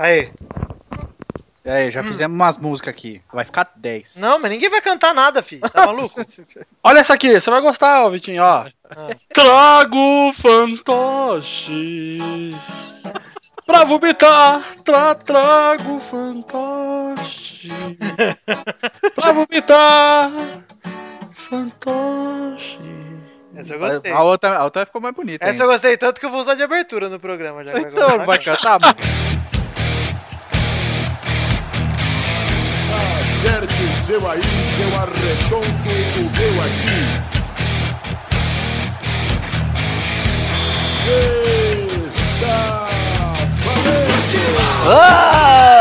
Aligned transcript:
Aí. 0.00 0.32
E 1.62 1.68
aí, 1.68 1.90
já 1.90 2.02
fizemos 2.02 2.34
umas 2.34 2.56
músicas 2.56 2.94
aqui. 2.94 3.20
Vai 3.30 3.44
ficar 3.44 3.70
10. 3.76 4.16
Não, 4.16 4.38
mas 4.38 4.50
ninguém 4.50 4.70
vai 4.70 4.80
cantar 4.80 5.12
nada, 5.12 5.42
filho. 5.42 5.60
Tá 5.60 5.84
maluco? 5.84 6.18
Olha 6.82 7.00
essa 7.00 7.12
aqui, 7.12 7.38
você 7.38 7.50
vai 7.50 7.60
gostar, 7.60 8.06
ó, 8.06 8.08
Vitinho, 8.08 8.42
ó. 8.42 8.66
Ah. 8.88 9.08
Trago 9.28 10.32
fantoche 10.32 12.18
pra 13.66 13.84
vomitar, 13.84 14.62
tra, 14.82 15.14
trago 15.14 16.00
fantoche 16.00 17.68
pra 19.14 19.32
vomitar, 19.32 20.30
fantoche. 21.34 22.80
Essa 23.54 23.74
eu 23.74 23.78
gostei. 23.78 24.12
A 24.12 24.22
outra, 24.22 24.56
a 24.56 24.64
outra 24.64 24.86
ficou 24.86 25.02
mais 25.02 25.14
bonita. 25.14 25.44
Essa 25.44 25.52
ainda. 25.52 25.64
eu 25.64 25.68
gostei 25.68 25.98
tanto 25.98 26.18
que 26.18 26.24
eu 26.24 26.30
vou 26.30 26.40
usar 26.40 26.54
de 26.54 26.62
abertura 26.62 27.10
no 27.10 27.20
programa 27.20 27.62
já. 27.62 27.72
que 27.72 27.80
vai 27.80 27.92
Então, 27.92 28.24
vai 28.24 28.38
cantar, 28.38 28.80
mano? 28.80 28.96
Acerte 33.40 33.82
o 33.82 34.04
seu 34.04 34.30
aí, 34.30 34.38
que 34.42 34.82
eu 34.82 34.94
arredondo 35.00 35.64
o 35.64 36.24
meu 36.36 36.54
aqui. 36.62 37.00
Está 42.04 42.88
valente! 43.64 44.40
Ah, 44.86 45.79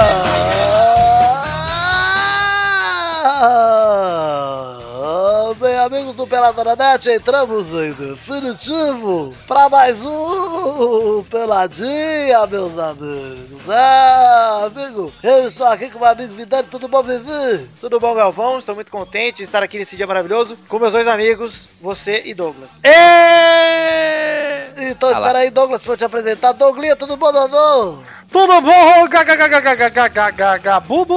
Peladora 6.39 6.73
Net, 6.73 7.09
entramos 7.09 7.67
em 7.73 7.91
definitivo 7.91 9.35
para 9.45 9.67
mais 9.67 10.01
um 10.05 11.21
Peladinha, 11.29 12.47
meus 12.47 12.79
amigos. 12.79 13.69
Ah, 13.69 14.67
amigo, 14.67 15.11
eu 15.21 15.45
estou 15.45 15.67
aqui 15.67 15.89
com 15.89 15.99
meu 15.99 16.07
amigo 16.07 16.33
Vidani, 16.33 16.65
tudo 16.71 16.87
bom, 16.87 17.03
Vivi? 17.03 17.69
Tudo 17.81 17.99
bom, 17.99 18.15
Galvão? 18.15 18.57
Estou 18.57 18.73
muito 18.73 18.89
contente 18.89 19.37
de 19.37 19.43
estar 19.43 19.61
aqui 19.61 19.77
nesse 19.77 19.97
dia 19.97 20.07
maravilhoso 20.07 20.57
com 20.69 20.79
meus 20.79 20.93
dois 20.93 21.07
amigos, 21.07 21.67
você 21.81 22.21
e 22.23 22.33
Douglas. 22.33 22.69
Então, 24.77 25.09
Ah 25.09 25.19
lá. 25.19 25.19
espera 25.19 25.39
aí, 25.39 25.49
Douglas, 25.49 25.83
pra 25.83 25.91
eu 25.91 25.97
te 25.97 26.05
apresentar. 26.05 26.53
Douglinha, 26.53 26.95
tudo 26.95 27.17
bom, 27.17 27.33
Dodô? 27.33 27.99
Tudo 28.31 28.61
bom? 28.61 29.07
Gabu, 30.61 31.07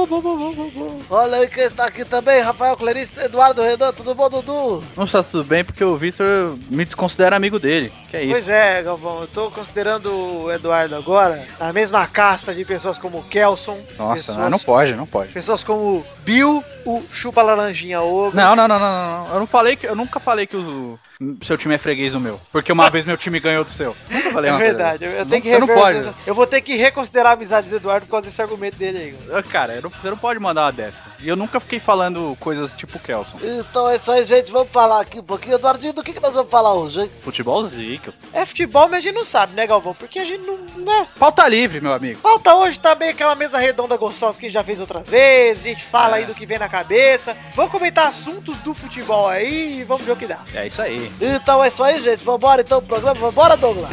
Olha 1.09 1.37
aí 1.37 1.47
quem 1.47 1.65
está 1.65 1.85
aqui 1.85 2.03
também, 2.03 2.41
Rafael 2.41 2.75
Clarice, 2.75 3.11
Eduardo 3.23 3.61
Renan, 3.61 3.91
tudo 3.93 4.15
bom, 4.15 4.29
Dudu? 4.29 4.83
Não 4.97 5.03
está 5.03 5.21
tudo 5.21 5.43
bem 5.43 5.63
porque 5.63 5.83
o 5.83 5.95
Victor 5.95 6.57
me 6.69 6.83
desconsidera 6.83 7.35
amigo 7.35 7.59
dele. 7.59 7.93
Que 8.09 8.17
é 8.17 8.23
isso? 8.23 8.31
Pois 8.31 8.49
é, 8.49 8.81
Galvão, 8.81 9.19
eu 9.19 9.23
estou 9.25 9.51
considerando 9.51 10.11
o 10.11 10.51
Eduardo 10.51 10.95
agora 10.95 11.45
a 11.59 11.71
mesma 11.71 12.05
casta 12.07 12.53
de 12.53 12.65
pessoas 12.65 12.97
como 12.97 13.19
o 13.19 13.23
Kelson. 13.23 13.79
Nossa, 13.97 14.15
pessoas, 14.15 14.51
não 14.51 14.59
pode, 14.59 14.95
não 14.95 15.05
pode. 15.05 15.31
Pessoas 15.31 15.63
como 15.63 16.03
Bill, 16.23 16.63
o 16.85 17.03
Chupa 17.11 17.41
Laranjinha 17.41 18.01
Ogro. 18.01 18.35
Não, 18.35 18.55
não, 18.55 18.67
não, 18.67 18.79
não, 18.79 19.25
não. 19.25 19.33
Eu 19.33 19.39
não 19.39 19.47
falei 19.47 19.75
que 19.75 19.85
eu 19.85 19.95
nunca 19.95 20.19
falei 20.19 20.47
que 20.47 20.57
o 20.57 20.99
seu 21.41 21.57
time 21.57 21.75
é 21.75 21.77
freguês 21.77 22.13
do 22.13 22.19
meu, 22.19 22.39
porque 22.51 22.71
uma 22.71 22.89
vez 22.89 23.05
meu 23.05 23.17
time 23.17 23.39
ganhou 23.39 23.63
do 23.63 23.71
seu. 23.71 23.95
Nunca 24.09 24.31
falei 24.31 24.51
uma 24.51 24.59
É 24.59 24.63
verdade, 24.63 25.05
eu, 25.05 25.25
tenho 25.25 25.41
que 25.41 25.49
Você 25.49 25.59
não 25.59 25.67
pode. 25.67 26.09
Eu 26.25 26.35
vou 26.35 26.45
ter 26.47 26.61
que 26.61 26.75
reconsiderar 26.75 27.02
a 27.11 27.31
amizade 27.31 27.69
do 27.69 27.75
Eduardo 27.75 28.05
por 28.05 28.11
causa 28.11 28.27
desse 28.27 28.41
argumento 28.41 28.77
dele 28.77 28.97
aí. 28.97 29.17
Ah, 29.31 29.43
Cara, 29.43 29.73
eu 29.75 29.81
não- 29.83 29.89
você 29.89 30.09
não 30.09 30.17
pode 30.17 30.39
mandar 30.39 30.63
uma 30.65 30.71
dessa. 30.71 30.97
E 31.21 31.27
eu 31.27 31.35
nunca 31.35 31.59
fiquei 31.59 31.79
falando 31.79 32.35
coisas 32.39 32.75
tipo 32.75 32.99
Kelson. 32.99 33.37
Então 33.41 33.89
é 33.89 33.95
isso 33.95 34.11
aí, 34.11 34.25
gente, 34.25 34.51
vamos 34.51 34.69
falar 34.71 35.01
aqui 35.01 35.19
um 35.19 35.23
pouquinho. 35.23 35.55
Eduardinho, 35.55 35.93
do 35.93 36.03
que, 36.03 36.13
que 36.13 36.21
nós 36.21 36.33
vamos 36.33 36.49
falar 36.51 36.73
hoje, 36.73 37.01
hein? 37.01 37.11
Futebol 37.23 37.63
zica. 37.63 38.13
É 38.33 38.45
futebol, 38.45 38.87
mas 38.89 38.99
a 38.99 39.01
gente 39.01 39.15
não 39.15 39.25
sabe, 39.25 39.53
né, 39.55 39.65
Galvão? 39.67 39.93
Porque 39.93 40.19
a 40.19 40.25
gente 40.25 40.41
não. 40.43 40.57
Né? 40.83 41.07
Pauta 41.17 41.47
livre, 41.47 41.79
meu 41.79 41.93
amigo. 41.93 42.19
Falta 42.19 42.53
hoje 42.55 42.79
também 42.79 43.09
aquela 43.09 43.35
mesa 43.35 43.57
redonda 43.57 43.95
gostosa 43.95 44.37
que 44.37 44.45
a 44.45 44.49
gente 44.49 44.53
já 44.53 44.63
fez 44.63 44.79
outras 44.79 45.07
vezes. 45.07 45.65
A 45.65 45.69
gente 45.69 45.85
fala 45.85 46.17
É. 46.17 46.19
aí 46.19 46.25
do 46.25 46.33
que 46.35 46.45
vem 46.45 46.59
na 46.59 46.67
cabeça. 46.67 47.37
Vamos 47.55 47.71
comentar 47.71 48.07
assuntos 48.07 48.57
do 48.59 48.73
futebol 48.73 49.27
aí 49.27 49.79
e 49.79 49.83
vamos 49.83 50.03
ver 50.05 50.11
o 50.11 50.15
que 50.15 50.27
dá. 50.27 50.39
É 50.53 50.67
isso 50.67 50.81
aí. 50.81 51.11
Então 51.21 51.63
é 51.63 51.67
isso 51.67 51.83
aí, 51.83 52.01
gente. 52.01 52.23
Vambora 52.23 52.61
então 52.61 52.79
pro 52.79 52.87
programa. 52.99 53.19
Vambora, 53.19 53.55
Douglas. 53.55 53.91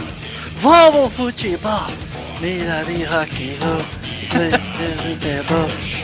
Vamos, 0.57 1.13
futebol! 1.15 1.87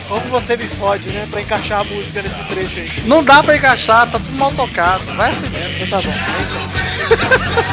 Como 0.07 0.21
você 0.29 0.55
me 0.55 0.67
fode, 0.67 1.11
né? 1.11 1.27
Pra 1.31 1.41
encaixar 1.41 1.81
a 1.81 1.83
música 1.83 2.21
nesse 2.21 2.43
trecho 2.45 2.79
aí. 2.79 3.07
Não 3.07 3.23
dá 3.23 3.41
pra 3.41 3.55
encaixar, 3.55 4.09
tá 4.11 4.19
tudo 4.19 4.33
mal 4.33 4.51
tocado. 4.51 5.03
Vai 5.15 5.31
assim 5.31 5.49
mesmo. 5.49 5.83
Então 5.83 6.01
tá 6.01 6.07
bom. 6.07 6.13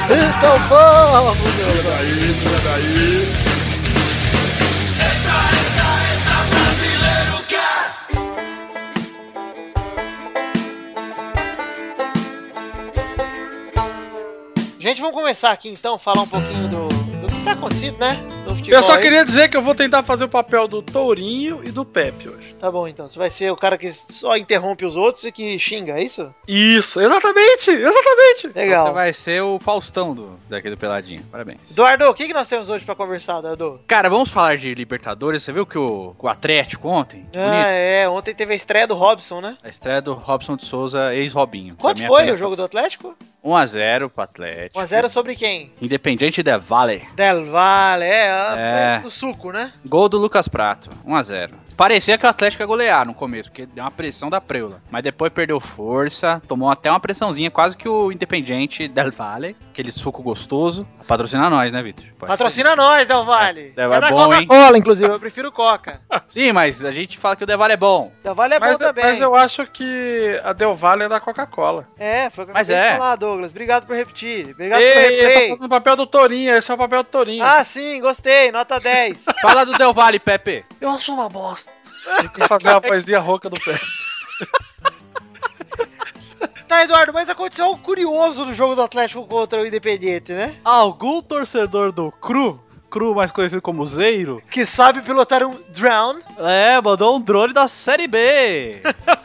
Então 0.06 0.58
vamos, 0.69 1.38
meu. 1.54 1.82
Daí, 1.82 2.34
tira 2.41 2.58
daí. 2.60 3.54
Gente, 14.81 15.00
vamos 15.00 15.16
começar 15.16 15.50
aqui 15.50 15.70
então, 15.70 15.96
falar 15.96 16.22
um 16.22 16.26
pouquinho 16.26 16.69
do, 16.69 17.03
tá 17.44 17.53
acontecendo, 17.53 17.99
né? 17.99 18.19
Eu 18.66 18.82
só 18.82 18.97
aí. 18.97 19.03
queria 19.03 19.25
dizer 19.25 19.49
que 19.49 19.56
eu 19.56 19.62
vou 19.62 19.75
tentar 19.75 20.03
fazer 20.03 20.25
o 20.25 20.28
papel 20.28 20.66
do 20.66 20.81
Tourinho 20.82 21.60
e 21.65 21.71
do 21.71 21.84
Pepe 21.84 22.28
hoje. 22.28 22.55
Tá 22.59 22.71
bom 22.71 22.88
então. 22.88 23.09
Você 23.09 23.19
vai 23.19 23.31
ser 23.31 23.50
o 23.53 23.56
cara 23.56 23.77
que 23.77 23.93
só 23.93 24.37
interrompe 24.37 24.84
os 24.84 24.97
outros 24.97 25.25
e 25.25 25.32
que 25.32 25.59
xinga, 25.59 25.99
é 25.99 26.03
isso? 26.03 26.34
Isso, 26.49 27.00
exatamente, 27.00 27.71
exatamente. 27.71 28.49
Legal. 28.55 28.87
Você 28.87 28.93
vai 28.93 29.12
ser 29.12 29.43
o 29.43 29.59
Faustão 29.59 30.15
do, 30.15 30.38
daqui 30.49 30.71
do 30.71 30.77
Peladinho. 30.77 31.22
Parabéns. 31.31 31.59
Eduardo, 31.71 32.09
o 32.09 32.15
que, 32.15 32.27
que 32.27 32.32
nós 32.34 32.49
temos 32.49 32.71
hoje 32.71 32.84
pra 32.84 32.94
conversar, 32.94 33.38
Eduardo? 33.38 33.81
Cara, 33.87 34.09
vamos 34.09 34.31
falar 34.31 34.56
de 34.56 34.75
Libertadores. 34.75 35.43
Você 35.43 35.53
viu 35.53 35.66
que 35.66 35.78
o, 35.78 36.15
o 36.19 36.28
Atlético 36.28 36.88
ontem? 36.88 37.26
Ah, 37.34 37.50
Bonito. 37.50 37.66
é. 37.66 38.09
Ontem 38.09 38.34
teve 38.34 38.55
a 38.55 38.56
estreia 38.56 38.87
do 38.87 38.94
Robson, 38.94 39.41
né? 39.41 39.59
A 39.62 39.69
estreia 39.69 40.00
do 40.00 40.15
Robson 40.15 40.56
de 40.56 40.65
Souza, 40.65 41.15
ex-Robinho. 41.15 41.76
Quanto 41.76 42.00
mim, 42.00 42.09
foi 42.09 42.31
o 42.31 42.37
jogo 42.37 42.56
do 42.56 42.65
Atlético? 42.65 43.15
1x0 43.44 44.09
pro 44.09 44.25
Atlético. 44.25 44.81
1x0 44.81 45.09
sobre 45.09 45.37
quem? 45.37 45.71
Independente 45.81 46.43
de 46.43 46.55
Vale. 46.56 47.06
Del 47.34 47.50
Valle, 47.50 48.04
é, 48.04 48.26
É. 48.56 48.96
é. 48.96 49.00
do 49.00 49.10
suco, 49.10 49.50
né? 49.50 49.72
Gol 49.84 50.08
do 50.08 50.18
Lucas 50.18 50.46
Prato, 50.48 50.90
1x0. 51.06 51.50
Parecia 51.76 52.16
que 52.16 52.26
o 52.26 52.28
Atlético 52.28 52.62
ia 52.62 52.66
golear 52.66 53.06
no 53.06 53.14
começo, 53.14 53.50
porque 53.50 53.66
deu 53.66 53.84
uma 53.84 53.90
pressão 53.90 54.30
da 54.30 54.40
preula. 54.40 54.80
Mas 54.90 55.02
depois 55.02 55.32
perdeu 55.32 55.58
força, 55.60 56.40
tomou 56.46 56.70
até 56.70 56.90
uma 56.90 57.00
pressãozinha, 57.00 57.50
quase 57.50 57.76
que 57.76 57.88
o 57.88 58.12
Independente 58.12 58.86
Del 58.88 59.12
Valle, 59.12 59.56
aquele 59.70 59.90
suco 59.90 60.22
gostoso. 60.22 60.86
Patrocina 61.06 61.50
nós, 61.50 61.70
né, 61.70 61.82
Vitor? 61.82 62.04
Patrocina 62.18 62.74
nós, 62.74 63.06
Del 63.06 63.24
Valle. 63.24 63.70
Del 63.76 63.88
Valle 63.90 64.04
é 64.04 64.08
é 64.08 64.10
bom, 64.10 64.34
hein? 64.34 64.46
Coca-Cola, 64.46 64.78
inclusive. 64.78 65.10
Eu 65.12 65.20
prefiro 65.20 65.52
Coca. 65.52 66.00
ser. 66.10 66.22
Sim, 66.26 66.52
mas 66.52 66.82
a 66.84 66.90
gente 66.92 67.18
fala 67.18 67.36
que 67.36 67.44
o 67.44 67.46
Del 67.46 67.58
Valle 67.58 67.74
é 67.74 67.76
bom. 67.76 68.10
Del 68.22 68.34
Valle 68.34 68.54
é 68.54 68.58
mas, 68.58 68.72
bom 68.72 68.78
também. 68.78 69.04
mas 69.04 69.20
eu 69.20 69.34
acho 69.34 69.66
que 69.66 70.40
a 70.42 70.52
Del 70.54 70.74
Valle 70.74 71.02
é 71.02 71.08
da 71.08 71.20
Coca-Cola. 71.20 71.86
É, 71.98 72.30
foi 72.30 72.44
o 72.44 72.46
que 72.46 72.50
eu 72.52 72.54
Mas 72.54 72.70
é. 72.70 72.92
falar, 72.96 73.16
Douglas. 73.16 73.50
Obrigado 73.50 73.86
por 73.86 73.94
repetir. 73.94 74.50
Obrigado 74.52 74.80
Ei, 74.80 74.92
tá 74.94 75.00
replay. 75.00 75.48
fazendo 75.50 75.66
o 75.66 75.68
papel 75.68 75.96
do 75.96 76.06
Tourinho, 76.06 76.54
esse 76.54 76.70
é 76.70 76.74
o 76.74 76.78
papel 76.78 77.02
do 77.02 77.08
Tourinho. 77.10 77.44
Ah, 77.44 77.62
sim, 77.64 78.00
gostei. 78.00 78.50
Nota 78.50 78.80
10. 78.80 79.24
Fala 79.42 79.66
do 79.66 79.72
Del 79.72 79.92
Valle, 79.92 80.18
Pepe. 80.18 80.64
Eu 80.80 80.90
acho 80.90 81.12
uma 81.12 81.28
bosta. 81.28 81.70
Tem 82.20 82.28
que 82.28 82.48
fazer 82.48 82.70
a 82.70 82.81
poesia 82.81 83.19
rouca 83.20 83.48
do 83.50 83.60
Pepe. 83.60 83.81
tá, 86.69 86.82
Eduardo, 86.82 87.12
mas 87.12 87.28
aconteceu 87.31 87.66
algo 87.66 87.78
curioso 87.82 88.44
no 88.44 88.54
jogo 88.54 88.75
do 88.75 88.82
Atlético 88.82 89.26
contra 89.26 89.60
o 89.62 89.66
Independiente, 89.66 90.32
né? 90.32 90.54
Algum 90.64 91.22
torcedor 91.22 91.93
do 91.93 92.10
Cru, 92.12 92.60
Cru 92.91 93.14
mais 93.14 93.31
conhecido 93.31 93.62
como 93.62 93.87
Zeiro, 93.87 94.43
Que 94.50 94.64
sabe 94.66 95.03
pilotar 95.03 95.43
um 95.43 95.54
Drown. 95.70 96.19
é, 96.38 96.81
mandou 96.81 97.16
um 97.16 97.20
drone 97.20 97.53
da 97.53 97.69
Série 97.69 98.06
B. 98.06 98.81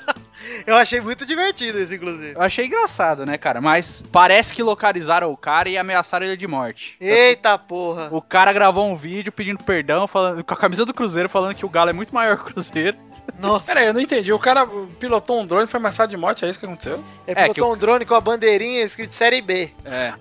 Eu 0.69 0.75
achei 0.75 1.01
muito 1.01 1.25
divertido 1.25 1.79
isso, 1.79 1.95
inclusive. 1.95 2.33
Eu 2.35 2.41
achei 2.41 2.67
engraçado, 2.67 3.25
né, 3.25 3.39
cara? 3.39 3.59
Mas 3.59 4.03
parece 4.11 4.53
que 4.53 4.61
localizaram 4.61 5.31
o 5.31 5.35
cara 5.35 5.67
e 5.67 5.79
ameaçaram 5.79 6.27
ele 6.27 6.37
de 6.37 6.47
morte. 6.47 6.95
Eita 7.01 7.57
porra. 7.57 8.09
O 8.11 8.21
cara 8.21 8.53
gravou 8.53 8.87
um 8.87 8.95
vídeo 8.95 9.31
pedindo 9.31 9.63
perdão, 9.63 10.07
falando, 10.07 10.43
com 10.43 10.53
a 10.53 10.57
camisa 10.57 10.85
do 10.85 10.93
Cruzeiro, 10.93 11.27
falando 11.27 11.55
que 11.55 11.65
o 11.65 11.69
Galo 11.69 11.89
é 11.89 11.93
muito 11.93 12.13
maior 12.13 12.37
que 12.37 12.43
o 12.43 12.53
Cruzeiro. 12.53 12.95
Nossa. 13.37 13.65
Pera 13.65 13.79
aí, 13.81 13.87
eu 13.87 13.93
não 13.93 14.01
entendi. 14.01 14.31
O 14.33 14.39
cara 14.39 14.65
pilotou 14.99 15.39
um 15.41 15.45
drone 15.45 15.65
e 15.65 15.67
foi 15.67 15.79
ameaçado 15.79 16.09
de 16.09 16.17
morte, 16.17 16.45
é 16.45 16.49
isso 16.49 16.59
que 16.59 16.65
aconteceu? 16.65 17.03
Ele 17.27 17.39
É, 17.39 17.43
pilotou 17.43 17.53
que 17.53 17.75
um 17.75 17.77
drone 17.77 18.05
com 18.05 18.15
a 18.15 18.21
bandeirinha 18.21 18.83
escrito 18.83 19.13
Série 19.13 19.41
B. 19.41 19.71
É. 19.85 20.13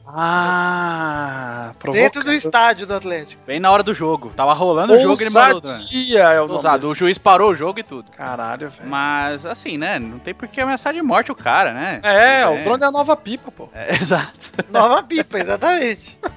Ah, 0.61 1.73
Dentro 1.93 2.23
do 2.23 2.33
estádio 2.33 2.87
do 2.87 2.95
Atlético. 2.95 3.41
Bem 3.47 3.59
na 3.61 3.71
hora 3.71 3.83
do 3.83 3.95
jogo. 3.95 4.31
Tava 4.37 4.53
rolando 4.53 4.95
o 4.95 4.99
jogo 4.99 5.21
e 5.21 5.25
ele 5.25 5.31
mandou. 5.31 5.55
Ousadia 5.71 6.21
é 6.21 6.39
o 6.39 6.43
nome 6.43 6.53
Ousado. 6.55 6.79
desse- 6.79 6.91
O 6.91 6.95
juiz 6.95 7.19
parou 7.19 7.51
o 7.51 7.55
jogo 7.55 7.79
e 7.79 7.83
tudo. 7.83 8.11
Caralho, 8.13 8.71
velho. 8.71 8.89
Mas, 8.89 9.45
assim, 9.47 9.79
né? 9.79 9.99
Não 9.99 10.19
tem 10.19 10.35
por 10.35 10.49
que 10.49 10.61
ameaçar 10.61 10.93
de 10.93 11.03
morte 11.03 11.31
o 11.33 11.35
cara, 11.35 11.73
né? 11.73 12.01
É, 12.03 12.45
Tudo 12.45 12.61
o 12.61 12.63
drone 12.65 12.83
é 12.83 12.87
a 12.87 12.91
nova 12.91 13.17
pipa, 13.17 13.51
pô. 13.51 13.69
É, 13.75 13.95
exato. 13.97 14.53
Nova 14.71 15.03
pipa, 15.03 15.39
exatamente. 15.39 16.19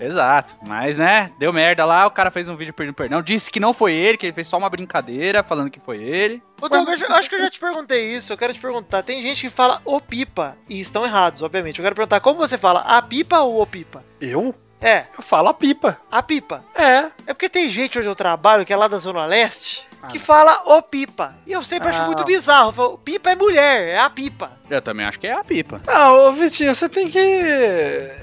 Exato. 0.00 0.54
Mas, 0.66 0.96
né? 0.96 1.30
Deu 1.38 1.52
merda 1.52 1.84
lá, 1.84 2.06
o 2.06 2.10
cara 2.10 2.30
fez 2.30 2.48
um 2.48 2.56
vídeo 2.56 2.74
pedindo 2.74 2.92
perdão. 2.94 3.22
Disse 3.22 3.50
que 3.50 3.60
não 3.60 3.72
foi 3.72 3.92
ele, 3.92 4.18
que 4.18 4.26
ele 4.26 4.32
fez 4.32 4.48
só 4.48 4.58
uma 4.58 4.68
brincadeira, 4.68 5.42
falando 5.42 5.70
que 5.70 5.80
foi 5.80 5.93
ele. 6.02 6.42
Ô, 6.60 6.68
Douglas, 6.68 7.00
eu 7.00 7.12
acho 7.14 7.28
que 7.28 7.34
eu 7.34 7.40
já 7.40 7.50
te 7.50 7.60
perguntei 7.60 8.14
isso. 8.16 8.32
Eu 8.32 8.36
quero 8.36 8.52
te 8.52 8.60
perguntar. 8.60 9.02
Tem 9.02 9.20
gente 9.22 9.42
que 9.42 9.50
fala 9.50 9.80
o 9.84 10.00
pipa 10.00 10.56
e 10.68 10.80
estão 10.80 11.04
errados, 11.04 11.42
obviamente. 11.42 11.78
Eu 11.78 11.82
quero 11.82 11.94
perguntar 11.94 12.20
como 12.20 12.38
você 12.38 12.56
fala, 12.58 12.80
a 12.80 13.00
pipa 13.02 13.40
ou 13.40 13.60
o 13.62 13.66
pipa? 13.66 14.02
Eu? 14.20 14.54
É, 14.80 15.06
Eu 15.16 15.22
falo 15.22 15.48
a 15.48 15.54
pipa. 15.54 15.98
a 16.10 16.22
pipa. 16.22 16.62
É. 16.74 17.10
É 17.26 17.32
porque 17.32 17.48
tem 17.48 17.70
gente 17.70 17.98
onde 17.98 18.06
eu 18.08 18.14
trabalho, 18.14 18.66
que 18.66 18.72
é 18.72 18.76
lá 18.76 18.86
da 18.86 18.98
Zona 18.98 19.24
Leste. 19.24 19.86
Que 20.10 20.18
fala 20.18 20.62
o 20.66 20.82
pipa. 20.82 21.34
E 21.46 21.52
eu 21.52 21.62
sempre 21.62 21.88
acho 21.88 22.02
Ah. 22.02 22.06
muito 22.06 22.24
bizarro. 22.24 22.68
Eu 22.70 22.72
falo, 22.72 22.98
pipa 22.98 23.30
é 23.30 23.34
mulher, 23.36 23.88
é 23.88 23.98
a 23.98 24.08
pipa. 24.10 24.52
Eu 24.70 24.80
também 24.80 25.04
acho 25.06 25.18
que 25.20 25.26
é 25.26 25.32
a 25.32 25.44
pipa. 25.44 25.80
Não, 25.86 26.28
ô 26.28 26.32
Vitinho, 26.32 26.74
você 26.74 26.88
tem 26.88 27.10
que. 27.10 27.18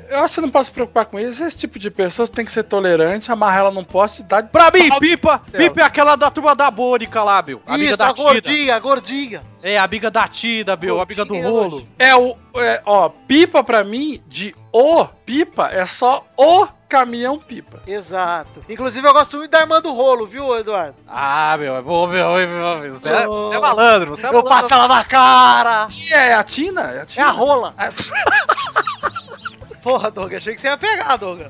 Eu 0.09 0.19
acho 0.19 0.27
que 0.29 0.33
você 0.35 0.41
não 0.41 0.49
pode 0.49 0.65
se 0.67 0.71
preocupar 0.71 1.05
com 1.05 1.19
isso. 1.19 1.43
Esse 1.43 1.57
tipo 1.57 1.77
de 1.77 1.89
pessoa 1.91 2.25
você 2.25 2.31
tem 2.31 2.43
que 2.45 2.51
ser 2.51 2.63
tolerante, 2.63 3.31
amarrar 3.31 3.59
ela 3.61 3.71
num 3.71 3.83
poste 3.83 4.21
e 4.21 4.25
dar. 4.25 4.43
Pra 4.43 4.71
mim, 4.71 4.89
pipa, 4.99 5.41
Céu. 5.51 5.59
pipa 5.59 5.81
é 5.81 5.83
aquela 5.83 6.15
da 6.15 6.31
turma 6.31 6.55
da 6.55 6.69
Bônica 6.71 7.23
lá, 7.23 7.41
Bill. 7.41 7.61
Amiga 7.67 7.89
Isso, 7.89 7.97
da 7.97 8.07
a 8.09 8.13
Tida. 8.13 8.23
gordinha, 8.23 8.75
a 8.75 8.79
gordinha. 8.79 9.43
É, 9.63 9.77
amiga 9.77 10.09
da 10.09 10.27
Tida, 10.27 10.75
Bill, 10.75 10.99
amiga 10.99 11.23
do 11.23 11.33
Gordinha, 11.35 11.49
rolo. 11.51 11.87
É 11.99 12.15
o. 12.15 12.35
É, 12.55 12.81
ó, 12.85 13.09
pipa 13.09 13.63
pra 13.63 13.83
mim, 13.83 14.21
de 14.27 14.55
o 14.73 15.05
pipa, 15.25 15.69
é 15.71 15.85
só 15.85 16.25
o 16.35 16.67
caminhão 16.91 17.39
pipa. 17.39 17.79
Exato. 17.87 18.63
Inclusive, 18.67 19.07
eu 19.07 19.13
gosto 19.13 19.37
muito 19.37 19.49
da 19.49 19.61
irmã 19.61 19.81
do 19.81 19.93
rolo, 19.93 20.27
viu, 20.27 20.53
Eduardo? 20.57 20.95
Ah, 21.07 21.55
meu, 21.57 21.75
é 21.77 21.81
bom, 21.81 22.05
meu, 22.05 22.33
meu, 22.33 22.77
meu. 22.79 22.93
Você, 22.99 23.07
é, 23.07 23.25
você 23.25 23.55
é 23.55 23.59
malandro, 23.59 24.09
você 24.15 24.25
é 24.25 24.29
Eu 24.29 24.33
malandro. 24.33 24.49
passo 24.49 24.73
ela 24.73 24.87
na 24.89 25.03
cara. 25.05 25.87
E 25.89 26.13
é 26.13 26.33
a 26.33 26.43
Tina? 26.43 26.81
É 26.81 26.99
a 26.99 27.01
É 27.03 27.05
Tina? 27.05 27.25
a 27.27 27.29
rola. 27.31 27.73
Ah. 27.77 27.89
Porra, 29.81 30.11
Doug, 30.11 30.33
achei 30.33 30.53
que 30.53 30.61
você 30.61 30.67
ia 30.67 30.77
pegar, 30.77 31.15
Doug. 31.15 31.41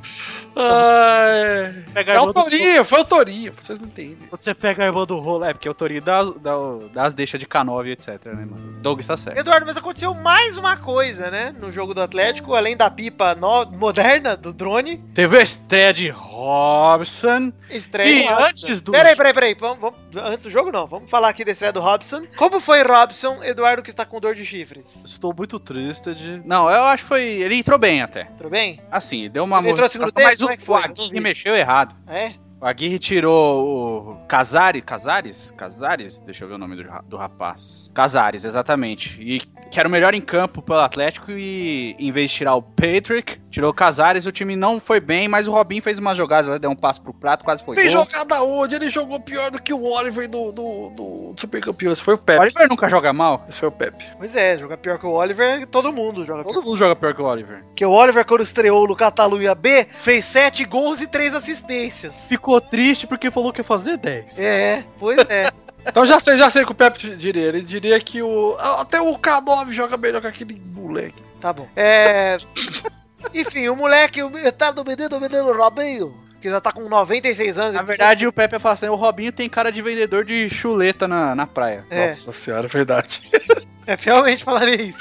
Ai. 0.56 1.81
Pega 1.94 2.14
a 2.14 2.16
É 2.16 2.20
o 2.20 2.26
do- 2.28 2.34
Torinho, 2.34 2.84
foi 2.86 3.02
o 3.02 3.06
Torinho, 3.06 3.54
vocês 3.62 3.80
não 3.80 3.88
entendem. 3.88 4.28
Quando 4.30 4.42
você 4.42 4.54
pega 4.54 4.84
a 4.84 4.86
irmã 4.88 5.06
do 5.06 5.20
rolo, 5.20 5.44
é 5.46 5.54
porque 5.54 5.70
o 5.70 5.74
Torinho 5.76 6.02
dá, 6.02 6.24
dá, 6.24 6.54
dá 6.94 7.04
as 7.06 7.14
deixas 7.14 7.40
de 7.40 7.46
K9, 7.46 7.88
etc, 7.92 8.08
né, 8.28 8.46
mano? 8.46 8.80
Doug 8.82 9.00
está 9.00 9.18
certo. 9.18 9.38
Eduardo, 9.38 9.66
mas 9.66 9.78
aconteceu 9.78 10.14
mais 10.14 10.58
uma 10.58 10.78
coisa, 10.78 11.30
né? 11.30 11.54
No 11.60 11.72
jogo 11.72 11.94
do 11.94 12.02
Atlético, 12.02 12.56
além 12.56 12.76
da 12.78 12.90
pipa 12.90 13.36
no- 13.36 13.66
moderna 13.66 14.36
do 14.38 14.52
drone. 14.54 14.98
Teve 15.14 15.38
a 15.40 15.42
estreia 15.42 15.94
de 15.94 16.10
Robson. 16.10 17.52
Estreia. 17.70 18.10
E 18.10 18.26
Robson. 18.28 18.44
antes 18.48 18.82
do- 18.82 18.92
Peraí, 18.92 19.16
peraí, 19.16 19.34
peraí. 19.34 19.54
Vamos, 19.60 19.80
vamos- 19.80 20.00
antes 20.32 20.44
do 20.44 20.50
jogo, 20.52 20.72
não. 20.72 20.88
Vamos 20.88 21.10
falar 21.10 21.30
aqui 21.30 21.44
da 21.46 21.52
estreia 21.52 21.74
do 21.74 21.80
Robson. 21.80 22.24
Como 22.38 22.60
foi 22.60 22.82
Robson, 22.84 23.44
Eduardo, 23.44 23.82
que 23.84 23.90
está 23.90 24.06
com 24.06 24.20
dor 24.20 24.36
de 24.36 24.46
chifres? 24.46 25.04
Estou 25.06 25.34
muito 25.36 25.60
triste 25.60 26.14
de... 26.14 26.42
Não, 26.46 26.70
eu 26.70 26.84
acho 26.86 27.04
que 27.04 27.10
foi... 27.10 27.24
Ele 27.24 27.56
entrou 27.56 27.78
bem 27.80 28.02
até. 28.02 28.26
Tudo 28.38 28.50
bem? 28.50 28.80
Assim, 28.92 29.30
deu 29.30 29.44
uma 29.44 29.60
Ele 29.60 29.70
entrou 29.70 29.88
movimentação, 29.88 30.10
segundo 30.10 30.14
tempo? 30.14 30.28
mas 30.30 30.42
o, 30.42 30.50
é 30.52 30.58
que 30.58 30.66
foi? 30.66 30.76
o 30.82 30.84
Aguirre 30.86 31.20
mexeu 31.20 31.56
errado. 31.56 31.81
É? 32.08 32.36
O 32.62 32.66
Aguirre 32.68 33.00
tirou 33.00 34.12
o 34.12 34.28
Casares, 34.28 34.84
Casares? 34.86 35.52
Casares? 35.58 36.20
Deixa 36.20 36.44
eu 36.44 36.48
ver 36.48 36.54
o 36.54 36.58
nome 36.60 36.76
do, 36.76 36.84
do 37.08 37.18
rapaz. 37.18 37.90
Casares, 37.92 38.46
exatamente. 38.46 39.18
E 39.20 39.42
que 39.72 39.80
era 39.80 39.88
o 39.88 39.92
melhor 39.92 40.14
em 40.14 40.22
campo 40.22 40.62
pelo 40.62 40.80
Atlético 40.80 41.32
e 41.32 41.96
em 41.98 42.12
vez 42.12 42.30
de 42.30 42.38
tirar 42.38 42.56
o 42.56 42.62
Patrick, 42.62 43.40
tirou 43.50 43.72
o 43.72 43.74
Casares, 43.74 44.28
o 44.28 44.32
time 44.32 44.56
não 44.56 44.80
foi 44.80 45.00
bem, 45.00 45.28
mas 45.28 45.48
o 45.48 45.52
Robinho 45.52 45.82
fez 45.82 45.98
umas 45.98 46.16
jogadas, 46.18 46.60
deu 46.60 46.70
um 46.70 46.76
passo 46.76 47.02
pro 47.02 47.14
prato, 47.14 47.44
quase 47.44 47.64
foi 47.64 47.78
Tem 47.78 47.86
gol. 47.86 48.06
jogada 48.06 48.44
onde? 48.44 48.76
Ele 48.76 48.90
jogou 48.90 49.20
pior 49.20 49.50
do 49.50 49.62
que 49.62 49.74
o 49.74 49.84
Oliver 49.84 50.30
do, 50.30 50.52
do, 50.52 50.90
do 50.90 51.36
Super 51.40 51.62
Campeão. 51.62 51.92
Esse 51.94 52.04
foi 52.04 52.14
o 52.14 52.18
O 52.18 52.20
Pepe. 52.20 52.42
Oliver 52.42 52.70
nunca 52.70 52.88
joga 52.88 53.12
mal. 53.12 53.44
Esse 53.50 53.60
foi 53.60 53.70
o 53.70 53.72
Pepe. 53.72 54.06
Pois 54.20 54.36
é, 54.36 54.60
joga 54.60 54.78
pior 54.78 55.00
que 55.00 55.06
o 55.08 55.12
Oliver, 55.12 55.66
todo 55.66 55.92
mundo 55.92 56.26
joga 56.26 56.44
pior. 56.44 56.54
Todo 56.54 56.64
mundo 56.66 56.78
joga 56.78 56.96
pior 56.96 57.16
que 57.16 57.22
o 57.22 57.26
Oliver. 57.26 57.64
Porque 57.64 57.86
o 57.86 57.92
Oliver, 57.92 58.26
quando 58.26 58.44
estreou 58.44 58.88
no 58.88 58.96
Catalunha 58.96 59.56
B, 59.56 59.88
fez 60.00 60.26
7 60.26 60.64
gols 60.66 61.02
e 61.02 61.08
3 61.08 61.34
assistências. 61.34 62.14
Ficou 62.28 62.51
triste 62.60 63.08
porque 63.08 63.32
falou 63.32 63.54
que 63.54 63.62
ia 63.62 63.66
fazer 63.66 63.98
10. 63.98 64.40
É, 64.40 64.84
pois 65.00 65.18
é. 65.30 65.52
Então 65.84 66.06
já 66.06 66.20
sei, 66.20 66.38
já 66.38 66.48
sei 66.48 66.62
o 66.62 66.66
que 66.68 66.72
o 66.74 66.76
Pepe 66.76 67.16
diria. 67.16 67.48
Ele 67.48 67.62
diria 67.62 68.00
que 68.00 68.22
o. 68.22 68.56
Até 68.60 69.02
o 69.02 69.18
K9 69.18 69.72
joga 69.72 69.98
melhor 69.98 70.22
que 70.22 70.28
aquele 70.28 70.62
moleque. 70.74 71.24
Tá 71.40 71.52
bom. 71.52 71.68
É. 71.76 72.38
Enfim, 73.34 73.68
o 73.68 73.76
moleque, 73.76 74.22
o 74.22 74.32
tá 74.52 74.70
do 74.70 74.86
menino, 74.86 75.18
o 75.18 75.20
menino 75.20 75.54
Robinho, 75.54 76.16
que 76.40 76.50
já 76.50 76.62
tá 76.62 76.72
com 76.72 76.88
96 76.88 77.58
anos. 77.58 77.74
Na 77.74 77.82
verdade, 77.82 78.28
o 78.28 78.34
Pepe 78.34 78.56
ia 78.56 78.60
falar 78.60 78.74
assim: 78.74 78.88
o 78.90 78.96
Robinho 78.96 79.32
tem 79.32 79.50
cara 79.50 79.72
de 79.72 79.82
vendedor 79.82 80.24
de 80.24 80.50
chuleta 80.50 81.08
na, 81.08 81.34
na 81.34 81.48
praia. 81.48 81.84
É, 81.90 82.08
Nossa 82.08 82.32
senhora, 82.32 82.68
é 82.68 82.70
verdade. 82.70 83.22
é 83.88 83.98
realmente 84.00 84.44
falaria 84.44 84.82
isso. 84.82 85.00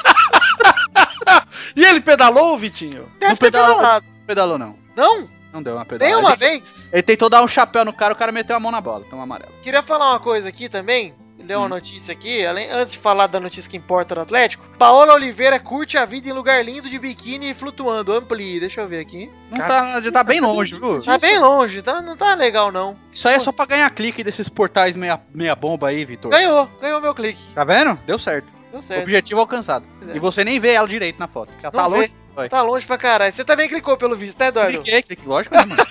E 1.76 1.84
ele 1.84 2.00
pedalou, 2.00 2.56
Vitinho? 2.56 3.10
Deve 3.18 3.32
Não 3.32 3.36
ter 3.36 3.46
pedalou. 3.46 3.76
pedalado. 3.76 4.06
Não 4.06 4.26
pedalou, 4.26 4.58
não. 4.58 4.76
Não? 4.96 5.28
Não 5.52 5.62
deu 5.62 5.74
uma 5.76 5.84
pedalada. 5.84 6.14
Nem 6.16 6.24
uma 6.24 6.30
Ele- 6.30 6.36
vez? 6.38 6.88
Ele 6.92 7.02
tentou 7.02 7.28
dar 7.28 7.42
um 7.42 7.48
chapéu 7.48 7.84
no 7.84 7.92
cara, 7.92 8.12
o 8.12 8.16
cara 8.16 8.30
meteu 8.32 8.54
a 8.56 8.60
mão 8.60 8.70
na 8.70 8.80
bola, 8.80 9.04
então 9.06 9.20
amarelo. 9.20 9.52
Queria 9.62 9.82
falar 9.82 10.10
uma 10.10 10.20
coisa 10.20 10.48
aqui 10.48 10.68
também. 10.68 11.14
Ler 11.42 11.56
uma 11.56 11.66
Hum. 11.66 11.68
notícia 11.70 12.12
aqui, 12.12 12.44
além, 12.44 12.70
antes 12.70 12.92
de 12.92 12.98
falar 12.98 13.26
da 13.26 13.40
notícia 13.40 13.68
que 13.68 13.76
importa 13.76 14.14
do 14.14 14.20
Atlético. 14.20 14.62
Paola 14.78 15.14
Oliveira 15.14 15.58
curte 15.58 15.96
a 15.98 16.04
vida 16.04 16.28
em 16.28 16.32
lugar 16.32 16.62
lindo 16.64 16.88
de 16.88 16.98
biquíni 16.98 17.50
e 17.50 17.54
flutuando. 17.54 18.12
Amplie, 18.12 18.60
deixa 18.60 18.82
eu 18.82 18.86
ver 18.86 19.00
aqui. 19.00 19.28
Não 19.50 19.56
tá, 19.56 20.00
já 20.02 20.12
tá 20.12 20.22
bem 20.22 20.38
longe, 20.38 20.78
viu? 20.78 21.02
Tá 21.02 21.16
bem 21.18 21.38
longe, 21.40 21.80
tá, 21.82 22.00
não 22.02 22.14
tá 22.16 22.34
legal 22.34 22.70
não. 22.70 22.94
Isso 23.10 23.26
aí 23.26 23.34
é 23.36 23.40
só 23.40 23.50
pra 23.50 23.64
ganhar 23.64 23.90
clique 23.90 24.22
desses 24.22 24.48
portais 24.50 24.94
meia, 24.94 25.18
meia 25.34 25.56
bomba 25.56 25.88
aí, 25.88 26.04
Vitor. 26.04 26.30
Ganhou, 26.30 26.68
ganhou 26.80 27.00
meu 27.00 27.14
clique. 27.14 27.42
Tá 27.54 27.64
vendo? 27.64 27.98
Deu 28.06 28.18
certo. 28.18 28.46
Deu 28.70 28.82
certo. 28.82 29.02
Objetivo 29.02 29.40
alcançado. 29.40 29.84
É. 30.08 30.14
E 30.16 30.18
você 30.20 30.44
nem 30.44 30.60
vê 30.60 30.74
ela 30.74 30.86
direito 30.86 31.18
na 31.18 31.26
foto. 31.26 31.48
porque 31.52 31.64
Ela 31.66 31.72
Não 31.74 31.82
tá 31.82 31.88
vê. 31.88 31.96
longe. 32.02 32.12
Vai. 32.40 32.48
Tá 32.48 32.62
longe 32.62 32.86
pra 32.86 32.96
caralho. 32.96 33.32
Você 33.32 33.44
também 33.44 33.68
clicou 33.68 33.96
pelo 33.96 34.16
visto, 34.16 34.38
né, 34.38 34.48
Eduardo? 34.48 34.80
Cliquei, 34.80 35.02
cliquei. 35.02 35.26
Lógico, 35.26 35.54
né, 35.54 35.64
mano? 35.66 35.86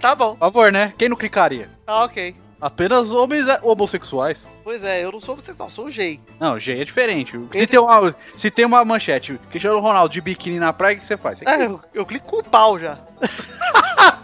Tá 0.00 0.14
bom. 0.14 0.30
Por 0.32 0.38
favor, 0.38 0.70
né? 0.72 0.92
Quem 0.96 1.08
não 1.08 1.16
clicaria? 1.16 1.68
Tá 1.86 2.04
ok. 2.04 2.34
Apenas 2.60 3.10
homens 3.12 3.48
é, 3.48 3.58
homossexuais. 3.62 4.46
Pois 4.64 4.82
é, 4.82 5.04
eu 5.04 5.12
não 5.12 5.20
sou 5.20 5.34
vocês 5.36 5.56
não, 5.56 5.70
sou 5.70 5.90
Gei. 5.90 6.20
Não, 6.40 6.58
G 6.58 6.80
é 6.80 6.84
diferente. 6.84 7.32
Se 7.32 7.56
Ele- 7.56 7.66
tem, 7.66 7.78
uma, 7.78 8.14
se 8.36 8.50
tem 8.50 8.64
uma 8.64 8.84
manchete, 8.84 9.38
Cristiano 9.50 9.78
Ronaldo 9.78 10.12
de 10.12 10.20
biquíni 10.20 10.58
na 10.58 10.72
praia, 10.72 10.96
o 10.96 10.98
que 10.98 11.04
você 11.04 11.16
faz? 11.16 11.38
Você 11.38 11.48
É, 11.48 11.66
eu, 11.66 11.80
eu 11.94 12.04
clico 12.06 12.26
com 12.26 12.38
o 12.38 12.44
pau 12.44 12.78
já. 12.78 12.98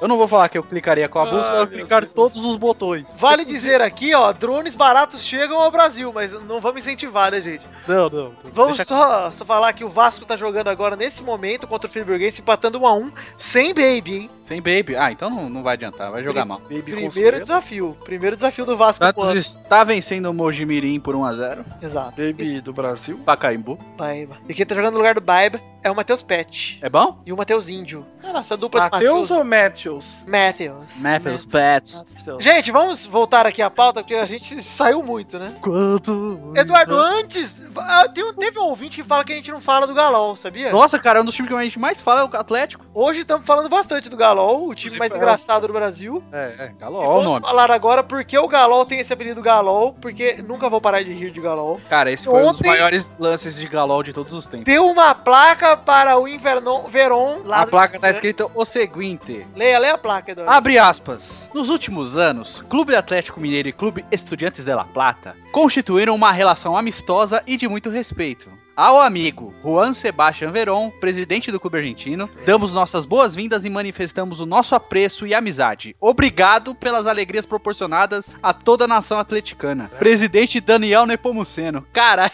Eu 0.00 0.08
não 0.08 0.16
vou 0.16 0.26
falar 0.26 0.48
que 0.48 0.56
eu 0.56 0.62
clicaria 0.62 1.08
com 1.08 1.18
a 1.18 1.24
bússola, 1.24 1.40
eu 1.46 1.50
Ai, 1.50 1.56
vou 1.58 1.66
meu 1.68 1.78
clicar 1.80 2.00
Deus. 2.02 2.12
todos 2.14 2.44
os 2.44 2.56
botões. 2.56 3.06
Vale 3.18 3.44
dizer 3.44 3.80
aqui, 3.82 4.14
ó, 4.14 4.32
drones 4.32 4.74
baratos 4.74 5.22
chegam 5.22 5.58
ao 5.58 5.70
Brasil, 5.70 6.10
mas 6.12 6.32
não 6.44 6.60
vamos 6.60 6.80
incentivar, 6.82 7.30
né, 7.32 7.40
gente? 7.40 7.64
Não, 7.86 8.08
não. 8.08 8.32
Vamos 8.54 8.76
Deixa- 8.78 8.84
só, 8.94 9.30
só 9.30 9.44
falar 9.44 9.72
que 9.72 9.84
o 9.84 9.88
Vasco 9.88 10.24
tá 10.24 10.36
jogando 10.36 10.68
agora, 10.68 10.96
nesse 10.96 11.22
momento, 11.22 11.66
contra 11.66 11.88
o 11.88 11.92
Friburguense, 11.92 12.40
empatando 12.40 12.78
1 12.80 12.86
a 12.86 12.94
1 12.94 13.12
sem 13.36 13.74
baby, 13.74 14.14
hein? 14.16 14.30
Sem 14.44 14.60
baby. 14.60 14.96
Ah, 14.96 15.12
então 15.12 15.28
não, 15.30 15.48
não 15.48 15.62
vai 15.62 15.74
adiantar, 15.74 16.10
vai 16.10 16.24
jogar 16.24 16.44
mal. 16.44 16.60
Primeiro 16.60 17.40
desafio. 17.40 17.96
Primeiro 18.04 18.36
desafio 18.36 18.64
do 18.66 18.76
Vasco 18.76 19.04
pro 19.12 19.24
Santos 19.24 19.46
está 19.56 19.84
vencendo 19.84 20.26
o 20.26 20.34
Mojimirim 20.34 20.98
por 20.98 21.14
1x0. 21.14 21.64
Exato. 21.82 22.10
Baby 22.20 22.60
do 22.60 22.72
Brasil. 22.72 23.18
Pacaembu. 23.24 23.78
Baiba. 23.96 24.36
E 24.48 24.54
quem 24.54 24.66
tá 24.66 24.74
jogando 24.74 24.92
no 24.94 24.98
lugar 24.98 25.14
do 25.14 25.20
Baiba 25.20 25.60
é 25.82 25.90
o 25.90 25.94
Matheus 25.96 26.22
Pet. 26.22 26.78
É 26.82 26.88
bom? 26.88 27.18
E 27.24 27.32
o 27.32 27.36
Matheus 27.36 27.68
Índio. 27.68 28.06
Cara, 28.22 28.40
essa 28.40 28.56
dupla 28.56 28.82
de 28.84 28.90
Matheus 28.90 29.30
ou 29.30 29.44
Matthews? 29.44 30.24
Matthews. 30.26 30.96
Matheus 31.00 31.44
Pets. 31.44 32.04
Gente, 32.38 32.70
vamos 32.70 33.06
voltar 33.06 33.46
aqui 33.46 33.62
à 33.62 33.70
pauta, 33.70 34.00
porque 34.02 34.14
a 34.14 34.26
gente 34.26 34.60
saiu 34.62 35.02
muito, 35.02 35.38
né? 35.38 35.54
Quanto? 35.60 36.52
Eduardo, 36.54 36.94
antes. 36.98 37.62
ah, 37.76 38.06
tem 38.12 38.22
um- 38.24 38.34
teve 38.34 38.58
um 38.58 38.64
ouvinte 38.64 39.00
que 39.02 39.08
fala 39.08 39.24
que 39.24 39.32
a 39.32 39.36
gente 39.36 39.50
não 39.50 39.60
fala 39.60 39.86
do 39.86 39.94
Galol, 39.94 40.36
sabia? 40.36 40.70
Nossa, 40.70 40.98
cara, 40.98 41.22
um 41.22 41.24
dos 41.24 41.34
times 41.34 41.50
que 41.50 41.56
a 41.56 41.62
gente 41.62 41.78
mais 41.78 42.00
fala 42.00 42.20
é 42.20 42.24
o 42.24 42.36
Atlético. 42.40 42.84
Hoje 42.94 43.20
estamos 43.20 43.46
falando 43.46 43.68
bastante 43.68 44.08
do 44.08 44.16
Galol, 44.16 44.68
o 44.68 44.74
time 44.74 44.98
mais 44.98 45.12
é. 45.12 45.16
engraçado 45.16 45.66
do 45.66 45.72
Brasil. 45.72 46.22
É, 46.32 46.54
é, 46.58 46.72
E 46.76 46.80
Galo, 46.80 46.96
olha 46.96 47.06
o 47.08 47.12
vamos 47.14 47.24
nome. 47.34 47.40
falar 47.40 47.70
agora 47.70 48.02
porque 48.02 48.36
o 48.38 48.46
Galol 48.48 48.84
tem 48.84 49.00
esse 49.00 49.12
apelido 49.12 49.40
Galol, 49.42 49.94
porque 49.94 50.42
nunca 50.46 50.68
vou 50.68 50.80
parar 50.80 51.02
de 51.02 51.12
rir 51.12 51.30
de 51.30 51.40
Galol. 51.40 51.80
Cara, 51.88 52.10
esse 52.12 52.26
foi 52.26 52.34
um 52.42 52.48
dos 52.52 52.56
Ontem- 52.60 52.68
maiores 52.68 53.14
lances 53.18 53.56
de 53.56 53.66
Galol 53.66 54.02
de 54.02 54.12
todos 54.12 54.32
os 54.32 54.46
tempos. 54.46 54.64
Deu 54.66 54.86
uma 54.86 55.14
placa 55.14 55.69
para 55.76 56.18
o 56.18 56.28
Invernon 56.28 56.88
Veron 56.88 57.42
A 57.50 57.66
placa 57.66 57.98
tá 57.98 58.10
Instagram. 58.10 58.10
escrita 58.10 58.46
o 58.54 58.64
seguinte. 58.64 59.46
Leia, 59.54 59.78
leia 59.78 59.94
a 59.94 59.98
placa, 59.98 60.32
Eduardo. 60.32 60.52
Abre 60.52 60.78
aspas. 60.78 61.48
Nos 61.54 61.68
últimos 61.68 62.16
anos, 62.16 62.62
Clube 62.68 62.94
Atlético 62.94 63.40
Mineiro 63.40 63.68
e 63.68 63.72
Clube 63.72 64.04
Estudiantes 64.10 64.64
de 64.64 64.74
La 64.74 64.84
Plata 64.84 65.36
constituíram 65.52 66.14
uma 66.14 66.32
relação 66.32 66.76
amistosa 66.76 67.42
e 67.46 67.56
de 67.56 67.66
muito 67.68 67.90
respeito. 67.90 68.48
Ao 68.76 68.98
amigo 69.00 69.52
Juan 69.62 69.92
Sebastián 69.92 70.52
Verón, 70.52 70.90
presidente 70.90 71.52
do 71.52 71.60
clube 71.60 71.76
argentino, 71.78 72.30
damos 72.46 72.72
nossas 72.72 73.04
boas-vindas 73.04 73.64
e 73.64 73.70
manifestamos 73.70 74.40
o 74.40 74.46
nosso 74.46 74.74
apreço 74.74 75.26
e 75.26 75.34
amizade. 75.34 75.94
Obrigado 76.00 76.74
pelas 76.74 77.06
alegrias 77.06 77.44
proporcionadas 77.44 78.38
a 78.42 78.54
toda 78.54 78.84
a 78.84 78.88
nação 78.88 79.18
atleticana. 79.18 79.90
Presidente 79.98 80.60
Daniel 80.60 81.04
Nepomuceno. 81.04 81.86
Caralho. 81.92 82.32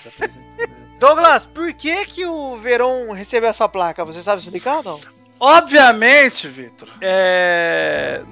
Douglas, 0.98 1.44
por 1.46 1.72
que 1.74 2.06
que 2.06 2.24
o 2.24 2.56
Veron 2.56 3.12
recebeu 3.12 3.50
essa 3.50 3.68
placa? 3.68 4.04
Você 4.04 4.22
sabe 4.22 4.40
explicar 4.40 4.78
ou 4.78 4.82
não? 4.82 5.00
Obviamente, 5.38 6.48
Vitor. 6.48 6.88
É. 7.00 8.22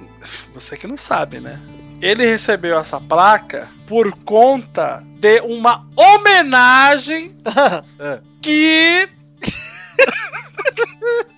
Você 0.53 0.75
que 0.75 0.87
não 0.87 0.97
sabe, 0.97 1.39
né? 1.39 1.59
Ele 2.01 2.25
recebeu 2.25 2.77
essa 2.77 2.99
placa 2.99 3.69
por 3.87 4.11
conta 4.23 5.03
de 5.19 5.39
uma 5.41 5.85
homenagem 5.95 7.35
que. 8.41 9.07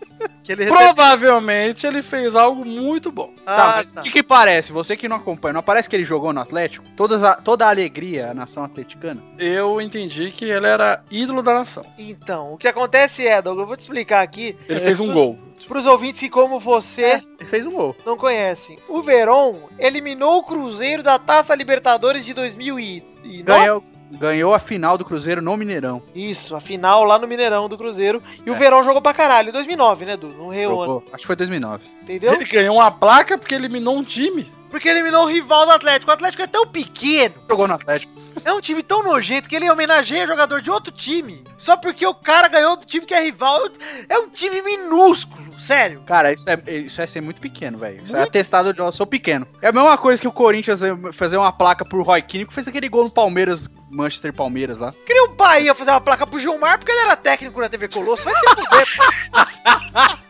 Que 0.48 0.54
ele 0.54 0.66
Provavelmente 0.68 1.86
ele 1.86 2.01
fez 2.01 2.34
algo 2.34 2.63
muito 2.63 3.12
bom. 3.12 3.34
Tá, 3.46 3.54
Ah, 3.54 3.74
mas 3.77 3.92
tá. 3.92 4.00
o 4.00 4.04
que 4.06 4.12
que 4.12 4.24
parece? 4.24 4.72
Você 4.72 4.96
que 4.96 5.10
não 5.10 5.18
acompanha, 5.18 5.51
não 5.51 5.62
parece 5.62 5.89
que 5.89 5.96
ele 5.96 6.06
jogou 6.06 6.32
no 6.32 6.39
Atlético? 6.39 6.86
Todas 6.96 7.22
a- 7.22 7.36
toda 7.36 7.66
a 7.66 7.70
alegria, 7.70 8.32
a 8.32 8.34
nação 8.34 8.63
atleticana? 8.63 9.22
Eu 9.38 9.82
entendi 9.82 10.32
que 10.32 10.46
ele 10.46 10.66
era 10.66 11.04
ídolo 11.12 11.44
da 11.44 11.54
nação. 11.54 11.86
Então, 11.98 12.54
o 12.54 12.58
que 12.58 12.66
acontece 12.68 13.27
é, 13.27 13.42
Douglas, 13.42 13.63
eu 13.63 13.68
vou 13.68 13.75
te 13.75 13.82
explicar 13.82 14.22
aqui 14.22 14.56
Ele 14.70 14.80
fez 14.80 15.01
um 15.01 15.12
gol. 15.12 15.38
pros 15.68 15.86
ouvintes 15.86 16.22
que, 16.22 16.30
como 16.30 16.62
você, 16.62 17.22
Ele 17.39 17.50
fez 17.50 17.66
um 17.66 17.72
gol. 17.72 17.94
não 18.06 18.16
conhecem. 18.16 18.77
O 18.88 19.01
Verón 19.01 19.54
eliminou 19.77 20.38
o 20.38 20.44
Cruzeiro 20.44 21.04
da 21.04 21.20
Taça 21.20 21.54
Libertadores 21.56 22.24
de 22.25 22.34
2009. 22.34 23.44
Ganhou, 23.44 23.84
ganhou 24.12 24.54
a 24.54 24.60
final 24.60 24.98
do 24.98 25.06
Cruzeiro 25.06 25.42
no 25.42 25.56
Mineirão. 25.58 26.02
Isso, 26.16 26.56
a 26.56 26.62
final 26.62 27.04
lá 27.04 27.18
no 27.18 27.28
Mineirão 27.28 27.68
do 27.68 27.78
Cruzeiro. 27.78 28.22
E 28.46 28.50
o 28.50 28.56
É. 28.56 28.58
Verón 28.58 28.84
jogou 28.84 29.02
pra 29.02 29.14
caralho. 29.14 29.50
Em 29.50 29.52
2009, 29.54 30.06
né, 30.06 30.18
Du? 30.18 30.30
Não 30.30 30.50
Reone, 30.50 30.76
Jogou. 30.80 31.04
Acho 31.12 31.22
que 31.22 31.28
foi 31.28 31.36
2009. 31.36 31.84
entendeu? 32.04 32.34
Ele 32.34 32.46
ganhou 32.46 32.76
uma 32.76 32.90
placa 32.92 33.38
porque 33.38 33.56
eliminou 33.56 33.98
um 33.98 34.04
time. 34.04 34.52
Porque 34.70 34.90
eliminou 34.90 35.24
o 35.24 35.28
rival 35.30 35.66
do 35.66 35.72
Atlético. 35.72 36.12
O 36.12 36.14
Atlético 36.14 36.44
é 36.44 36.48
tão 36.48 36.66
pequeno, 36.68 37.36
Jogou 37.50 37.68
no 37.68 37.74
Atlético. 37.74 38.12
É 38.48 38.54
um 38.54 38.62
time 38.62 38.82
tão 38.82 39.04
nojento 39.04 39.50
que 39.50 39.56
ele 39.56 39.70
homenageia 39.70 40.25
jogador 40.25 40.62
de 40.62 40.72
outro 40.72 40.89
time. 40.92 41.44
Só 41.58 41.75
porque 41.75 42.08
o 42.08 42.16
cara 42.16 42.48
ganhou 42.48 42.77
do 42.77 42.86
time 42.86 43.06
que 43.06 43.13
é 43.13 43.22
rival. 43.22 43.70
É 44.08 44.18
um 44.18 44.30
time 44.30 44.62
minúsculo, 44.62 45.60
sério. 45.60 46.01
Cara, 46.06 46.32
isso 46.32 46.50
é, 46.50 46.58
isso 46.72 47.01
é 47.01 47.08
ser 47.08 47.20
muito 47.20 47.42
pequeno, 47.42 47.77
velho. 47.77 48.01
Isso 48.01 48.16
é 48.16 48.24
atestado 48.24 48.74
de 48.74 48.80
eu 48.80 48.89
sou 48.94 49.06
pequeno. 49.06 49.46
É 49.62 49.68
a 49.68 49.74
mesma 49.74 49.98
coisa 49.98 50.22
que 50.22 50.27
o 50.27 50.32
Corinthians 50.32 50.82
eh, 50.82 50.96
fazer 51.12 51.36
uma 51.36 51.51
placa 51.51 51.84
pro 51.84 52.04
Roy 52.04 52.22
Keane, 52.22 52.46
que 52.46 52.54
fez 52.54 52.68
aquele 52.68 52.88
gol 52.88 53.04
no 53.04 53.12
Palmeiras, 53.12 53.68
Manchester 53.89 54.32
Palmeiras 54.32 54.80
lá. 54.80 54.94
Queria 55.06 55.25
o 55.25 55.34
Bahia 55.34 55.75
fazer 55.75 55.92
uma 55.92 56.01
placa 56.01 56.25
pro 56.25 56.39
Gilmar 56.39 56.80
porque 56.80 56.92
ele 56.94 57.01
era 57.01 57.18
técnico 57.18 57.60
na 57.60 57.68
TV 57.68 57.89
Colosso. 57.89 58.24
Vai 58.24 58.34
se 58.34 58.48
fuder, 58.56 60.20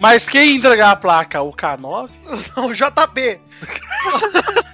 Mas 0.00 0.24
quem 0.24 0.56
entregar 0.56 0.90
a 0.92 0.96
placa? 0.96 1.42
O 1.42 1.52
K9? 1.52 2.08
pô, 2.54 2.62
o 2.66 2.72
JP. 2.72 3.40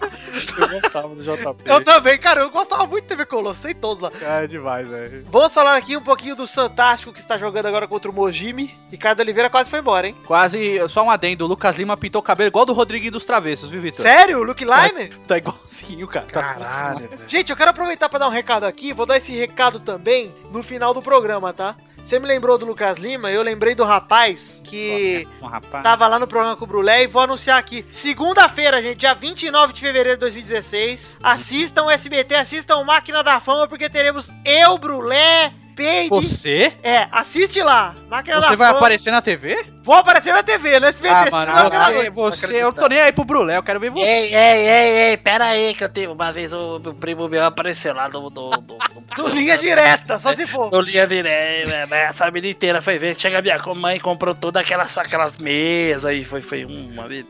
Eu 0.58 0.68
gostava 0.80 1.08
do 1.08 1.22
JP. 1.22 1.62
Eu 1.64 1.84
também, 1.84 2.18
cara, 2.18 2.42
eu 2.42 2.50
gostava 2.50 2.86
muito 2.86 3.04
de 3.04 3.08
TV 3.08 3.24
Colosso, 3.24 3.62
sei 3.62 3.74
todos 3.74 4.00
lá. 4.00 4.10
É 4.20 4.46
demais, 4.46 4.88
velho. 4.88 5.26
Vamos 5.30 5.52
falar 5.52 5.76
aqui 5.76 5.96
um 5.96 6.02
pouquinho 6.02 6.36
do 6.36 6.46
Fantástico 6.46 7.12
que 7.12 7.20
está 7.20 7.38
jogando 7.38 7.66
agora 7.66 7.88
contra 7.88 8.10
o 8.10 8.14
Mojime. 8.14 8.74
Ricardo 8.90 9.20
Oliveira 9.20 9.48
quase 9.48 9.70
foi 9.70 9.80
embora, 9.80 10.08
hein? 10.08 10.16
Quase, 10.26 10.78
só 10.88 11.02
um 11.04 11.10
adendo, 11.10 11.44
o 11.44 11.48
Lucas 11.48 11.78
Lima 11.78 11.96
pintou 11.96 12.20
o 12.20 12.24
cabelo 12.24 12.48
igual 12.48 12.66
do 12.66 12.72
Rodriguinho 12.72 13.12
dos 13.12 13.24
Travessos, 13.24 13.70
viu, 13.70 13.80
Vitor? 13.80 14.04
Sério? 14.04 14.42
Luke 14.42 14.64
Lime? 14.64 15.08
Tá 15.26 15.38
igualzinho, 15.38 16.06
cara. 16.06 16.26
Tá 16.26 16.42
Caralho. 16.42 17.08
velho. 17.08 17.20
Gente, 17.28 17.50
eu 17.50 17.56
quero 17.56 17.70
aproveitar 17.70 18.08
para 18.08 18.20
dar 18.20 18.28
um 18.28 18.32
recado 18.32 18.64
aqui. 18.64 18.92
Vou 18.92 19.06
dar 19.06 19.16
esse 19.16 19.32
recado 19.32 19.80
também 19.80 20.34
no 20.52 20.62
final 20.62 20.92
do 20.92 21.02
programa, 21.02 21.52
tá? 21.52 21.76
Você 22.06 22.20
me 22.20 22.28
lembrou 22.28 22.56
do 22.56 22.64
Lucas 22.64 23.00
Lima, 23.00 23.32
eu 23.32 23.42
lembrei 23.42 23.74
do 23.74 23.82
rapaz 23.82 24.62
que 24.62 25.26
Um 25.42 25.46
rapaz. 25.46 25.82
tava 25.82 26.06
lá 26.06 26.20
no 26.20 26.28
programa 26.28 26.54
com 26.54 26.62
o 26.62 26.68
Brulé 26.68 27.02
e 27.02 27.08
vou 27.08 27.20
anunciar 27.20 27.58
aqui. 27.58 27.84
Segunda-feira, 27.90 28.80
gente, 28.80 28.98
dia 28.98 29.12
29 29.12 29.72
de 29.72 29.80
fevereiro 29.80 30.16
de 30.16 30.20
2016. 30.20 31.18
Assistam 31.20 31.86
o 31.86 31.90
SBT, 31.90 32.36
assistam 32.36 32.84
Máquina 32.84 33.24
da 33.24 33.40
Fama, 33.40 33.66
porque 33.66 33.90
teremos 33.90 34.32
eu, 34.44 34.78
Brulé, 34.78 35.52
Baby. 35.76 36.08
Você? 36.08 36.72
É, 36.82 37.06
assiste 37.12 37.62
lá. 37.62 37.94
Máquina 38.08 38.40
da 38.40 38.48
Você 38.48 38.56
vai 38.56 38.68
Fama. 38.68 38.78
aparecer 38.78 39.10
na 39.10 39.20
TV? 39.20 39.66
Vou 39.82 39.94
aparecer 39.94 40.32
na 40.32 40.42
TV, 40.42 40.80
no 40.80 40.86
SBT. 40.86 41.14
Ah, 41.14 41.30
mano, 41.30 41.52
à 41.52 41.68
você, 41.68 41.92
noite. 41.92 42.10
você, 42.10 42.56
eu 42.56 42.62
não 42.68 42.72
tô 42.72 42.88
nem 42.88 42.98
aí 42.98 43.12
pro 43.12 43.24
Brulé, 43.24 43.58
eu 43.58 43.62
quero 43.62 43.78
ver 43.78 43.90
você. 43.90 44.06
Ei, 44.06 44.34
ei, 44.34 44.68
ei, 44.68 44.88
ei, 45.10 45.16
pera 45.18 45.44
aí, 45.44 45.74
que 45.74 45.84
eu 45.84 45.88
tenho. 45.88 46.12
Uma 46.12 46.32
vez 46.32 46.52
o 46.52 46.78
meu 46.78 46.94
primo 46.94 47.28
meu 47.28 47.44
apareceu 47.44 47.94
lá 47.94 48.08
no. 48.08 48.30
no, 48.30 48.50
no, 48.50 48.78
Do 49.14 49.28
linha 49.36 49.58
direta, 49.58 50.18
só 50.18 50.34
se 50.34 50.46
for. 50.46 50.72
no 50.72 50.80
linha 50.80 51.06
direta, 51.06 51.86
né? 51.86 52.06
A 52.06 52.12
família 52.14 52.50
inteira 52.50 52.80
foi 52.80 52.98
ver. 52.98 53.14
Chega 53.18 53.42
minha 53.42 53.58
mãe 53.74 54.00
comprou 54.00 54.34
todas 54.34 54.62
aquelas, 54.62 54.96
aquelas 54.96 55.36
mesas 55.36 56.10
e 56.12 56.24
foi, 56.24 56.40
foi 56.40 56.64
uma 56.64 57.06
vida. 57.06 57.28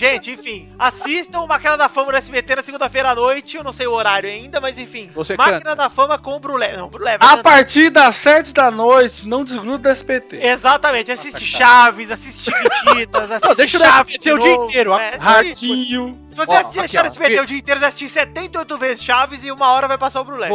Gente, 0.00 0.30
enfim, 0.30 0.66
assistam 0.78 1.40
o 1.40 1.46
Máquina 1.46 1.76
da 1.76 1.86
Fama 1.86 2.10
no 2.12 2.16
SBT 2.16 2.56
na 2.56 2.62
segunda-feira 2.62 3.10
à 3.10 3.14
noite. 3.14 3.58
Eu 3.58 3.62
não 3.62 3.70
sei 3.70 3.86
o 3.86 3.92
horário 3.92 4.30
ainda, 4.30 4.58
mas 4.58 4.78
enfim. 4.78 5.10
Você 5.14 5.36
Máquina 5.36 5.58
canta. 5.60 5.76
da 5.76 5.90
Fama 5.90 6.18
com 6.18 6.36
o 6.36 6.40
Brulé. 6.40 6.74
Não, 6.74 6.88
Brulé. 6.88 7.18
vai 7.18 7.28
A 7.28 7.36
cantar. 7.36 7.42
partir 7.42 7.90
das 7.90 8.14
7 8.14 8.54
da 8.54 8.70
noite, 8.70 9.28
não 9.28 9.44
desgruda 9.44 9.90
do 9.90 9.94
SPT. 9.94 10.38
Exatamente, 10.42 11.12
assiste 11.12 11.44
Chaves, 11.44 12.10
assiste 12.10 12.44
Chiquititas, 12.50 13.30
assiste 13.30 13.56
deixa 13.58 13.76
o 13.76 13.80
Chaves 13.84 14.14
SBT 14.14 14.32
o 14.32 14.38
dia 14.38 14.54
inteiro. 14.54 14.94
É, 14.94 15.16
Ratinho. 15.16 16.18
Se 16.30 16.36
você 16.36 16.52
assistir 16.52 16.78
aqui, 16.80 16.96
ó, 16.96 17.04
SBT 17.04 17.40
o 17.40 17.46
dia 17.46 17.58
inteiro, 17.58 17.80
você 17.80 17.86
assistir 17.86 18.08
78 18.08 18.78
vezes 18.78 19.04
Chaves 19.04 19.44
e 19.44 19.52
uma 19.52 19.70
hora 19.70 19.86
vai 19.86 19.98
passar 19.98 20.22
o 20.22 20.24
Brulé. 20.24 20.48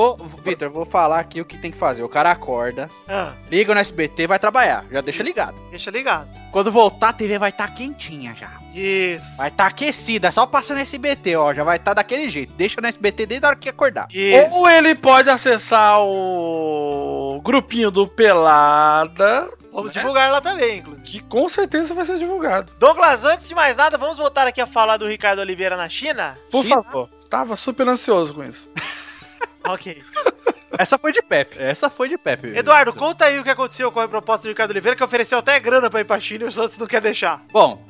Vitor, 0.44 0.72
vou 0.72 0.88
falar 0.88 1.20
aqui 1.20 1.40
o 1.40 1.46
que 1.46 1.56
tem 1.58 1.70
que 1.70 1.78
fazer. 1.78 2.02
O 2.02 2.10
cara 2.10 2.32
acorda, 2.32 2.90
Ah, 3.08 3.34
liga 3.52 3.76
no 3.76 3.80
SBT, 3.80 4.26
vai 4.26 4.40
trabalhar. 4.40 4.86
Já 4.92 5.02
deixa 5.02 5.22
ligado. 5.22 5.56
deixa 5.70 5.92
ligado. 5.92 6.28
Quando 6.52 6.72
voltar, 6.72 7.10
a 7.10 7.14
TV 7.14 7.38
vai 7.38 7.50
estar 7.52 7.68
quentinha 7.76 8.34
já. 8.34 8.50
Isso. 8.74 9.35
Vai 9.38 9.50
estar 9.50 9.68
aquecida, 9.68 10.32
só 10.32 10.46
passando 10.46 10.80
SBT, 10.80 11.36
ó. 11.36 11.54
Já 11.54 11.64
vai 11.64 11.76
estar 11.78 11.94
daquele 11.94 12.30
jeito. 12.30 12.54
Deixa 12.54 12.80
no 12.80 12.88
SBT 12.88 13.26
desde 13.26 13.46
a 13.46 13.50
hora 13.50 13.58
que 13.58 13.68
acordar. 13.68 14.08
Isso. 14.14 14.56
Ou 14.56 14.70
ele 14.70 14.96
pode 14.96 15.30
acessar 15.30 16.00
o 16.00 17.42
grupinho 17.44 17.92
do 17.92 18.08
Pelada, 18.08 19.50
Vamos 19.74 19.94
né? 19.94 20.02
divulgar 20.02 20.32
lá 20.32 20.40
também, 20.40 20.80
inclusive. 20.80 21.04
que 21.06 21.20
com 21.22 21.50
certeza 21.50 21.94
vai 21.94 22.06
ser 22.06 22.18
divulgado. 22.18 22.72
Douglas, 22.80 23.26
antes 23.26 23.48
de 23.50 23.54
mais 23.56 23.76
nada, 23.76 23.98
vamos 23.98 24.18
voltar 24.18 24.48
aqui 24.48 24.62
a 24.62 24.66
falar 24.66 24.96
do 24.96 25.06
Ricardo 25.08 25.40
Oliveira 25.40 25.76
na 25.76 25.90
China? 25.90 26.36
Por 26.50 26.64
China? 26.64 26.82
favor. 26.82 27.10
Tava 27.30 27.56
super 27.58 27.88
ansioso 27.90 28.34
com 28.34 28.44
isso. 28.44 28.70
Ok. 29.68 30.00
Essa 30.78 30.98
foi 30.98 31.12
de 31.12 31.22
Pepe. 31.22 31.58
Essa 31.60 31.90
foi 31.90 32.10
de 32.10 32.18
Pepe. 32.18 32.56
Eduardo, 32.56 32.94
conta 32.94 33.26
aí 33.26 33.40
o 33.40 33.44
que 33.44 33.50
aconteceu 33.50 33.92
com 33.92 34.00
a 34.00 34.08
proposta 34.08 34.44
do 34.44 34.50
Ricardo 34.50 34.72
Oliveira, 34.72 34.96
que 34.96 35.04
ofereceu 35.04 35.38
até 35.38 35.60
grana 35.60 35.90
pra 35.90 36.02
ir 36.02 36.06
pra 36.06 36.20
China 36.20 36.46
e 36.46 36.48
o 36.48 36.52
Santos 36.52 36.78
não 36.78 36.88
quer 36.88 37.02
deixar. 37.02 37.44
Bom, 37.52 37.82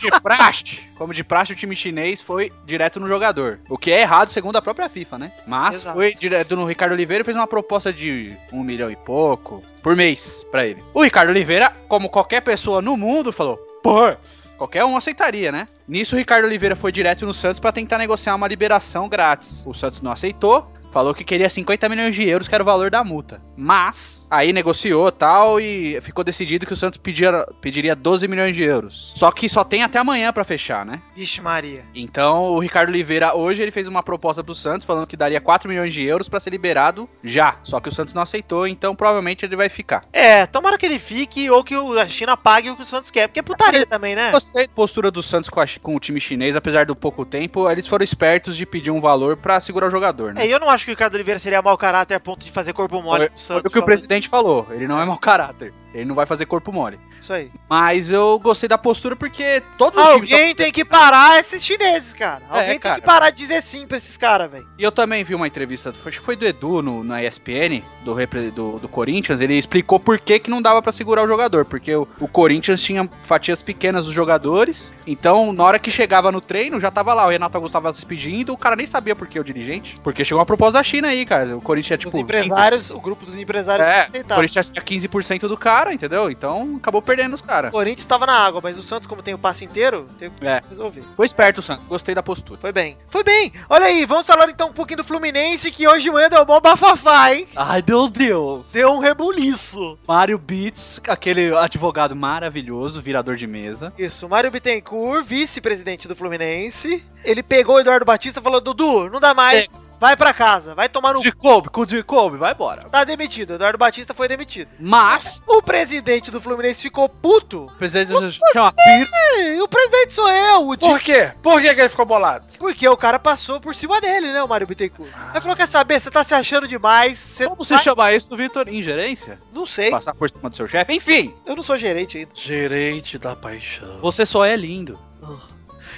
de 0.00 0.10
praxe, 0.20 0.80
como 0.96 1.12
de 1.12 1.22
praxe, 1.22 1.52
o 1.52 1.56
time 1.56 1.76
chinês 1.76 2.20
foi 2.20 2.52
direto 2.64 2.98
no 2.98 3.06
jogador. 3.08 3.60
O 3.68 3.76
que 3.76 3.92
é 3.92 4.00
errado 4.00 4.32
segundo 4.32 4.56
a 4.56 4.62
própria 4.62 4.88
FIFA, 4.88 5.18
né? 5.18 5.32
Mas 5.46 5.76
Exato. 5.76 5.96
foi 5.96 6.14
direto 6.14 6.56
no 6.56 6.64
Ricardo 6.64 6.92
Oliveira 6.92 7.22
e 7.22 7.24
fez 7.24 7.36
uma 7.36 7.46
proposta 7.46 7.92
de 7.92 8.36
um 8.52 8.62
milhão 8.62 8.90
e 8.90 8.96
pouco 8.96 9.62
por 9.82 9.94
mês 9.94 10.44
pra 10.50 10.66
ele. 10.66 10.82
O 10.94 11.02
Ricardo 11.02 11.30
Oliveira, 11.30 11.72
como 11.88 12.08
qualquer 12.08 12.40
pessoa 12.40 12.80
no 12.80 12.96
mundo, 12.96 13.32
falou: 13.32 13.56
Putz, 13.82 14.50
qualquer 14.56 14.84
um 14.84 14.96
aceitaria, 14.96 15.52
né? 15.52 15.68
Nisso, 15.86 16.14
o 16.14 16.18
Ricardo 16.18 16.44
Oliveira 16.44 16.76
foi 16.76 16.92
direto 16.92 17.26
no 17.26 17.34
Santos 17.34 17.58
pra 17.58 17.72
tentar 17.72 17.98
negociar 17.98 18.34
uma 18.34 18.48
liberação 18.48 19.08
grátis. 19.08 19.64
O 19.66 19.74
Santos 19.74 20.00
não 20.00 20.12
aceitou. 20.12 20.70
Falou 20.90 21.14
que 21.14 21.24
queria 21.24 21.48
50 21.48 21.88
milhões 21.88 22.14
de 22.14 22.28
euros, 22.28 22.48
que 22.48 22.54
era 22.54 22.62
o 22.62 22.66
valor 22.66 22.90
da 22.90 23.04
multa. 23.04 23.40
Mas, 23.56 24.19
aí 24.30 24.52
negociou 24.52 25.10
tal 25.10 25.60
e 25.60 26.00
ficou 26.02 26.22
decidido 26.22 26.64
que 26.66 26.72
o 26.72 26.76
Santos 26.76 26.98
pedia, 26.98 27.46
pediria 27.60 27.96
12 27.96 28.28
milhões 28.28 28.54
de 28.54 28.62
euros. 28.62 29.12
Só 29.16 29.30
que 29.30 29.48
só 29.48 29.64
tem 29.64 29.82
até 29.82 29.98
amanhã 29.98 30.32
pra 30.32 30.44
fechar, 30.44 30.84
né? 30.86 31.02
Vixe 31.16 31.40
Maria. 31.40 31.84
Então, 31.94 32.44
o 32.44 32.58
Ricardo 32.60 32.90
Oliveira 32.90 33.34
hoje 33.34 33.62
ele 33.62 33.70
fez 33.70 33.88
uma 33.88 34.02
proposta 34.02 34.42
pro 34.44 34.54
Santos 34.54 34.86
falando 34.86 35.06
que 35.06 35.16
daria 35.16 35.40
4 35.40 35.68
milhões 35.68 35.92
de 35.92 36.02
euros 36.04 36.28
pra 36.28 36.38
ser 36.40 36.50
liberado 36.50 37.08
já. 37.24 37.56
Só 37.64 37.80
que 37.80 37.88
o 37.88 37.92
Santos 37.92 38.14
não 38.14 38.22
aceitou, 38.22 38.66
então 38.66 38.94
provavelmente 38.94 39.44
ele 39.44 39.56
vai 39.56 39.68
ficar. 39.68 40.04
É, 40.12 40.46
tomara 40.46 40.78
que 40.78 40.86
ele 40.86 40.98
fique 40.98 41.50
ou 41.50 41.64
que 41.64 41.74
a 41.74 42.06
China 42.06 42.36
pague 42.36 42.70
o 42.70 42.76
que 42.76 42.82
o 42.82 42.86
Santos 42.86 43.10
quer, 43.10 43.26
porque 43.28 43.40
é 43.40 43.42
putaria 43.42 43.86
também, 43.86 44.14
né? 44.14 44.30
Gostei 44.30 44.66
da 44.66 44.72
postura 44.74 45.10
do 45.10 45.22
Santos 45.22 45.48
com, 45.48 45.60
a 45.60 45.66
com 45.82 45.96
o 45.96 46.00
time 46.00 46.20
chinês, 46.20 46.54
apesar 46.56 46.86
do 46.86 46.94
pouco 46.94 47.24
tempo, 47.24 47.68
eles 47.70 47.86
foram 47.86 48.04
espertos 48.04 48.56
de 48.56 48.64
pedir 48.66 48.90
um 48.90 49.00
valor 49.00 49.36
pra 49.36 49.60
segurar 49.60 49.88
o 49.88 49.90
jogador, 49.90 50.34
né? 50.34 50.44
É, 50.44 50.48
e 50.48 50.50
eu 50.50 50.60
não 50.60 50.70
acho 50.70 50.84
que 50.84 50.90
o 50.90 50.94
Ricardo 50.94 51.14
Oliveira 51.14 51.38
seria 51.40 51.62
mau 51.62 51.76
caráter 51.76 52.14
a 52.14 52.20
ponto 52.20 52.44
de 52.44 52.52
fazer 52.52 52.72
corpo 52.72 53.00
mole 53.02 53.20
Foi- 53.20 53.28
pro 53.28 53.38
Foi 53.38 53.44
Santos. 53.46 53.70
o 53.70 53.72
que 53.72 53.78
o 53.78 53.82
falando 53.82 54.19
presidente 54.20 54.28
falou, 54.28 54.66
ele 54.70 54.86
não 54.86 55.00
é 55.00 55.04
mau 55.04 55.18
caráter, 55.18 55.72
ele 55.94 56.04
não 56.04 56.14
vai 56.14 56.26
fazer 56.26 56.46
corpo 56.46 56.72
mole. 56.72 56.98
Isso 57.20 57.32
aí. 57.32 57.50
Mas 57.68 58.10
eu 58.10 58.38
gostei 58.38 58.68
da 58.68 58.78
postura 58.78 59.14
porque 59.14 59.62
todos 59.76 60.00
os 60.00 60.14
times... 60.14 60.32
Alguém 60.32 60.54
tem 60.54 60.72
que 60.72 60.84
parar 60.84 61.38
esses 61.38 61.62
chineses, 61.62 62.14
cara. 62.14 62.42
É, 62.50 62.60
Alguém 62.60 62.70
tem 62.70 62.78
cara. 62.80 63.00
que 63.00 63.06
parar 63.06 63.30
de 63.30 63.36
dizer 63.36 63.62
sim 63.62 63.86
pra 63.86 63.96
esses 63.96 64.16
caras, 64.16 64.50
velho. 64.50 64.66
E 64.78 64.82
eu 64.82 64.92
também 64.92 65.22
vi 65.24 65.34
uma 65.34 65.46
entrevista, 65.46 65.90
acho 65.90 66.18
que 66.18 66.24
foi 66.24 66.36
do 66.36 66.46
Edu 66.46 66.82
no, 66.82 67.04
na 67.04 67.22
ESPN, 67.22 67.82
do, 68.04 68.14
do, 68.52 68.78
do 68.78 68.88
Corinthians, 68.88 69.40
ele 69.40 69.54
explicou 69.54 70.00
por 70.00 70.18
que, 70.18 70.38
que 70.38 70.50
não 70.50 70.62
dava 70.62 70.80
pra 70.80 70.92
segurar 70.92 71.24
o 71.24 71.28
jogador, 71.28 71.64
porque 71.64 71.94
o, 71.94 72.06
o 72.18 72.28
Corinthians 72.28 72.82
tinha 72.82 73.08
fatias 73.24 73.62
pequenas 73.62 74.06
dos 74.06 74.14
jogadores, 74.14 74.92
então 75.06 75.52
na 75.52 75.64
hora 75.64 75.78
que 75.78 75.90
chegava 75.90 76.32
no 76.32 76.40
treino, 76.40 76.80
já 76.80 76.90
tava 76.90 77.12
lá, 77.12 77.26
o 77.26 77.30
Renato 77.30 77.56
Augusto 77.56 77.72
tava 77.72 77.92
se 77.92 78.00
despedindo, 78.00 78.52
o 78.52 78.56
cara 78.56 78.76
nem 78.76 78.86
sabia 78.86 79.14
por 79.14 79.26
que 79.26 79.38
o 79.38 79.44
dirigente, 79.44 80.00
porque 80.02 80.24
chegou 80.24 80.38
uma 80.38 80.46
proposta 80.46 80.74
da 80.74 80.82
China 80.82 81.08
aí, 81.08 81.26
cara, 81.26 81.56
o 81.56 81.60
Corinthians 81.60 81.92
é 81.92 81.98
tipo... 81.98 82.10
Os 82.10 82.20
empresários, 82.20 82.90
o 82.90 83.00
grupo 83.00 83.26
dos 83.26 83.36
empresários 83.36 83.86
É, 83.86 84.08
o. 84.20 84.34
Corinthians 84.34 84.70
tinha 84.70 84.82
15% 84.82 85.40
do 85.40 85.56
cara, 85.56 85.79
entendeu? 85.88 86.30
Então 86.30 86.76
acabou 86.76 87.00
perdendo 87.00 87.34
os 87.34 87.40
O 87.40 87.44
caras. 87.44 87.70
Corinthians 87.70 88.04
tava 88.06 88.26
na 88.26 88.32
água, 88.34 88.60
mas 88.62 88.78
o 88.78 88.82
Santos, 88.82 89.06
como 89.06 89.22
tem 89.22 89.34
o 89.34 89.38
passe 89.38 89.64
inteiro, 89.64 90.08
tem 90.18 90.30
que 90.30 90.46
É. 90.46 90.62
resolver. 90.68 91.02
Foi 91.16 91.26
esperto 91.26 91.58
o 91.58 91.62
Santos, 91.62 91.86
gostei 91.86 92.14
da 92.14 92.22
postura. 92.22 92.58
Foi 92.60 92.72
bem. 92.72 92.96
Foi 93.08 93.22
bem. 93.24 93.52
Olha 93.68 93.86
aí, 93.86 94.04
vamos 94.04 94.26
falar 94.26 94.48
então 94.50 94.68
um 94.70 94.72
pouquinho 94.72 94.98
do 94.98 95.04
Fluminense, 95.04 95.70
que 95.70 95.86
hoje 95.88 96.04
de 96.04 96.10
manhã 96.10 96.28
deu 96.28 96.44
mó 96.44 96.60
bafafá, 96.60 97.34
hein? 97.34 97.48
Ai 97.56 97.82
meu 97.86 98.08
Deus! 98.08 98.72
Deu 98.72 98.90
um 98.92 98.98
rebuliço. 98.98 99.98
Mário 100.06 100.38
Beats, 100.38 101.00
aquele 101.08 101.54
advogado 101.56 102.14
maravilhoso, 102.16 103.00
virador 103.00 103.36
de 103.36 103.46
mesa. 103.46 103.92
Isso, 103.98 104.28
Mário 104.28 104.50
Bittencourt, 104.50 105.24
vice-presidente 105.24 106.08
do 106.08 106.16
Fluminense. 106.16 107.02
Ele 107.24 107.42
pegou 107.42 107.76
o 107.76 107.80
Eduardo 107.80 108.04
Batista 108.04 108.40
e 108.40 108.42
falou: 108.42 108.60
Dudu, 108.60 109.08
não 109.10 109.20
dá 109.20 109.34
mais. 109.34 109.66
Vai 110.00 110.16
pra 110.16 110.32
casa, 110.32 110.74
vai 110.74 110.88
tomar 110.88 111.12
no. 111.14 111.20
De 111.20 111.30
Kobe, 111.30 111.68
com 111.68 111.82
o 111.82 111.86
de 111.86 112.02
Kobe, 112.02 112.36
vai 112.38 112.52
embora. 112.52 112.88
Tá 112.90 113.04
demitido, 113.04 113.54
Eduardo 113.54 113.76
Batista 113.78 114.14
foi 114.14 114.26
demitido. 114.26 114.70
Mas, 114.80 115.44
O 115.46 115.60
presidente 115.62 116.30
do 116.30 116.40
Fluminense 116.40 116.82
ficou 116.82 117.08
puto. 117.08 117.64
o 117.66 117.72
presidente 117.72 118.10
chama 118.52 118.72
Piro. 118.72 119.10
E 119.56 119.60
o 119.60 119.68
presidente 119.68 120.14
sou 120.14 120.28
eu, 120.28 120.68
o 120.70 120.78
Por 120.78 120.98
quê? 121.00 121.30
Por 121.42 121.60
que, 121.60 121.74
que 121.74 121.80
ele 121.80 121.88
ficou 121.88 122.06
bolado? 122.06 122.46
Porque 122.58 122.88
o 122.88 122.96
cara 122.96 123.18
passou 123.18 123.60
por 123.60 123.74
cima 123.74 124.00
dele, 124.00 124.32
né, 124.32 124.42
o 124.42 124.48
Mário 124.48 124.66
Bittencourt. 124.66 125.10
Aí 125.34 125.40
falou: 125.40 125.56
quer 125.56 125.68
saber, 125.68 126.00
você 126.00 126.10
tá 126.10 126.24
se 126.24 126.34
achando 126.34 126.66
demais. 126.66 127.18
Você 127.18 127.44
Como 127.44 127.62
você 127.64 127.74
vai- 127.74 127.84
chama 127.84 128.12
isso, 128.12 128.34
Vitor? 128.36 128.68
Ingerência? 128.68 129.38
Não 129.52 129.66
sei, 129.66 129.90
Passar 129.90 130.14
por 130.14 130.30
cima 130.30 130.48
do 130.48 130.56
seu 130.56 130.66
chefe? 130.66 130.94
Enfim, 130.94 131.34
eu 131.44 131.54
não 131.54 131.62
sou 131.62 131.76
gerente 131.76 132.16
ainda. 132.18 132.30
Gerente 132.34 133.18
da 133.18 133.36
paixão. 133.36 133.98
você 134.00 134.24
só 134.24 134.44
é 134.44 134.56
lindo. 134.56 134.98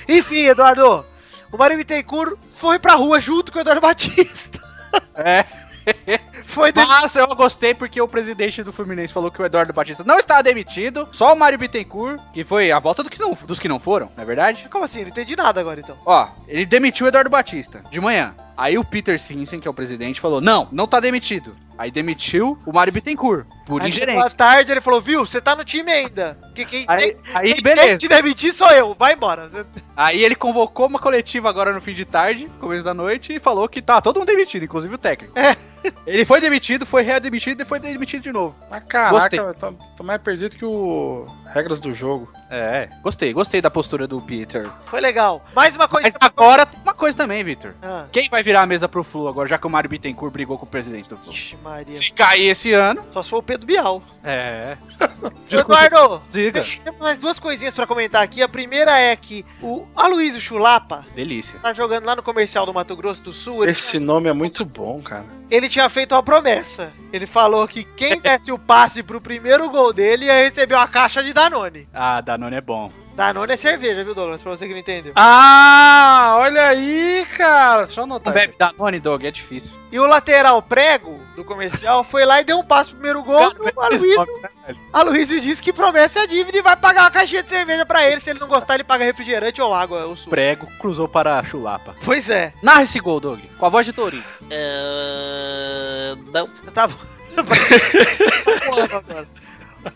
Enfim, 0.08 0.46
Eduardo, 0.46 1.04
o 1.52 1.56
Mário 1.58 1.76
Bittencourt 1.76 2.36
foi 2.54 2.78
pra 2.78 2.94
rua 2.94 3.20
junto 3.20 3.52
com 3.52 3.58
o 3.58 3.60
Eduardo 3.60 3.80
Batista. 3.80 4.60
É. 5.14 5.44
Foi 6.46 6.70
de... 6.70 6.78
Mas 6.84 7.16
eu 7.16 7.26
gostei 7.28 7.74
porque 7.74 8.00
o 8.00 8.06
presidente 8.06 8.62
do 8.62 8.72
Fluminense 8.72 9.12
falou 9.12 9.30
que 9.30 9.42
o 9.42 9.44
Eduardo 9.46 9.72
Batista 9.72 10.04
não 10.04 10.18
estava 10.18 10.42
demitido, 10.42 11.08
só 11.12 11.32
o 11.32 11.36
Mário 11.36 11.58
Bittencourt, 11.58 12.20
que 12.32 12.44
foi 12.44 12.70
a 12.70 12.78
volta 12.78 13.02
do 13.02 13.10
que 13.10 13.18
não- 13.18 13.36
dos 13.46 13.58
que 13.58 13.68
não 13.68 13.80
foram, 13.80 14.10
não 14.16 14.22
é 14.22 14.26
verdade? 14.26 14.68
Como 14.70 14.84
assim? 14.84 15.02
Não 15.02 15.08
entendi 15.08 15.34
nada 15.34 15.60
agora 15.60 15.80
então. 15.80 15.96
Ó, 16.06 16.28
ele 16.46 16.64
demitiu 16.66 17.06
o 17.06 17.08
Eduardo 17.08 17.30
Batista 17.30 17.82
de 17.90 18.00
manhã. 18.00 18.34
Aí 18.56 18.78
o 18.78 18.84
Peter 18.84 19.18
Simpson, 19.18 19.58
que 19.58 19.66
é 19.66 19.70
o 19.70 19.74
presidente, 19.74 20.20
falou: 20.20 20.40
Não, 20.40 20.68
não 20.70 20.86
tá 20.86 21.00
demitido. 21.00 21.56
Aí 21.82 21.90
demitiu 21.90 22.56
o 22.64 22.72
Mário 22.72 22.92
Bittencourt, 22.92 23.44
por 23.66 23.82
Aí 23.82 23.90
chegou 23.90 24.08
à 24.08 24.12
ingerência. 24.12 24.36
tarde 24.36 24.70
ele 24.70 24.80
falou: 24.80 25.00
viu, 25.00 25.26
você 25.26 25.40
tá 25.40 25.56
no 25.56 25.64
time 25.64 25.90
ainda. 25.90 26.38
Que 26.54 26.64
quem, 26.64 26.84
Aí, 26.86 26.98
tem- 26.98 27.16
aí 27.34 27.54
quem 27.54 27.54
tem 27.54 27.74
beleza. 27.74 27.98
te 27.98 28.06
demitir 28.06 28.54
sou 28.54 28.68
eu, 28.68 28.94
vai 28.96 29.14
embora. 29.14 29.50
Aí 29.96 30.24
ele 30.24 30.36
convocou 30.36 30.86
uma 30.86 31.00
coletiva 31.00 31.48
agora 31.48 31.72
no 31.72 31.80
fim 31.80 31.92
de 31.92 32.04
tarde, 32.04 32.48
começo 32.60 32.84
da 32.84 32.94
noite, 32.94 33.32
e 33.34 33.40
falou 33.40 33.68
que 33.68 33.82
tá 33.82 34.00
todo 34.00 34.20
mundo 34.20 34.28
demitido, 34.28 34.64
inclusive 34.64 34.94
o 34.94 34.98
técnico. 34.98 35.36
É. 35.36 35.56
Ele 36.06 36.24
foi 36.24 36.40
demitido, 36.40 36.84
foi 36.86 37.02
readmitido 37.02 37.62
e 37.62 37.66
foi 37.66 37.78
demitido 37.78 38.22
de 38.22 38.32
novo. 38.32 38.54
Mas 38.70 38.84
caraca, 38.84 39.54
tô, 39.54 39.72
tô 39.96 40.02
mais 40.04 40.20
perdido 40.20 40.56
que 40.56 40.64
o. 40.64 41.26
Regras 41.52 41.78
do 41.78 41.94
jogo. 41.94 42.28
É, 42.50 42.88
gostei, 43.02 43.32
gostei 43.32 43.60
da 43.60 43.70
postura 43.70 44.06
do 44.06 44.20
Peter. 44.20 44.68
Foi 44.86 45.00
legal. 45.00 45.44
Mais 45.54 45.74
uma 45.76 45.88
coisa. 45.88 46.08
Mas 46.08 46.16
agora 46.20 46.66
tem 46.66 46.80
uma 46.80 46.94
coisa 46.94 47.16
também, 47.16 47.42
Victor. 47.44 47.74
Ah, 47.82 48.06
Quem 48.12 48.28
vai 48.28 48.42
virar 48.42 48.62
a 48.62 48.66
mesa 48.66 48.88
pro 48.88 49.04
Flu 49.04 49.28
agora, 49.28 49.48
já 49.48 49.58
que 49.58 49.66
o 49.66 49.70
Mário 49.70 49.88
Bittencourt 49.90 50.32
brigou 50.32 50.58
com 50.58 50.66
o 50.66 50.68
presidente 50.68 51.08
do 51.08 51.16
Flu? 51.16 51.32
Ixi, 51.32 51.56
Maria. 51.62 51.94
Se 51.94 52.10
cair 52.10 52.48
esse 52.48 52.72
ano. 52.72 53.02
Só 53.12 53.22
se 53.22 53.30
for 53.30 53.38
o 53.38 53.42
Pedro 53.42 53.66
Bial. 53.66 54.02
É. 54.24 54.76
Eduardo, 55.50 56.22
diga. 56.30 56.64
temos 56.84 57.00
mais 57.00 57.18
duas 57.18 57.38
coisinhas 57.38 57.74
pra 57.74 57.86
comentar 57.86 58.22
aqui. 58.22 58.42
A 58.42 58.48
primeira 58.48 58.98
é 58.98 59.14
que 59.14 59.44
o 59.60 59.86
Aloysio 59.94 60.40
Chulapa 60.40 61.04
Delícia. 61.14 61.58
tá 61.60 61.72
jogando 61.72 62.06
lá 62.06 62.16
no 62.16 62.22
comercial 62.22 62.64
do 62.66 62.72
Mato 62.74 62.96
Grosso 62.96 63.22
do 63.22 63.32
Sul. 63.32 63.64
Esse 63.66 63.98
nome 63.98 64.28
é 64.28 64.32
muito 64.32 64.64
bom, 64.64 65.00
cara. 65.02 65.24
Ele 65.54 65.68
tinha 65.68 65.88
feito 65.90 66.14
uma 66.14 66.22
promessa. 66.22 66.92
Ele 67.12 67.26
falou 67.26 67.68
que 67.68 67.84
quem 67.84 68.18
desse 68.22 68.50
o 68.50 68.58
passe 68.58 69.02
pro 69.02 69.20
primeiro 69.20 69.68
gol 69.68 69.92
dele 69.92 70.24
ia 70.24 70.36
receber 70.38 70.74
uma 70.74 70.88
caixa 70.88 71.22
de 71.22 71.32
Danone. 71.32 71.86
Ah, 71.92 72.22
Danone 72.22 72.56
é 72.56 72.60
bom. 72.60 72.90
Danone 73.14 73.52
é 73.52 73.56
cerveja, 73.58 74.02
viu, 74.02 74.14
Douglas? 74.14 74.40
Pra 74.40 74.52
você 74.52 74.66
que 74.66 74.72
não 74.72 74.80
entendeu. 74.80 75.12
Ah, 75.14 76.36
olha 76.38 76.68
aí, 76.68 77.26
cara. 77.36 77.84
Deixa 77.84 78.00
eu 78.00 78.06
Não 78.06 78.16
anotar. 78.16 78.32
bebe 78.32 78.54
Danone, 78.58 78.98
Dog, 78.98 79.26
é 79.26 79.30
difícil. 79.30 79.76
E 79.92 79.98
o 79.98 80.06
lateral 80.06 80.62
prego 80.62 81.20
do 81.34 81.44
comercial 81.44 82.04
foi 82.04 82.24
lá 82.24 82.40
e 82.40 82.44
deu 82.44 82.58
um 82.58 82.64
passe 82.64 82.90
pro 82.90 82.98
primeiro 82.98 83.22
gol. 83.22 83.50
O 83.74 83.80
Aloysio, 83.80 84.26
Aloysio 84.92 85.40
disse 85.40 85.62
que 85.62 85.72
promessa 85.72 86.20
é 86.20 86.26
dívida 86.26 86.58
e 86.58 86.62
vai 86.62 86.76
pagar 86.76 87.02
uma 87.02 87.10
caixinha 87.10 87.42
de 87.42 87.50
cerveja 87.50 87.86
pra 87.86 88.08
ele. 88.08 88.20
Se 88.20 88.30
ele 88.30 88.38
não 88.38 88.48
gostar, 88.48 88.74
ele 88.74 88.84
paga 88.84 89.04
refrigerante 89.04 89.60
ou 89.60 89.74
água, 89.74 90.04
ou 90.04 90.16
suco. 90.16 90.30
Prego 90.30 90.66
cruzou 90.78 91.08
para 91.08 91.38
a 91.38 91.44
chulapa. 91.44 91.94
Pois 92.04 92.28
é. 92.28 92.52
Narra 92.62 92.82
esse 92.82 93.00
gol, 93.00 93.20
Doug, 93.20 93.40
com 93.58 93.66
a 93.66 93.68
voz 93.68 93.86
de 93.86 93.92
Torinho. 93.92 94.24
Não. 96.32 96.48
Tá 96.72 96.86
bom. 96.86 96.94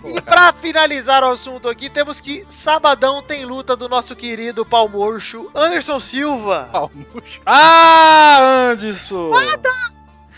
E 0.04 0.20
pra 0.20 0.52
finalizar 0.52 1.22
o 1.22 1.28
assunto 1.28 1.68
aqui, 1.68 1.88
temos 1.88 2.20
que 2.20 2.44
sabadão 2.50 3.22
tem 3.22 3.44
luta 3.44 3.76
do 3.76 3.88
nosso 3.88 4.16
querido 4.16 4.66
pau 4.66 4.88
murcho 4.88 5.48
Anderson 5.54 6.00
Silva. 6.00 6.90
Ah, 7.44 8.70
Anderson! 8.72 9.30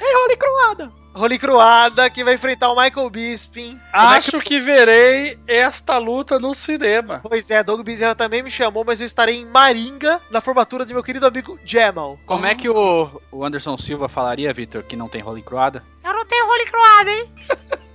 Ei, 0.01 0.15
Roli 0.15 0.37
Croada! 0.37 0.93
Roli 1.19 1.37
Cruada, 1.37 2.09
que 2.09 2.23
vai 2.23 2.35
enfrentar 2.35 2.71
o 2.71 2.81
Michael 2.81 3.11
Bisping. 3.11 3.81
Acho 3.93 4.41
que 4.41 4.61
verei 4.61 5.37
esta 5.49 5.99
luta 5.99 6.39
no 6.39 6.55
cinema. 6.55 7.21
Pois 7.29 7.51
é, 7.51 7.61
Doug 7.65 7.81
Bezerra 7.83 8.15
também 8.15 8.41
me 8.41 8.51
chamou, 8.51 8.85
mas 8.85 9.01
eu 9.01 9.07
estarei 9.07 9.37
em 9.37 9.45
Maringa 9.45 10.21
na 10.31 10.41
formatura 10.41 10.85
do 10.85 10.95
meu 10.95 11.03
querido 11.03 11.27
amigo 11.27 11.59
Jamal. 11.65 12.19
Como 12.25 12.47
é 12.47 12.55
que 12.55 12.69
o, 12.69 13.21
o 13.33 13.45
Anderson 13.45 13.77
Silva 13.77 14.09
falaria, 14.09 14.53
Vitor, 14.53 14.85
que 14.85 14.95
não 14.95 15.09
tem 15.09 15.21
Roli 15.21 15.43
Croada? 15.43 15.83
Eu 16.05 16.15
não 16.15 16.25
tenho 16.25 16.47
Roli 16.47 16.67
Cruada, 16.67 17.11
hein? 17.11 17.33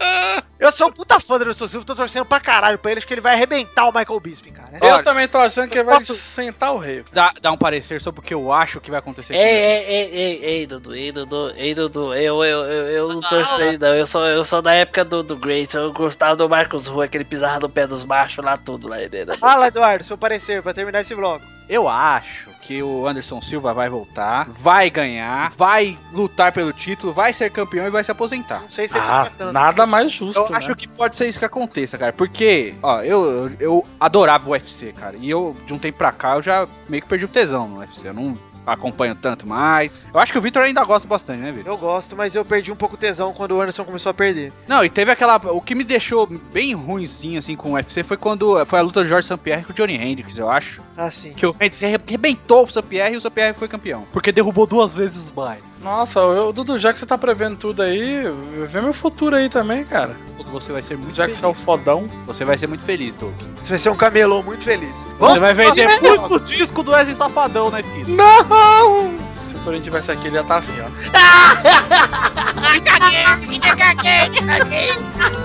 eu 0.58 0.72
sou 0.72 0.88
um 0.88 0.92
puta 0.92 1.20
fã 1.20 1.36
do 1.38 1.42
Anderson 1.44 1.68
Silva, 1.68 1.84
tô 1.86 1.94
torcendo 1.94 2.24
pra 2.24 2.40
caralho 2.40 2.78
pra 2.78 2.90
ele, 2.90 2.98
acho 2.98 3.06
que 3.06 3.14
ele 3.14 3.20
vai 3.20 3.34
arrebentar 3.34 3.88
o 3.88 3.92
Michael 3.92 4.20
Bisping, 4.20 4.52
cara. 4.52 4.78
Eu 4.80 4.94
Olha, 4.94 5.02
também 5.02 5.28
tô 5.28 5.38
achando 5.38 5.68
que 5.68 5.78
ele 5.78 5.84
vai 5.84 5.96
posso- 5.96 6.14
sentar 6.14 6.72
o 6.72 6.78
rei. 6.78 7.04
Dá, 7.12 7.32
dá 7.40 7.52
um 7.52 7.56
parecer 7.56 8.00
sobre 8.00 8.20
o 8.20 8.22
que 8.22 8.34
eu 8.34 8.52
acho 8.52 8.80
que 8.80 8.90
vai 8.90 8.98
acontecer. 8.98 9.34
Ei, 9.34 9.40
ei, 9.40 9.84
ei, 9.86 10.10
ei, 10.12 10.44
ei, 10.44 10.66
Dudu, 10.66 10.94
ei, 10.94 11.12
Dudu, 11.12 11.52
ei, 11.56 11.74
Dudu, 11.74 12.14
eu, 12.14 12.44
eu, 12.44 12.60
eu, 12.64 12.86
eu 12.90 13.08
não 13.12 13.20
torço 13.20 13.54
pra 13.54 13.66
ele, 13.66 13.78
não. 13.78 13.94
Eu 13.94 14.06
sou, 14.06 14.26
eu 14.26 14.44
sou 14.44 14.62
da 14.62 14.72
época 14.72 15.04
do, 15.04 15.22
do 15.22 15.36
Grace, 15.36 15.76
eu 15.76 15.92
gostava 15.92 16.36
do 16.36 16.48
Marcos 16.48 16.86
Rua, 16.86 17.08
que 17.08 17.16
ele 17.16 17.24
pisava 17.24 17.60
no 17.60 17.68
pé 17.68 17.86
dos 17.86 18.04
machos 18.04 18.44
lá, 18.44 18.56
tudo 18.56 18.88
lá. 18.88 18.96
Né? 18.96 19.36
Fala, 19.38 19.68
Eduardo, 19.68 20.04
seu 20.04 20.18
parecer 20.18 20.62
pra 20.62 20.72
terminar 20.74 21.00
esse 21.00 21.14
vlog. 21.14 21.44
Eu 21.70 21.88
acho 21.88 22.50
que 22.62 22.82
o 22.82 23.06
Anderson 23.06 23.40
Silva 23.40 23.72
vai 23.72 23.88
voltar, 23.88 24.48
vai 24.50 24.90
ganhar, 24.90 25.52
vai 25.56 25.96
lutar 26.12 26.50
pelo 26.50 26.72
título, 26.72 27.12
vai 27.12 27.32
ser 27.32 27.48
campeão 27.52 27.86
e 27.86 27.90
vai 27.90 28.02
se 28.02 28.10
aposentar. 28.10 28.62
Não 28.62 28.70
sei 28.70 28.88
se 28.88 28.98
Ah, 28.98 29.30
tá 29.38 29.52
nada 29.52 29.86
mais 29.86 30.10
justo. 30.10 30.40
Eu 30.40 30.50
né? 30.50 30.56
acho 30.56 30.74
que 30.74 30.88
pode 30.88 31.14
ser 31.14 31.28
isso 31.28 31.38
que 31.38 31.44
aconteça, 31.44 31.96
cara. 31.96 32.12
Porque, 32.12 32.74
ó, 32.82 33.02
eu, 33.02 33.24
eu, 33.24 33.52
eu 33.60 33.86
adorava 34.00 34.48
o 34.48 34.52
UFC, 34.52 34.92
cara. 34.92 35.16
E 35.16 35.30
eu, 35.30 35.56
de 35.64 35.72
um 35.72 35.78
tempo 35.78 35.98
pra 35.98 36.10
cá, 36.10 36.34
eu 36.34 36.42
já 36.42 36.66
meio 36.88 37.02
que 37.04 37.08
perdi 37.08 37.24
o 37.24 37.28
tesão 37.28 37.68
no 37.68 37.78
UFC. 37.78 38.08
Eu 38.08 38.14
não 38.14 38.36
acompanho 38.70 39.14
tanto 39.14 39.48
mais. 39.48 40.06
Eu 40.12 40.20
acho 40.20 40.32
que 40.32 40.38
o 40.38 40.40
Victor 40.40 40.62
ainda 40.62 40.84
gosta 40.84 41.06
bastante, 41.06 41.40
né, 41.40 41.52
Victor? 41.52 41.72
Eu 41.72 41.78
gosto, 41.78 42.16
mas 42.16 42.34
eu 42.34 42.44
perdi 42.44 42.70
um 42.72 42.76
pouco 42.76 42.94
o 42.94 42.98
tesão 42.98 43.32
quando 43.32 43.52
o 43.52 43.60
Anderson 43.60 43.84
começou 43.84 44.10
a 44.10 44.14
perder. 44.14 44.52
Não, 44.66 44.84
e 44.84 44.88
teve 44.88 45.10
aquela. 45.10 45.36
O 45.52 45.60
que 45.60 45.74
me 45.74 45.84
deixou 45.84 46.26
bem 46.26 46.74
ruimzinho, 46.74 47.38
assim, 47.38 47.56
com 47.56 47.70
o 47.70 47.72
UFC 47.74 48.02
foi 48.02 48.16
quando 48.16 48.64
foi 48.66 48.78
a 48.78 48.82
luta 48.82 49.02
do 49.02 49.08
Jorge 49.08 49.26
St-Pierre 49.26 49.64
com 49.64 49.72
o 49.72 49.74
Johnny 49.74 49.94
Hendricks, 49.94 50.38
eu 50.38 50.50
acho. 50.50 50.80
Assim. 50.96 51.32
Que 51.32 51.46
o 51.46 51.50
Hendricks 51.50 51.82
arrebentou 51.82 52.64
o 52.64 52.68
St-Pierre 52.68 53.14
e 53.14 53.16
o 53.16 53.20
St-Pierre 53.20 53.54
foi 53.54 53.68
campeão. 53.68 54.06
Porque 54.12 54.32
derrubou 54.32 54.66
duas 54.66 54.94
vezes 54.94 55.32
mais. 55.32 55.69
Nossa, 55.82 56.20
eu, 56.20 56.52
Dudu, 56.52 56.78
já 56.78 56.92
que 56.92 56.98
você 56.98 57.06
tá 57.06 57.16
prevendo 57.16 57.56
tudo 57.56 57.82
aí, 57.82 58.22
vê 58.68 58.80
meu 58.80 58.92
futuro 58.92 59.34
aí 59.34 59.48
também, 59.48 59.84
cara. 59.84 60.14
Você 60.52 60.72
vai 60.72 60.82
ser 60.82 60.96
muito 60.98 61.14
Já 61.14 61.24
que 61.26 61.34
feliz. 61.34 61.38
você 61.38 61.44
é 61.44 61.48
o 61.48 61.54
fodão. 61.54 62.08
Você 62.26 62.44
vai 62.44 62.58
ser 62.58 62.66
muito 62.66 62.84
feliz, 62.84 63.14
Doug. 63.14 63.32
Você 63.62 63.68
vai 63.68 63.78
ser 63.78 63.90
um 63.90 63.94
camelô 63.94 64.42
muito 64.42 64.64
feliz. 64.64 64.92
Você 65.18 65.38
vai 65.38 65.54
vender 65.54 65.86
muito 66.18 66.40
disco 66.40 66.82
do 66.82 66.90
Wesley 66.90 67.14
Safadão 67.14 67.70
na 67.70 67.78
esquina. 67.80 68.04
Não! 68.08 69.14
Se 69.48 69.54
o 69.54 69.58
Corinthians 69.60 69.84
tivesse 69.84 70.10
aqui, 70.10 70.26
ele 70.26 70.36
ia 70.36 70.42
estar 70.42 70.56
assim, 70.56 70.74
ó. 70.80 70.88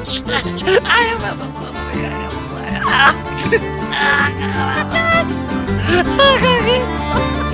Chegamos 0.04 0.64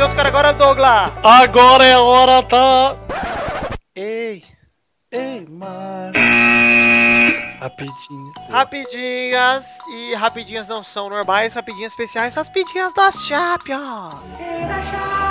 aquele 0.00 0.06
bloco 0.06 0.06
maravilhoso, 0.06 0.16
cara. 0.16 0.28
Agora, 0.28 0.52
Douglas. 0.52 1.12
Agora 1.22 1.84
é 1.84 1.92
a 1.92 2.00
hora 2.00 2.42
da. 2.42 2.96
Ei, 3.94 4.42
ei, 5.10 5.46
mar. 5.48 6.12
Rapidinho. 7.60 8.32
Rapidinhas 8.48 9.66
e 9.88 10.14
rapidinhas 10.14 10.68
não 10.68 10.82
são 10.82 11.10
normais, 11.10 11.52
rapidinhas 11.52 11.92
especiais, 11.92 12.34
rapidinhas 12.34 12.92
das 12.94 13.16
Champions. 13.26 14.14
Delícia. 14.38 15.29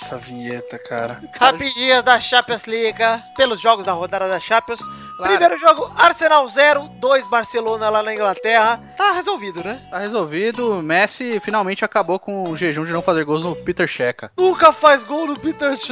Essa 0.00 0.16
vinheta, 0.16 0.78
cara. 0.78 1.20
Rapidinhas 1.38 2.04
da 2.04 2.20
Champions 2.20 2.66
League, 2.66 3.02
pelos 3.36 3.60
jogos 3.60 3.84
da 3.84 3.92
rodada 3.92 4.28
da 4.28 4.38
Champions. 4.38 4.80
Claro. 5.18 5.32
Primeiro 5.32 5.58
jogo, 5.58 5.90
Arsenal 5.96 6.46
0, 6.46 6.88
2 7.00 7.26
Barcelona 7.26 7.90
lá 7.90 8.04
na 8.04 8.14
Inglaterra. 8.14 8.80
Tá 8.96 9.10
resolvido, 9.10 9.64
né? 9.64 9.82
Tá 9.90 9.98
resolvido. 9.98 10.80
Messi 10.80 11.40
finalmente 11.40 11.84
acabou 11.84 12.20
com 12.20 12.44
o 12.44 12.56
jejum 12.56 12.84
de 12.84 12.92
não 12.92 13.02
fazer 13.02 13.24
gols 13.24 13.42
no 13.42 13.56
Peter 13.56 13.88
Checa. 13.88 14.30
Nunca 14.38 14.70
faz 14.70 15.02
gol 15.02 15.26
no 15.26 15.36
Peter 15.36 15.74
só 15.76 15.90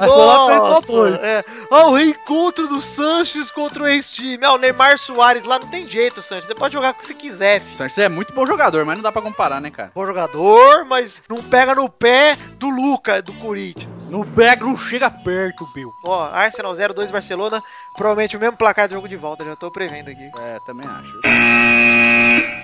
Nossa, 0.00 1.24
é. 1.24 1.44
Ó, 1.70 1.90
o 1.90 1.94
reencontro 1.94 2.66
do 2.66 2.82
Sanches 2.82 3.48
contra 3.48 3.84
o 3.84 3.86
ex-time. 3.86 4.44
Ó, 4.44 4.56
o 4.56 4.58
Neymar 4.58 4.98
Soares 4.98 5.44
lá 5.44 5.60
não 5.60 5.68
tem 5.68 5.88
jeito, 5.88 6.20
Sanches. 6.20 6.46
Você 6.46 6.54
pode 6.54 6.74
jogar 6.74 6.94
com 6.94 6.98
o 6.98 7.02
que 7.02 7.06
você 7.06 7.14
quiser, 7.14 7.60
filho. 7.60 7.76
Sanches 7.76 7.98
é 7.98 8.08
muito 8.08 8.34
bom 8.34 8.44
jogador, 8.44 8.84
mas 8.84 8.96
não 8.96 9.04
dá 9.04 9.12
pra 9.12 9.22
comparar, 9.22 9.60
né, 9.60 9.70
cara? 9.70 9.92
Bom 9.94 10.04
jogador, 10.04 10.84
mas 10.84 11.22
não 11.28 11.40
pega 11.40 11.76
no 11.76 11.88
pé 11.88 12.36
do 12.58 12.68
Luca, 12.70 13.22
do 13.22 13.32
Corinthians. 13.34 14.10
Não 14.10 14.24
pega, 14.24 14.64
não 14.64 14.76
chega 14.76 15.08
perto, 15.08 15.64
Bill. 15.72 15.90
Ó, 16.04 16.24
Arsenal 16.24 16.74
0, 16.74 16.92
2 16.92 17.12
Barcelona. 17.12 17.62
Provavelmente 17.96 18.36
o 18.36 18.40
mesmo 18.40 18.56
placar 18.64 18.88
do 18.88 18.94
jogo 18.94 19.06
de 19.06 19.16
volta, 19.16 19.44
já 19.44 19.54
tô 19.54 19.70
prevendo 19.70 20.08
aqui. 20.10 20.30
É, 20.40 20.58
também 20.64 20.88
acho. 20.88 21.20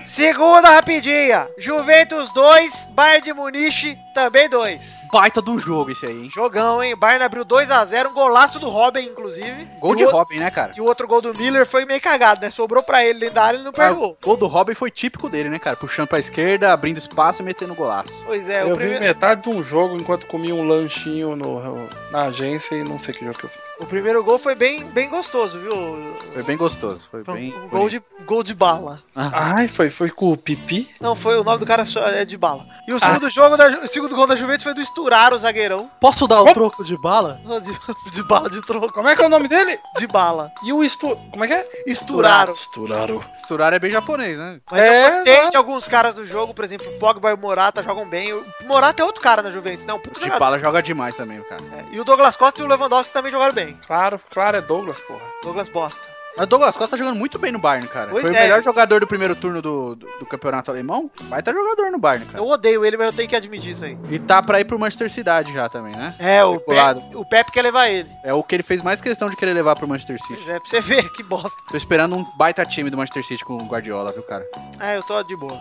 Segunda 0.03 0.69
rapidinha. 0.71 1.47
Juventus 1.59 2.33
2, 2.33 2.89
Bayern 2.91 3.23
de 3.23 3.33
Munique 3.33 3.95
também 4.15 4.49
2. 4.49 5.01
Baita 5.11 5.41
do 5.41 5.59
jogo 5.59 5.91
esse 5.91 6.05
aí, 6.07 6.23
hein? 6.23 6.29
Jogão, 6.29 6.81
hein? 6.81 6.95
Bayern 6.95 7.23
abriu 7.23 7.45
2x0, 7.45 8.09
um 8.09 8.13
golaço 8.13 8.57
do 8.59 8.67
Robin, 8.69 9.01
inclusive. 9.01 9.67
Gol 9.79 9.93
E 9.93 9.97
de 9.97 10.05
o- 10.05 10.09
Robin, 10.09 10.39
né, 10.39 10.49
cara? 10.49 10.71
E 10.75 10.81
o 10.81 10.85
outro 10.85 11.07
gol 11.07 11.21
do 11.21 11.37
Miller 11.37 11.67
foi 11.67 11.85
meio 11.85 12.01
cagado, 12.01 12.41
né? 12.41 12.49
Sobrou 12.49 12.81
pra 12.81 13.05
ele 13.05 13.19
dentro 13.19 13.35
da 13.35 13.43
área 13.43 13.57
e 13.59 13.61
não 13.61 13.69
Ah, 13.69 13.73
pegou. 13.89 14.17
O 14.21 14.25
gol 14.25 14.37
do 14.37 14.47
Robin 14.47 14.73
foi 14.73 14.89
típico 14.89 15.29
dele, 15.29 15.49
né, 15.49 15.59
cara? 15.59 15.75
Puxando 15.75 16.07
pra 16.07 16.17
esquerda, 16.19 16.73
abrindo 16.73 16.97
espaço 16.97 17.41
e 17.41 17.45
metendo 17.45 17.75
golaço. 17.75 18.11
Pois 18.25 18.49
é, 18.49 18.63
eu 18.63 18.67
o 18.67 18.69
vi 18.71 18.77
primeiro, 18.77 19.03
metade 19.03 19.43
de 19.43 19.49
um 19.49 19.61
jogo 19.61 19.95
enquanto 19.97 20.25
comia 20.25 20.55
um 20.55 20.65
lanchinho 20.65 21.35
no, 21.35 21.87
na 22.09 22.23
agência 22.23 22.73
e 22.75 22.83
não 22.83 22.99
sei 22.99 23.13
que 23.13 23.23
jogo 23.23 23.37
que 23.37 23.43
eu 23.45 23.49
fiz. 23.49 23.61
O 23.81 23.85
primeiro 23.85 24.23
gol 24.23 24.37
foi 24.37 24.55
bem, 24.55 24.83
bem 24.85 25.09
gostoso, 25.09 25.59
viu? 25.59 26.15
Foi 26.33 26.43
bem 26.43 26.55
gostoso. 26.57 27.01
Foi 27.09 27.23
Foi 27.23 27.33
bem. 27.35 27.53
um 27.57 27.67
gol 27.67 27.89
de, 27.89 28.01
gol 28.25 28.43
de 28.43 28.53
bala. 28.53 28.99
Ah, 29.15 29.55
Ai, 29.55 29.67
foi, 29.67 29.89
foi 29.89 30.09
com 30.09 30.31
o 30.31 30.37
Pipi? 30.37 30.89
Não, 30.99 31.15
foi 31.15 31.37
o 31.39 31.43
nome 31.43 31.59
do 31.59 31.65
cara 31.65 31.83
é 32.13 32.23
de 32.23 32.37
bala. 32.37 32.65
Ah. 32.69 32.83
E 32.87 32.93
o 32.93 32.99
segundo 32.99 33.29
jogo, 33.29 33.57
da, 33.57 33.67
o 33.67 33.87
segundo 33.87 34.15
gol 34.15 34.27
da 34.27 34.35
Juventus 34.35 34.63
foi 34.63 34.73
do 34.73 34.85
Sturar, 34.85 35.33
o 35.33 35.37
zagueirão. 35.39 35.89
Posso 35.99 36.27
dar 36.27 36.41
o 36.41 36.53
troco 36.53 36.83
de 36.83 36.95
bala? 36.97 37.39
De, 37.61 38.11
de 38.11 38.23
bala 38.23 38.49
de 38.49 38.61
troco. 38.65 38.91
Como 38.93 39.07
é 39.07 39.15
que 39.15 39.21
é 39.21 39.25
o 39.25 39.29
nome 39.29 39.47
dele? 39.47 39.77
De 39.97 40.07
bala. 40.07 40.49
E 40.63 40.71
o 40.73 40.83
Estu... 40.83 41.15
Como 41.31 41.43
é 41.43 41.47
que 41.47 41.53
é? 41.53 41.67
Esturaram. 41.85 42.53
Esturaram. 42.53 43.21
Sturar 43.43 43.73
é 43.73 43.79
bem 43.79 43.91
japonês, 43.91 44.37
né? 44.37 44.59
Mas 44.71 44.81
É, 44.81 45.01
eu 45.01 45.05
gostei 45.09 45.49
de 45.49 45.57
alguns 45.57 45.87
caras 45.87 46.15
do 46.15 46.25
jogo, 46.25 46.53
por 46.53 46.63
exemplo, 46.65 46.87
o 46.87 46.99
Pogba 46.99 47.29
e 47.29 47.33
o 47.33 47.37
Morata 47.37 47.83
jogam 47.83 48.07
bem. 48.07 48.33
O 48.33 48.45
Morata 48.65 49.01
é 49.01 49.05
outro 49.05 49.21
cara 49.21 49.41
na 49.41 49.51
Juventus, 49.51 49.85
não? 49.85 49.99
Puta 49.99 50.15
De 50.19 50.25
jogador. 50.25 50.39
pala 50.39 50.59
joga 50.59 50.81
demais 50.81 51.13
também, 51.15 51.41
cara. 51.43 51.61
É, 51.73 51.95
E 51.95 51.99
o 51.99 52.03
Douglas 52.03 52.35
Costa 52.35 52.61
e 52.61 52.65
o 52.65 52.67
Lewandowski 52.67 53.13
também 53.13 53.31
jogaram 53.31 53.53
bem. 53.53 53.70
Claro, 53.85 54.19
claro, 54.31 54.57
é 54.57 54.61
Douglas, 54.61 54.99
porra. 54.99 55.21
Douglas 55.43 55.69
bosta. 55.69 56.11
Mas 56.35 56.45
o 56.45 56.49
Douglas 56.49 56.77
Costa 56.77 56.91
tá 56.91 56.97
jogando 56.97 57.17
muito 57.17 57.37
bem 57.37 57.51
no 57.51 57.59
Bayern, 57.59 57.87
cara. 57.87 58.09
Pois 58.09 58.25
Foi 58.25 58.33
é. 58.33 58.39
o 58.39 58.43
melhor 58.43 58.63
jogador 58.63 58.99
do 59.01 59.07
primeiro 59.07 59.35
turno 59.35 59.61
do, 59.61 59.95
do, 59.95 60.07
do 60.19 60.25
campeonato 60.25 60.71
alemão. 60.71 61.11
Vai 61.23 61.43
tá 61.43 61.51
jogador 61.51 61.91
no 61.91 61.99
Bayern, 61.99 62.25
cara. 62.25 62.39
Eu 62.39 62.47
odeio 62.47 62.85
ele, 62.85 62.95
mas 62.97 63.07
eu 63.07 63.13
tenho 63.13 63.29
que 63.29 63.35
admitir 63.35 63.71
isso 63.71 63.83
aí. 63.83 63.97
E 64.09 64.17
tá 64.17 64.41
pra 64.41 64.59
ir 64.59 64.65
pro 64.65 64.79
Manchester 64.79 65.09
City 65.09 65.53
já 65.53 65.67
também, 65.67 65.93
né? 65.93 66.15
É, 66.19 66.43
o. 66.43 66.59
Pepe, 66.59 67.15
o 67.15 67.25
Pepe 67.25 67.51
quer 67.51 67.61
levar 67.63 67.89
ele. 67.89 68.09
É 68.23 68.33
o 68.33 68.43
que 68.43 68.55
ele 68.55 68.63
fez 68.63 68.81
mais 68.81 69.01
questão 69.01 69.29
de 69.29 69.35
querer 69.35 69.53
levar 69.53 69.75
pro 69.75 69.87
Manchester 69.87 70.17
City. 70.21 70.35
Pois 70.35 70.49
é, 70.49 70.59
pra 70.59 70.69
você 70.69 70.79
ver 70.81 71.11
que 71.11 71.23
bosta. 71.23 71.51
Tô 71.69 71.75
esperando 71.75 72.15
um 72.15 72.25
baita 72.37 72.65
time 72.65 72.89
do 72.89 72.97
Manchester 72.97 73.25
City 73.25 73.43
com 73.43 73.57
o 73.57 73.65
Guardiola, 73.65 74.11
viu, 74.13 74.23
cara? 74.23 74.45
É, 74.79 74.97
eu 74.97 75.03
tô 75.03 75.21
de 75.23 75.35
boa. 75.35 75.59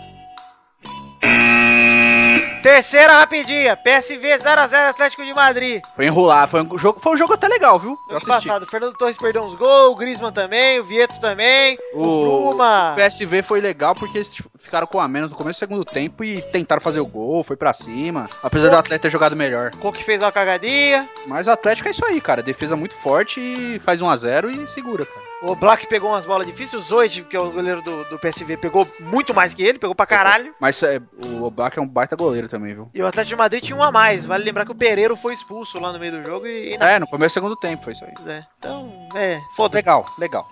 Terceira 2.62 3.14
rapidinha. 3.14 3.76
PSV 3.76 4.38
0x0 4.38 4.88
Atlético 4.90 5.24
de 5.24 5.32
Madrid. 5.32 5.82
Foi 5.96 6.06
enrolar, 6.06 6.48
foi 6.48 6.62
um 6.62 6.78
jogo, 6.78 7.00
foi 7.00 7.14
um 7.14 7.16
jogo 7.16 7.32
até 7.32 7.48
legal, 7.48 7.78
viu? 7.78 7.96
Eu 8.08 8.16
Ano 8.16 8.26
passado, 8.26 8.62
o 8.64 8.66
Fernando 8.66 8.94
Torres 8.96 9.16
perdeu 9.16 9.42
uns 9.42 9.54
gols, 9.54 9.92
o 9.92 9.94
Griezmann 9.96 10.32
também, 10.32 10.78
o 10.78 10.84
Vieto 10.84 11.18
também, 11.20 11.78
o, 11.94 12.04
O 12.04 12.48
Bruma. 12.50 12.94
PSV 12.96 13.42
foi 13.42 13.60
legal 13.60 13.94
porque 13.94 14.18
eles 14.18 14.30
ficaram 14.62 14.86
com 14.86 15.00
a 15.00 15.08
menos 15.08 15.30
no 15.30 15.36
começo 15.36 15.58
do 15.58 15.60
segundo 15.60 15.84
tempo 15.84 16.22
e 16.24 16.40
tentaram 16.40 16.80
fazer 16.80 17.00
o 17.00 17.06
gol, 17.06 17.42
foi 17.44 17.56
pra 17.56 17.72
cima. 17.72 18.28
Apesar 18.42 18.68
do 18.68 18.76
Atlético 18.76 19.02
ter 19.02 19.10
jogado 19.10 19.36
melhor. 19.36 19.70
O 19.80 19.92
que 19.92 20.04
fez 20.04 20.20
uma 20.20 20.32
cagadinha. 20.32 21.08
Mas 21.26 21.46
o 21.46 21.50
Atlético 21.50 21.88
é 21.88 21.90
isso 21.90 22.04
aí, 22.04 22.20
cara. 22.20 22.42
Defesa 22.42 22.76
muito 22.76 22.94
forte 22.96 23.40
e 23.40 23.80
faz 23.84 24.00
1 24.02 24.08
a 24.08 24.16
0 24.16 24.50
e 24.50 24.68
segura, 24.68 25.06
cara. 25.06 25.30
O 25.42 25.54
Black 25.54 25.86
pegou 25.86 26.10
umas 26.10 26.26
bolas 26.26 26.46
difíceis. 26.46 26.82
O 26.82 26.86
Zoid, 26.86 27.24
que 27.24 27.34
é 27.34 27.40
o 27.40 27.50
goleiro 27.50 27.80
do, 27.80 28.04
do 28.04 28.18
PSV, 28.18 28.58
pegou 28.58 28.86
muito 29.00 29.32
mais 29.34 29.54
que 29.54 29.62
ele, 29.62 29.78
pegou 29.78 29.94
pra 29.94 30.04
caralho. 30.04 30.54
Mas 30.60 30.82
é, 30.82 31.00
o 31.24 31.42
Oblak 31.44 31.78
é 31.78 31.82
um 31.82 31.88
baita 31.88 32.14
goleiro 32.14 32.48
também, 32.48 32.74
viu? 32.74 32.90
E 32.94 33.02
o 33.02 33.06
Atlético 33.06 33.30
de 33.30 33.36
Madrid 33.36 33.64
tinha 33.64 33.76
um 33.76 33.82
a 33.82 33.90
mais. 33.90 34.26
Vale 34.26 34.44
lembrar 34.44 34.66
que 34.66 34.72
o 34.72 34.74
Pereiro 34.74 35.16
foi 35.16 35.32
expulso 35.32 35.80
lá 35.80 35.92
no 35.92 35.98
meio 35.98 36.12
do 36.12 36.22
jogo 36.22 36.46
e. 36.46 36.74
e. 36.74 36.74
É, 36.74 36.98
no 36.98 37.06
começo 37.06 37.32
do 37.32 37.34
segundo 37.34 37.56
tempo 37.56 37.84
foi 37.84 37.94
isso 37.94 38.04
aí. 38.04 38.12
É. 38.26 38.44
Então, 38.58 39.08
é, 39.14 39.40
foda-se. 39.56 39.76
Legal, 39.76 40.04
legal. 40.18 40.50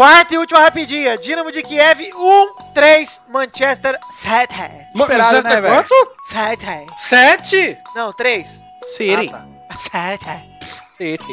Quarta 0.00 0.34
e 0.34 0.38
última 0.38 0.60
rapidinha. 0.60 1.18
Dinamo 1.18 1.52
de 1.52 1.62
Kiev 1.62 2.00
1, 2.10 2.72
3, 2.72 3.20
Manchester 3.28 3.98
7. 4.12 4.54
Esperado, 4.94 5.34
Manchester 5.34 5.60
né, 5.60 5.68
quanto? 5.68 6.12
7. 6.24 6.66
Sete? 6.96 7.78
Não, 7.94 8.10
3. 8.10 8.64
City. 8.96 9.30
Ah, 9.30 9.44
tá. 9.68 9.76
7. 9.76 10.48
City. 10.88 11.32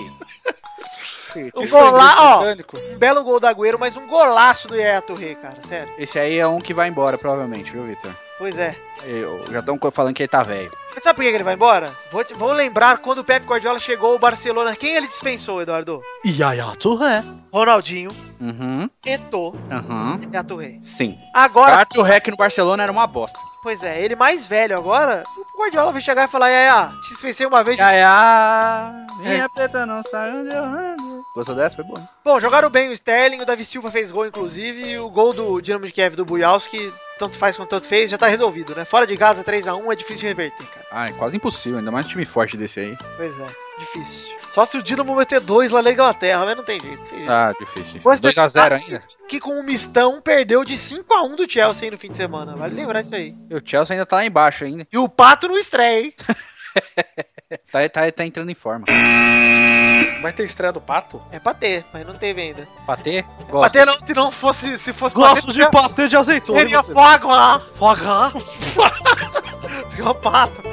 O 1.56 1.64
Isso 1.64 1.72
foi 1.72 1.82
gol 1.82 1.92
lá, 1.92 2.36
inglês 2.40 2.60
ó. 2.74 2.94
Um 2.94 2.98
belo 2.98 3.24
gol 3.24 3.40
da 3.40 3.52
Agüero, 3.52 3.80
mas 3.80 3.96
um 3.96 4.06
golaço 4.06 4.68
do 4.68 4.76
Yaya 4.76 5.02
Touré, 5.02 5.36
cara. 5.36 5.62
Sério. 5.66 5.94
Esse 5.98 6.20
aí 6.20 6.38
é 6.38 6.46
um 6.46 6.60
que 6.60 6.74
vai 6.74 6.90
embora, 6.90 7.18
provavelmente, 7.18 7.72
viu, 7.72 7.86
Victor? 7.86 8.14
Pois 8.38 8.58
é. 8.58 8.76
Eu, 9.04 9.42
já 9.52 9.60
estão 9.60 9.80
falando 9.92 10.14
que 10.14 10.22
ele 10.24 10.28
tá 10.28 10.44
velho. 10.44 10.72
Mas 10.94 11.02
sabe 11.04 11.16
por 11.18 11.24
que 11.24 11.30
que 11.30 11.36
ele 11.38 11.44
vai 11.44 11.56
embora? 11.56 11.92
Vou, 12.12 12.24
te- 12.24 12.34
vou 12.36 12.52
lembrar 12.52 13.00
quando 13.00 13.20
o 13.20 13.24
Pep 13.24 13.46
Guardiola 13.48 13.80
chegou 13.80 14.14
ao 14.14 14.20
Barcelona. 14.20 14.76
Quem 14.76 14.96
ele 14.96 15.08
dispensou, 15.08 15.62
Eduardo? 15.62 16.02
Yaya 16.26 16.76
Touré. 16.80 17.24
Ronaldinho, 17.52 18.12
Uhum, 18.40 18.88
Eto'o 19.06 19.56
uhum. 19.72 20.20
e 20.22 20.26
Yaya 20.28 20.44
Touré. 20.44 20.78
Sim. 20.84 21.18
Agora, 21.34 21.78
Gato 21.78 22.02
Rec 22.04 22.28
no 22.28 22.38
Barcelona 22.38 22.84
era 22.84 22.92
uma 22.92 23.08
bosta. 23.08 23.40
pois 23.64 23.82
é, 23.84 24.04
ele 24.04 24.16
mais 24.16 24.46
velho 24.46 24.78
agora, 24.78 25.24
o 25.56 25.60
Guardiola 25.60 25.92
vai 25.92 26.02
chegar 26.02 26.26
e 26.28 26.32
falar, 26.32 26.50
Yaya, 26.50 26.92
te 27.04 27.10
dispensei 27.10 27.46
uma 27.48 27.64
vez. 27.64 27.78
Ya, 27.78 27.92
ya, 27.92 29.06
É. 29.24 29.30
minha 29.30 29.50
preta 29.50 29.86
não 29.86 30.04
sai 30.04 30.32
onde 30.32 30.50
eu 30.54 30.64
ando. 30.64 31.24
Gostou 31.36 31.56
dessa? 31.56 31.76
Foi 31.76 31.86
bom. 31.86 32.08
Bom, 32.24 32.40
jogaram 32.40 32.70
bem 32.70 32.90
o 32.90 32.94
Sterling, 32.94 33.42
o 33.42 33.46
Davi 33.46 33.66
Silva 33.66 33.90
fez 33.92 34.12
gol, 34.12 34.26
inclusive, 34.28 34.92
e 34.92 35.00
o 35.00 35.10
gol 35.10 35.34
do 35.34 35.60
Dinamo 35.62 35.86
de 35.86 35.92
Kiev 35.92 36.16
do 36.16 36.26
Bujalski, 36.26 36.94
tanto 37.18 37.38
faz 37.38 37.58
quanto 37.58 37.70
tanto 37.70 37.88
fez, 37.88 38.10
já 38.12 38.18
tá 38.18 38.28
resolvido, 38.28 38.76
né? 38.76 38.86
Fora 38.86 39.06
de 39.08 39.18
casa, 39.18 39.44
3x1 39.44 39.92
é 39.92 39.96
difícil 39.96 40.22
de 40.22 40.28
reverter, 40.28 40.68
cara. 40.68 40.86
Ah, 40.92 41.08
é 41.08 41.12
quase 41.14 41.38
impossível, 41.38 41.80
ainda 41.80 41.92
mais 41.92 42.06
um 42.06 42.10
time 42.10 42.26
forte 42.26 42.56
desse 42.58 42.80
aí. 42.80 42.98
Pois 43.18 43.40
é, 43.40 43.48
difícil. 43.80 44.38
Só 44.52 44.66
se 44.66 44.78
o 44.78 44.84
Dinamo 44.84 45.16
meter 45.16 45.40
dois 45.40 45.72
lá 45.72 45.82
na 45.82 45.92
Inglaterra, 45.92 46.46
mas 46.46 46.58
não 46.58 46.64
tem 46.64 46.80
jeito. 46.80 46.98
Não 46.98 47.06
tem 47.06 47.18
jeito. 47.20 47.32
Ah, 47.32 47.54
difícil. 47.60 48.02
Você 48.02 48.30
2x0 48.30 48.72
ainda. 48.72 49.02
Que 49.28 49.40
com 49.40 49.60
o 49.60 49.64
mistão 49.64 50.22
perdeu 50.22 50.64
de 50.64 50.74
5x1 50.76 51.36
do 51.36 51.52
Chelsea 51.52 51.92
no 51.92 51.98
fim 51.98 52.10
de 52.10 52.18
semana. 52.18 52.56
Vale 52.56 52.74
lembrar 52.74 53.02
isso 53.02 53.14
aí. 53.16 53.36
E 53.50 53.56
o 53.56 53.62
Chelsea 53.64 53.94
ainda 53.94 54.06
tá 54.06 54.18
lá 54.18 54.26
embaixo 54.26 54.64
ainda. 54.64 54.88
E 54.92 54.98
o 54.98 55.08
Pato 55.08 55.48
não 55.48 55.58
estreia, 55.58 56.06
hein? 56.06 56.14
Tá, 57.72 57.88
tá, 57.88 58.12
tá 58.12 58.26
entrando 58.26 58.52
em 58.52 58.56
forma. 58.56 58.86
Vai 60.22 60.34
ter 60.34 60.44
estreia 60.44 60.72
do 60.72 60.82
Pato? 60.82 61.22
É 61.32 61.40
pra 61.40 61.54
ter, 61.54 61.86
mas 61.94 62.06
não 62.06 62.16
teve 62.16 62.42
ainda. 62.42 62.68
Patê? 62.86 63.24
Gosto. 63.50 63.72
ter 63.72 63.86
não, 63.86 64.00
se 64.00 64.14
não 64.14 64.32
fosse, 64.32 64.78
se 64.80 64.94
fosse 64.94 65.16
Gosto 65.16 65.48
patê, 65.48 65.60
de 65.60 65.70
patê 65.70 66.08
de 66.08 66.18
azeitona. 66.18 66.60
Seria 66.60 66.84
você. 66.84 66.94
fogo, 66.94 67.30
Foga. 67.76 68.32
Fica 69.92 70.14
pato. 70.16 70.64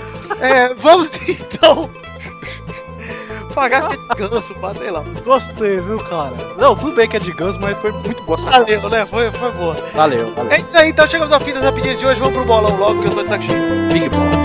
É, 0.40 0.72
vamos 0.74 1.14
então. 1.28 1.90
Pagar 3.54 3.88
que 3.88 3.94
é 3.94 4.14
de 4.14 4.28
ganso, 4.28 4.54
pá, 4.56 4.74
sei 4.74 4.90
lá. 4.90 5.04
Gostei, 5.24 5.80
viu, 5.80 5.98
cara? 6.04 6.34
Não, 6.58 6.74
tudo 6.74 6.92
bem 6.92 7.08
que 7.08 7.16
é 7.16 7.20
de 7.20 7.32
ganso, 7.32 7.58
mas 7.60 7.78
foi 7.78 7.92
muito 7.92 8.20
boa. 8.24 8.36
Valeu, 8.36 8.90
né? 8.90 9.06
Foi, 9.06 9.30
foi 9.30 9.52
boa. 9.52 9.74
Valeu, 9.94 10.34
valeu. 10.34 10.52
É 10.52 10.56
isso 10.60 10.76
aí, 10.76 10.90
então 10.90 11.06
chegamos 11.06 11.32
ao 11.32 11.40
fim 11.40 11.52
das 11.52 11.62
rapidinhas 11.62 12.00
de 12.00 12.06
hoje. 12.06 12.18
Vamos 12.18 12.34
pro 12.34 12.44
bolão 12.44 12.76
logo, 12.76 13.00
que 13.00 13.08
eu 13.08 13.14
tô 13.14 13.22
de 13.22 13.28
saco 13.28 13.44
cheio. 13.44 13.88
Big 13.92 14.08
Ball. 14.08 14.43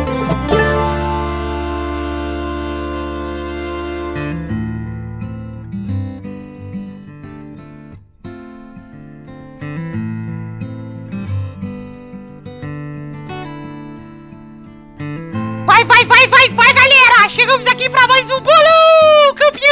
Vai, 16.54 16.74
galera! 16.74 17.30
Chegamos 17.30 17.68
aqui 17.68 17.90
pra 17.90 18.08
mais 18.08 18.30
um 18.30 18.40
bolão, 18.40 19.36
campeão! 19.36 19.69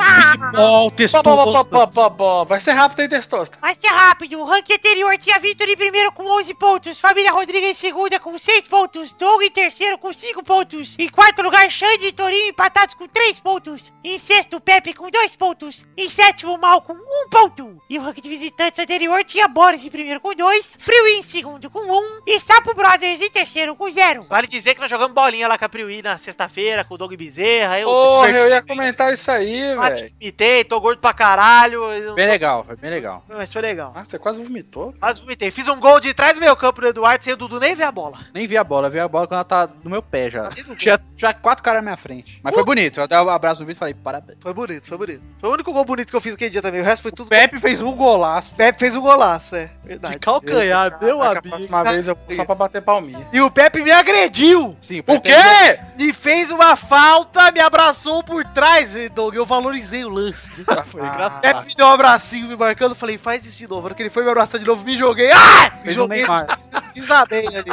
Ah, 0.00 0.52
Ó, 0.54 0.86
o 0.86 0.90
pá. 0.90 2.44
Vai 2.44 2.60
ser 2.60 2.72
rápido 2.72 3.00
aí, 3.00 3.08
Testosta. 3.08 3.58
vai 3.60 3.74
ser 3.74 3.88
rápido. 3.88 4.38
O 4.38 4.44
ranking 4.44 4.74
anterior 4.74 5.16
tinha 5.18 5.38
Vitor 5.38 5.68
em 5.68 5.76
primeiro 5.76 6.12
com 6.12 6.24
11 6.24 6.54
pontos, 6.54 7.00
Família 7.00 7.32
Rodrigues 7.32 7.70
em 7.70 7.74
segunda 7.74 8.18
com 8.18 8.36
6 8.38 8.68
pontos, 8.68 9.14
Doug 9.14 9.42
em 9.42 9.50
terceiro 9.50 9.98
com 9.98 10.12
5 10.12 10.42
pontos, 10.42 10.96
em 10.98 11.08
quarto 11.08 11.42
lugar, 11.42 11.70
Xande 11.70 12.06
e 12.06 12.12
Torinho 12.12 12.48
empatados 12.48 12.94
com 12.94 13.06
3 13.06 13.40
pontos, 13.40 13.92
em 14.02 14.18
sexto, 14.18 14.60
Pepe 14.60 14.94
com 14.94 15.10
2 15.10 15.36
pontos, 15.36 15.84
em 15.96 16.08
sétimo, 16.08 16.58
Mal 16.58 16.82
com 16.82 16.92
1 16.94 17.28
ponto. 17.30 17.82
E 17.88 17.98
o 17.98 18.02
ranking 18.02 18.22
de 18.22 18.28
visitantes 18.28 18.78
anterior 18.78 19.22
tinha 19.24 19.46
Boris 19.48 19.84
em 19.84 19.90
primeiro 19.90 20.20
com 20.20 20.34
2, 20.34 20.78
Priui 20.84 21.18
em 21.18 21.22
segundo 21.22 21.70
com 21.70 21.80
1 21.80 22.20
e 22.26 22.40
Sapo 22.40 22.74
Brothers 22.74 23.20
em 23.20 23.30
terceiro 23.30 23.76
com 23.76 23.90
0. 23.90 24.22
Vale 24.22 24.46
dizer 24.46 24.74
que 24.74 24.80
nós 24.80 24.90
jogamos 24.90 25.14
bolinha 25.14 25.48
lá 25.48 25.58
com 25.58 25.64
a 25.64 25.68
Priui 25.68 26.02
na 26.02 26.18
sexta-feira, 26.18 26.84
com 26.84 26.94
o 26.94 26.98
Doug 26.98 27.14
Bezerra. 27.14 27.78
Eu 27.78 27.88
Porra, 27.88 28.30
eu 28.30 28.48
ia 28.48 28.62
comentar 28.62 29.12
isso 29.12 29.30
aí, 29.30 29.74
quase 29.88 30.12
vomitei, 30.18 30.64
tô 30.64 30.80
gordo 30.80 31.00
pra 31.00 31.12
caralho. 31.12 31.88
Bem 32.14 32.26
tô- 32.26 32.32
legal, 32.32 32.64
foi 32.64 32.76
bem 32.76 32.90
legal. 32.90 33.24
Mas 33.28 33.52
foi 33.52 33.62
legal. 33.62 33.92
Ah, 33.94 34.04
você 34.04 34.18
quase 34.18 34.42
vomitou? 34.42 34.94
Quase 34.98 35.20
vomitei. 35.20 35.50
Fiz 35.50 35.68
um 35.68 35.78
gol 35.80 36.00
de 36.00 36.12
trás 36.14 36.34
do 36.34 36.40
meio 36.40 36.54
campo 36.56 36.80
do 36.80 36.88
Eduardo 36.88 37.24
sem 37.24 37.32
o 37.32 37.36
Dudu 37.36 37.58
nem 37.60 37.74
ver 37.74 37.84
a 37.84 37.92
bola. 37.92 38.18
Nem 38.34 38.46
vi 38.46 38.56
a 38.56 38.64
bola, 38.64 38.88
vi 38.90 38.98
a 39.00 39.08
bola 39.08 39.26
quando 39.26 39.34
ela 39.38 39.44
tá 39.44 39.68
no 39.82 39.90
meu 39.90 40.02
pé 40.02 40.30
já. 40.30 40.44
Tá. 40.50 40.54
Tinha, 40.76 41.00
tinha 41.16 41.34
quatro 41.34 41.62
caras 41.64 41.82
na 41.82 41.90
minha 41.90 41.96
frente. 41.96 42.40
Mas 42.42 42.54
foi 42.54 42.64
bonito. 42.64 43.00
Eu 43.00 43.08
dei 43.08 43.18
um 43.18 43.28
abraço 43.28 43.60
no 43.60 43.66
vídeo 43.66 43.76
e 43.76 43.78
falei, 43.78 43.94
parabéns. 43.94 44.38
Foi 44.40 44.52
bonito, 44.52 44.86
foi 44.88 44.98
bonito. 44.98 45.22
Foi 45.40 45.50
o 45.50 45.52
único 45.52 45.72
gol 45.72 45.84
bonito 45.84 46.10
que 46.10 46.16
eu 46.16 46.20
fiz 46.20 46.34
aquele 46.34 46.50
dia 46.50 46.62
também. 46.62 46.80
O 46.80 46.84
resto 46.84 47.02
foi 47.02 47.12
tudo. 47.12 47.28
Pepe 47.28 47.58
fez 47.58 47.80
um 47.80 47.92
golaço. 47.92 48.50
Pepe 48.54 48.78
fez 48.78 48.94
um 48.96 49.00
golaço, 49.00 49.56
é. 49.56 49.70
Verdade. 49.84 50.14
De 50.14 50.20
calcanhar, 50.20 50.98
meu 51.00 51.22
A 51.22 51.30
amigo. 51.30 51.48
próxima 51.48 51.84
vez 51.84 52.08
eu 52.08 52.14
vou 52.26 52.36
só 52.36 52.44
pra 52.44 52.54
bater 52.54 52.82
palminha. 52.82 53.26
E 53.32 53.40
o 53.40 53.50
Pepe 53.50 53.82
me 53.82 53.90
agrediu! 53.90 54.76
Sim, 54.82 55.00
O 55.00 55.04
Pepe 55.04 55.30
quê? 55.30 55.80
Me 55.96 56.12
fez 56.12 56.50
uma 56.50 56.76
falta, 56.76 57.50
me 57.52 57.60
abraçou 57.60 58.22
por 58.22 58.44
trás, 58.44 58.94
e, 58.94 59.08
Doug. 59.08 59.34
Eu 59.34 59.46
valorizei 59.78 60.04
o 60.04 60.08
lance. 60.08 60.52
Ah, 60.68 60.84
foi 60.84 61.00
engraçado. 61.00 61.42
Pepe 61.42 61.66
me 61.66 61.74
deu 61.74 61.86
um 61.86 61.90
abracinho 61.90 62.48
me 62.48 62.56
marcando. 62.56 62.94
Falei, 62.94 63.16
faz 63.16 63.44
isso 63.46 63.58
de 63.58 63.68
novo. 63.68 63.82
Na 63.82 63.86
hora 63.86 63.94
que 63.94 64.02
ele 64.02 64.10
foi 64.10 64.22
me 64.24 64.30
abraçar 64.30 64.60
de 64.60 64.66
novo, 64.66 64.84
me 64.84 64.96
joguei. 64.96 65.30
Ah! 65.32 65.70
Me 65.78 65.84
Fez 65.84 65.96
um 65.96 66.02
joguei. 66.02 66.18
Neymar. 66.18 66.60
Desabei 66.94 67.46
ali. 67.46 67.70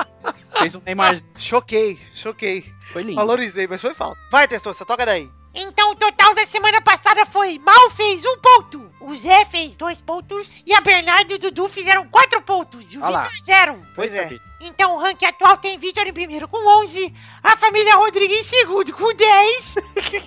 Fez 0.60 0.76
um 0.76 0.82
Neymar. 0.86 1.16
Choquei, 1.38 2.00
choquei. 2.14 2.66
Foi 2.92 3.04
lindo. 3.04 3.16
Valorizei, 3.16 3.68
mas 3.68 3.82
foi 3.82 3.94
falta. 3.94 4.18
Vai, 4.32 4.48
Testosta, 4.48 4.86
toca 4.86 5.06
daí. 5.06 5.30
Então 5.56 5.92
o 5.92 5.96
total 5.96 6.36
da 6.36 6.46
semana 6.46 6.82
passada 6.82 7.26
foi 7.26 7.58
Mal 7.60 7.90
fez 7.92 8.26
um 8.26 8.38
ponto, 8.40 8.92
o 9.00 9.16
Zé 9.16 9.46
fez 9.46 9.76
dois 9.78 10.02
pontos 10.02 10.62
e 10.66 10.74
a 10.74 10.82
Bernardo 10.82 11.32
e 11.32 11.36
o 11.36 11.40
Dudu 11.40 11.70
fizeram 11.70 12.06
quatro 12.10 12.42
pontos 12.42 12.92
e 12.94 12.98
o. 12.98 13.02
Vitor 13.06 13.32
zero. 13.42 13.82
Pois 13.96 14.14
é. 14.14 14.38
Então 14.60 14.96
o 14.96 15.00
ranking 15.00 15.26
atual 15.26 15.58
tem 15.58 15.78
Vitor 15.78 16.06
em 16.08 16.14
primeiro 16.14 16.48
com 16.48 16.58
11, 16.82 17.14
a 17.42 17.56
família 17.56 17.96
Rodrigues 17.96 18.40
em 18.40 18.44
segundo 18.44 18.92
com 18.94 19.14
10, 19.14 19.76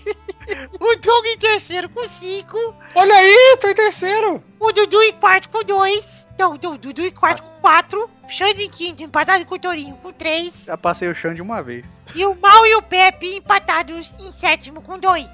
o 0.80 0.96
Doug 0.96 1.26
em 1.26 1.38
terceiro 1.38 1.88
com 1.90 2.06
5, 2.06 2.74
Olha 2.94 3.14
aí, 3.14 3.58
tô 3.60 3.68
em 3.68 3.74
terceiro. 3.74 4.42
o 4.58 4.72
Dudu 4.72 5.02
em 5.02 5.12
quarto 5.12 5.48
com 5.50 5.62
2, 5.62 6.26
não, 6.38 6.54
o 6.54 6.58
Dudu 6.58 7.02
em 7.02 7.10
quarto 7.10 7.42
com 7.42 7.60
4, 7.60 8.10
o 8.17 8.17
Xande 8.28 8.64
em 8.64 8.70
quinto 8.70 9.02
empatado 9.02 9.44
com 9.46 9.54
o 9.54 9.58
Torinho 9.58 9.96
com 9.96 10.12
3 10.12 10.64
Já 10.66 10.76
passei 10.76 11.08
o 11.08 11.14
chão 11.14 11.32
de 11.34 11.40
uma 11.42 11.62
vez. 11.62 12.00
e 12.14 12.24
o 12.26 12.38
Mal 12.40 12.66
e 12.66 12.74
o 12.76 12.82
Pepe 12.82 13.36
empatados 13.36 14.14
em 14.20 14.30
sétimo 14.32 14.82
com 14.82 14.98
2. 14.98 15.26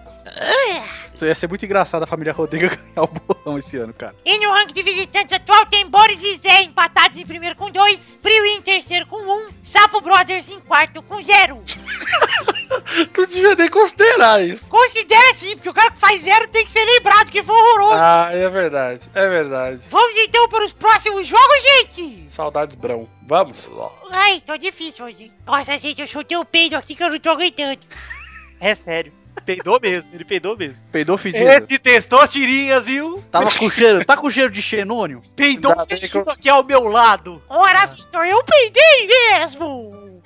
Isso 1.15 1.25
ia 1.27 1.35
ser 1.35 1.49
muito 1.49 1.65
engraçado 1.65 2.03
a 2.03 2.07
família 2.07 2.33
Rodrigo 2.33 2.69
ganhar 2.95 3.03
o 3.03 3.07
bolão 3.07 3.59
esse 3.59 3.77
ano, 3.77 3.93
cara. 3.93 4.15
E 4.25 4.39
no 4.39 4.53
ranking 4.53 4.75
de 4.75 4.83
visitantes 4.83 5.33
atual 5.33 5.67
tem 5.67 5.89
Boris 5.89 6.23
e 6.23 6.37
Zé 6.37 6.63
empatados 6.63 7.19
em 7.19 7.27
primeiro 7.27 7.57
com 7.57 7.71
2, 7.71 8.19
Prio 8.23 8.45
em 8.47 8.63
terceiro 8.63 9.07
com 9.07 9.17
1, 9.17 9.33
um, 9.33 9.49
Sapo 9.63 10.01
Brothers 10.01 10.49
em 10.49 10.61
quarto 10.61 11.03
com 11.03 11.23
0. 11.23 11.63
Tu 13.13 13.27
devia 13.27 13.55
nem 13.55 13.69
considerar 13.69 14.43
isso. 14.43 14.69
Considera 14.69 15.35
sim, 15.35 15.55
porque 15.55 15.69
o 15.69 15.75
cara 15.75 15.91
que 15.91 16.01
faz 16.01 16.23
zero 16.23 16.49
tem 16.49 16.65
que 16.65 16.71
ser 16.71 16.85
lembrado 16.85 17.31
que 17.31 17.43
foi 17.43 17.55
horroroso. 17.55 17.95
Ah, 17.97 18.31
é 18.33 18.49
verdade. 18.49 19.09
É 19.15 19.29
verdade. 19.29 19.81
Vamos 19.91 20.17
então 20.17 20.49
para 20.49 20.65
os 20.65 20.73
próximos 20.73 21.27
jogos, 21.27 21.63
gente! 21.63 22.25
Saudades, 22.29 22.75
Brão. 22.75 23.09
Vamos. 23.27 23.71
Ai, 24.11 24.41
tô 24.41 24.57
difícil 24.57 25.05
hoje. 25.05 25.33
Nossa, 25.47 25.79
gente, 25.79 26.01
eu 26.01 26.07
chutei 26.07 26.37
o 26.37 26.45
peido 26.45 26.77
aqui 26.77 26.95
que 26.95 27.03
eu 27.03 27.11
não 27.11 27.21
tô 27.21 27.31
aguentando. 27.31 27.79
É 28.61 28.75
sério. 28.75 29.13
Peidou 29.45 29.79
mesmo, 29.81 30.11
ele 30.15 30.25
peidou 30.25 30.57
mesmo. 30.57 30.83
Peidou 30.91 31.19
fedido. 31.19 31.45
Esse 31.47 31.79
testou 31.79 32.21
as 32.21 32.33
tirinhas, 32.33 32.85
viu? 32.85 33.23
Tava 33.31 33.51
com 33.51 33.71
cheiro. 33.71 34.05
Tá 34.05 34.17
com 34.17 34.31
cheiro 34.31 34.51
de 34.51 34.63
xenônio? 34.63 35.23
Peidou 35.37 35.75
fedido 35.87 36.31
aqui 36.31 36.49
ao 36.49 36.65
meu 36.65 36.85
lado. 36.85 37.43
Ora, 37.49 37.87
Victor, 37.87 38.27
eu 38.27 38.43
peidei 38.45 39.07
mesmo! 39.07 40.23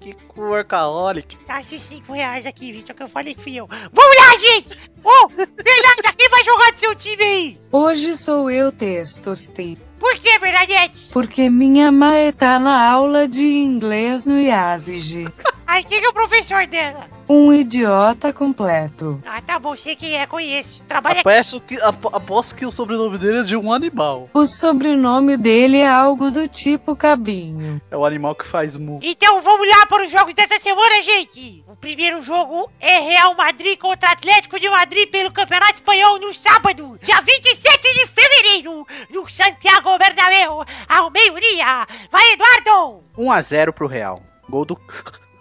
Que 0.00 0.16
workaholic. 0.34 1.36
Dá 1.46 1.60
esses 1.60 1.82
5 1.82 2.10
reais 2.10 2.46
aqui, 2.46 2.72
Victor, 2.72 2.96
que 2.96 3.02
eu 3.02 3.08
falei 3.08 3.34
que 3.34 3.42
fui 3.42 3.56
eu. 3.56 3.66
Vamos 3.66 4.16
lá, 4.16 4.38
gente! 4.38 4.78
Ô, 5.04 5.28
Bernardo, 5.28 6.16
quem 6.16 6.30
vai 6.30 6.44
jogar 6.44 6.72
do 6.72 6.78
seu 6.78 6.94
time 6.94 7.22
aí? 7.22 7.60
Hoje 7.70 8.16
sou 8.16 8.50
eu, 8.50 8.72
Testoste. 8.72 9.76
Por 9.98 10.14
que, 10.14 10.38
Bernadette? 10.38 11.10
Porque 11.12 11.50
minha 11.50 11.92
mãe 11.92 12.32
tá 12.32 12.58
na 12.58 12.90
aula 12.90 13.28
de 13.28 13.46
inglês 13.46 14.24
no 14.24 14.40
IASIG. 14.40 15.28
Ai, 15.66 15.84
quem 15.84 16.00
que 16.00 16.06
é 16.06 16.08
o 16.08 16.12
professor 16.14 16.66
dela? 16.66 17.15
Um 17.28 17.52
idiota 17.52 18.32
completo. 18.32 19.20
Ah, 19.26 19.42
tá 19.42 19.58
bom, 19.58 19.76
sei 19.76 19.96
quem 19.96 20.14
é, 20.16 20.26
conheço. 20.26 20.84
Trabalha 20.86 21.20
aqui. 21.20 21.28
Aposto 21.28 21.60
que, 21.60 21.80
apo- 21.80 22.10
aposto 22.14 22.54
que 22.54 22.64
o 22.64 22.70
sobrenome 22.70 23.18
dele 23.18 23.38
é 23.40 23.42
de 23.42 23.56
um 23.56 23.72
animal. 23.72 24.30
O 24.32 24.46
sobrenome 24.46 25.36
dele 25.36 25.78
é 25.78 25.88
algo 25.88 26.30
do 26.30 26.46
tipo 26.46 26.94
cabinho. 26.94 27.80
É 27.90 27.96
o 27.96 28.04
animal 28.04 28.34
que 28.34 28.46
faz 28.46 28.76
mu. 28.76 29.00
Então 29.02 29.40
vamos 29.40 29.68
lá 29.68 29.86
para 29.86 30.04
os 30.04 30.10
jogos 30.10 30.34
dessa 30.34 30.58
semana, 30.60 31.02
gente. 31.02 31.64
O 31.66 31.74
primeiro 31.74 32.22
jogo 32.22 32.70
é 32.78 32.98
Real 33.00 33.34
Madrid 33.34 33.76
contra 33.78 34.10
Atlético 34.10 34.60
de 34.60 34.68
Madrid 34.70 35.10
pelo 35.10 35.32
Campeonato 35.32 35.74
Espanhol 35.74 36.20
no 36.20 36.32
sábado, 36.32 36.98
dia 37.02 37.20
27 37.20 37.94
de 37.94 38.06
fevereiro, 38.06 38.86
no 39.10 39.28
Santiago 39.28 39.98
Bernabéu, 39.98 40.64
ao 40.88 41.10
meio-dia. 41.10 41.86
Vai, 42.10 42.32
Eduardo! 42.34 43.02
1x0 43.18 43.72
pro 43.72 43.86
Real. 43.88 44.22
Gol 44.48 44.64
do. 44.64 44.80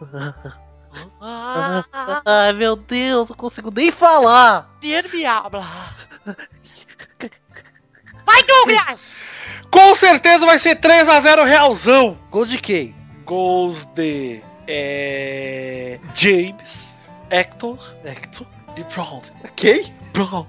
Ai 2.26 2.54
meu 2.54 2.76
Deus, 2.76 3.30
não 3.30 3.36
consigo 3.36 3.72
nem 3.72 3.92
falar. 3.92 4.70
Deus 4.82 5.12
me 5.12 5.26
habla. 5.26 5.66
Vai, 8.26 8.44
Douglas! 8.44 9.04
Com 9.72 9.96
certeza 9.96 10.46
vai 10.46 10.58
ser 10.60 10.80
3x0 10.80 11.46
Realzão. 11.46 12.18
Gol 12.32 12.46
de 12.46 12.58
quem? 12.58 12.96
Gols 13.26 13.86
de. 13.86 14.42
É. 14.68 16.00
James, 16.14 17.10
Hector, 17.30 17.78
Hector 18.04 18.48
e 18.76 18.84
Brown. 18.84 19.22
Quem? 19.56 19.94
Brown. 20.14 20.48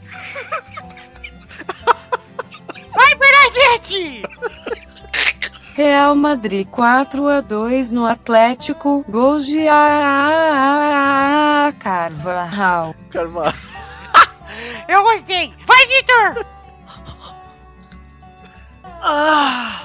Vai, 2.95 3.15
Bernadette! 3.15 4.23
Real 5.77 6.15
Madrid 6.15 6.67
4 6.71 7.29
a 7.29 7.41
2 7.43 7.91
no 7.91 8.07
Atlético. 8.07 9.05
Gols 9.09 9.45
de 9.45 9.69
a 9.69 11.73
Carvajal. 11.79 12.95
Carvalho. 13.11 13.55
Eu 14.89 15.03
gostei. 15.03 15.53
Vai, 15.67 15.87
Vitor! 15.87 16.47
Ah, 19.09 19.83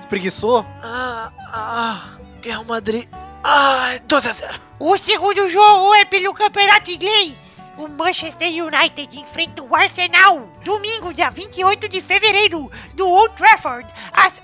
Espreguiçou? 0.00 0.64
ah, 0.82 1.30
ah. 1.52 2.16
Real 2.42 2.64
Madrid. 2.64 3.06
Ah, 3.42 3.98
12 4.06 4.28
a 4.28 4.32
0. 4.32 4.54
O 4.78 4.96
segundo 4.96 5.46
jogo 5.48 5.92
é 5.94 6.06
pelo 6.06 6.32
Campeonato 6.32 6.90
Inglês. 6.90 7.34
O 7.76 7.88
Manchester 7.88 8.48
United 8.48 9.18
enfrenta 9.18 9.62
o 9.62 9.74
Arsenal 9.74 10.48
domingo, 10.64 11.12
dia 11.12 11.28
28 11.28 11.88
de 11.88 12.00
fevereiro, 12.00 12.70
no 12.96 13.08
Old 13.08 13.34
Trafford, 13.34 13.88
às 14.12 14.40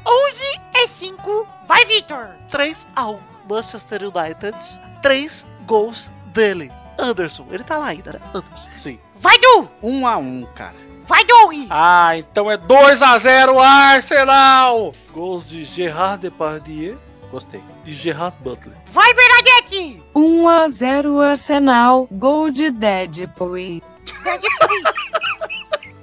11h05. 0.75 1.47
Vai, 1.69 1.85
Vitor! 1.87 2.31
3 2.51 2.87
a 2.97 3.09
1 3.09 3.21
Manchester 3.49 4.03
United. 4.03 4.57
3 5.03 5.47
gols 5.65 6.11
dele. 6.27 6.73
Anderson, 6.99 7.47
ele 7.51 7.63
tá 7.63 7.79
lá 7.79 7.87
ainda, 7.87 8.15
né? 8.15 8.21
Anderson, 8.35 8.71
sim. 8.77 8.99
Vai, 9.17 9.39
Du! 9.39 9.69
1x1, 9.83 10.53
cara. 10.55 10.75
Vai, 11.07 11.25
Doug! 11.25 11.67
Ah, 11.71 12.17
então 12.17 12.51
é 12.51 12.59
2x0 12.59 13.59
Arsenal. 13.59 14.93
Gols 15.13 15.49
de 15.49 15.65
Gerard 15.65 16.23
Depardieu 16.23 16.99
Gostei. 17.31 17.63
e 17.87 17.93
Gerard 17.93 18.37
Butler. 18.41 18.77
Vai, 18.91 19.13
Bernadette! 19.15 20.03
1 20.15 20.49
a 20.49 20.69
0 20.69 21.21
Arsenal. 21.21 22.09
Gol 22.11 22.51
de 22.51 22.71
Deadpool. 22.71 23.81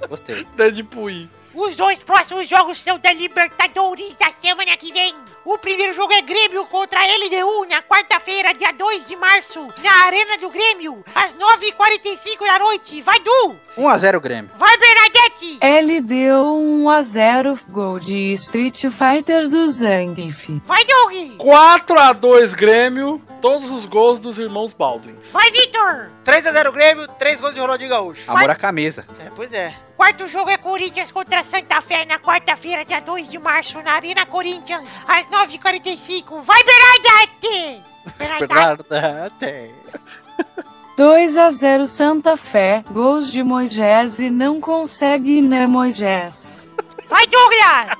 Gostei. 0.08 0.46
Deadpool. 0.56 1.28
Os 1.54 1.76
dois 1.76 2.02
próximos 2.02 2.48
jogos 2.48 2.80
são 2.80 2.98
da 2.98 3.12
Libertadores 3.12 4.14
da 4.16 4.30
semana 4.40 4.76
que 4.76 4.92
vem. 4.92 5.14
O 5.50 5.56
primeiro 5.56 5.94
jogo 5.94 6.12
é 6.12 6.20
Grêmio 6.20 6.66
contra 6.66 7.00
a 7.00 7.06
LDU 7.06 7.64
na 7.70 7.80
quarta-feira, 7.80 8.52
dia 8.52 8.70
2 8.70 9.06
de 9.06 9.16
março, 9.16 9.66
na 9.82 10.04
Arena 10.04 10.36
do 10.36 10.50
Grêmio, 10.50 11.02
às 11.14 11.34
9h45 11.34 12.46
da 12.46 12.58
noite. 12.58 13.00
Vai, 13.00 13.18
Du! 13.20 13.56
1x0 13.78 14.20
Grêmio. 14.20 14.50
Vai, 14.58 14.76
Bernadette! 14.76 15.58
Ele 15.62 16.02
deu 16.02 16.44
1 16.44 16.90
a 16.90 17.00
0 17.00 17.58
gol 17.70 17.98
de 17.98 18.34
Street 18.34 18.78
Fighter 18.90 19.48
do 19.48 19.66
Zangief. 19.70 20.60
Vai, 20.66 20.84
Doug! 20.84 21.14
4x2 21.38 22.54
Grêmio. 22.54 23.22
Todos 23.40 23.70
os 23.70 23.86
gols 23.86 24.18
dos 24.18 24.38
irmãos 24.38 24.74
Baldwin. 24.74 25.16
Vai, 25.32 25.50
Vitor! 25.50 26.10
3 26.24 26.46
a 26.46 26.52
0 26.52 26.72
Grêmio, 26.72 27.08
3 27.08 27.40
gols 27.40 27.54
de 27.54 27.60
Ronaldinho 27.60 27.88
Gaúcho. 27.88 28.30
Amor 28.30 28.50
à 28.50 28.54
camisa. 28.54 29.06
É, 29.18 29.30
pois 29.34 29.52
é. 29.54 29.74
Quarto 29.96 30.28
jogo 30.28 30.48
é 30.48 30.56
Corinthians 30.56 31.10
contra 31.10 31.42
Santa 31.42 31.80
Fé 31.80 32.04
na 32.04 32.20
quarta-feira, 32.20 32.84
dia 32.84 33.00
2 33.00 33.28
de 33.28 33.36
março, 33.36 33.82
na 33.82 33.94
Arena 33.94 34.24
Corinthians, 34.26 34.84
às 35.08 35.28
9h45. 35.38 36.42
Vai, 36.42 36.60
Bernadette! 36.64 37.82
Bernadette! 38.18 38.88
Bernardete. 38.88 39.74
2 40.96 41.38
a 41.38 41.50
0 41.50 41.86
Santa 41.86 42.36
Fé. 42.36 42.84
Gols 42.90 43.30
de 43.30 43.44
Moisés 43.44 44.18
e 44.18 44.30
não 44.30 44.60
consegue, 44.60 45.40
né, 45.40 45.66
Moisés? 45.66 46.68
Vai, 47.08 47.24
Douglas! 47.26 47.96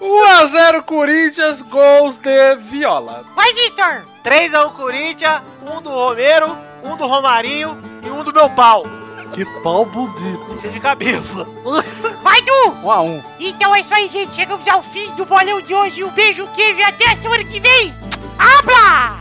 1x0 0.00 0.82
Corinthians, 0.82 1.62
gols 1.62 2.16
de 2.18 2.56
Viola. 2.56 3.24
Vai, 3.34 3.52
Vitor! 3.54 4.04
3 4.22 4.54
a 4.54 4.66
1 4.68 4.74
Corinthians, 4.74 5.42
1 5.78 5.82
do 5.82 5.90
Romero, 5.90 6.56
um 6.84 6.96
do 6.96 7.06
Romarinho 7.06 7.76
e 8.04 8.10
um 8.10 8.22
do 8.22 8.32
meu 8.32 8.48
pau. 8.50 8.84
Que 9.32 9.44
pau 9.62 9.84
bonito. 9.84 10.58
É 10.64 10.68
de 10.68 10.80
cabeça. 10.80 11.46
Vai, 12.22 12.40
Du! 12.42 12.70
Um 12.82 12.90
a 12.90 13.00
um. 13.00 13.22
Então 13.38 13.74
é 13.74 13.80
isso 13.80 13.94
aí, 13.94 14.08
gente. 14.08 14.34
Chegamos 14.34 14.66
ao 14.68 14.82
fim 14.82 15.10
do 15.14 15.24
bolão 15.24 15.60
de 15.60 15.74
hoje. 15.74 16.04
Um 16.04 16.10
beijo, 16.10 16.46
queijo 16.54 16.80
e 16.80 16.84
até 16.84 17.10
a 17.10 17.16
semana 17.16 17.44
que 17.44 17.60
vem. 17.60 17.94
Habla! 18.38 19.18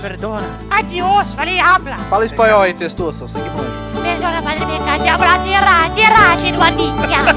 Perdona. 0.00 0.46
Adiós. 0.70 1.34
Falei, 1.34 1.60
habla. 1.60 1.96
Fala 1.96 2.24
espanhol 2.24 2.62
aí, 2.62 2.72
testoso. 2.74 3.26
Você 3.26 3.38
que 3.38 3.50
manja. 3.50 3.78
Perdona, 4.02 4.40
madre 4.40 4.64
mia, 4.64 4.78
te 4.78 5.08
habla, 5.08 5.38
tierra, 5.44 5.90
tierra, 5.90 6.36
tierra, 6.36 7.34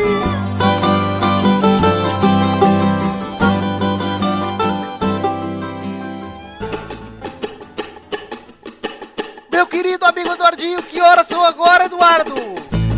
Meu 9.54 9.68
querido 9.68 10.04
amigo 10.04 10.32
Eduardinho, 10.32 10.82
que 10.82 11.00
horas 11.00 11.28
são 11.28 11.44
agora, 11.44 11.84
Eduardo? 11.84 12.34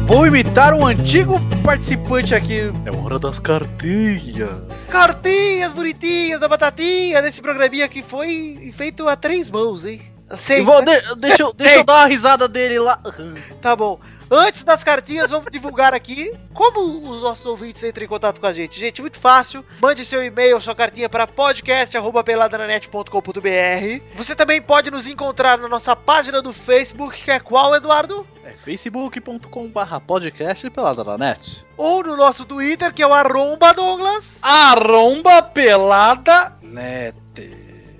Vou 0.07 0.27
imitar 0.27 0.73
um 0.73 0.87
antigo 0.87 1.39
participante 1.63 2.35
aqui. 2.35 2.61
É 2.87 2.97
hora 2.97 3.19
das 3.19 3.39
cartinhas. 3.39 4.63
Cartinhas 4.89 5.75
bonitinhas 5.75 6.41
da 6.41 6.49
batatinha 6.49 7.21
desse 7.21 7.43
programinha 7.43 7.87
que 7.89 8.03
foi 8.03 8.73
feito 8.75 9.07
a 9.07 9.15
três 9.15 9.51
mãos, 9.51 9.85
hein? 9.85 10.01
Vou, 10.65 10.83
né? 10.83 11.01
de- 11.01 11.17
deixa, 11.17 11.43
eu, 11.43 11.53
deixa 11.53 11.77
eu 11.79 11.85
dar 11.85 11.95
uma 12.01 12.07
risada 12.07 12.49
dele 12.49 12.79
lá. 12.79 12.99
Tá 13.63 13.77
bom. 13.77 13.99
Antes 14.29 14.65
das 14.65 14.83
cartinhas, 14.83 15.31
vamos 15.31 15.53
divulgar 15.53 15.95
aqui 15.95 16.33
como 16.53 16.81
os 17.11 17.23
nossos 17.23 17.47
ouvintes 17.47 17.81
entram 17.85 18.05
em 18.05 18.09
contato 18.09 18.41
com 18.41 18.47
a 18.47 18.53
gente. 18.53 18.79
Gente, 18.79 19.01
muito 19.01 19.21
fácil. 19.21 19.65
Mande 19.81 20.05
seu 20.05 20.23
e-mail, 20.25 20.61
sua 20.61 20.75
cartinha 20.75 21.09
para 21.09 21.29
podcast.peladranet.com.br. 21.29 24.17
Você 24.17 24.35
também 24.35 24.61
pode 24.61 24.91
nos 24.91 25.07
encontrar 25.07 25.59
na 25.59 25.69
nossa 25.69 25.95
página 25.95 26.43
do 26.43 26.53
Facebook, 26.53 27.23
que 27.23 27.31
é 27.31 27.39
qual, 27.39 27.75
Eduardo? 27.75 28.27
É 28.45 28.51
facebook.com 28.65 29.69
barra 29.71 30.01
podcast 30.01 30.69
pelada 30.71 31.05
da 31.05 31.17
net. 31.17 31.65
Ou 31.77 32.03
no 32.03 32.17
nosso 32.17 32.45
Twitter, 32.45 32.93
que 32.93 33.03
é 33.03 33.07
o 33.07 33.15
arromba 33.15 33.73
Douglas. 33.73 34.39
Arromba 34.43 35.41
pelada 35.43 36.53
net. 36.63 37.15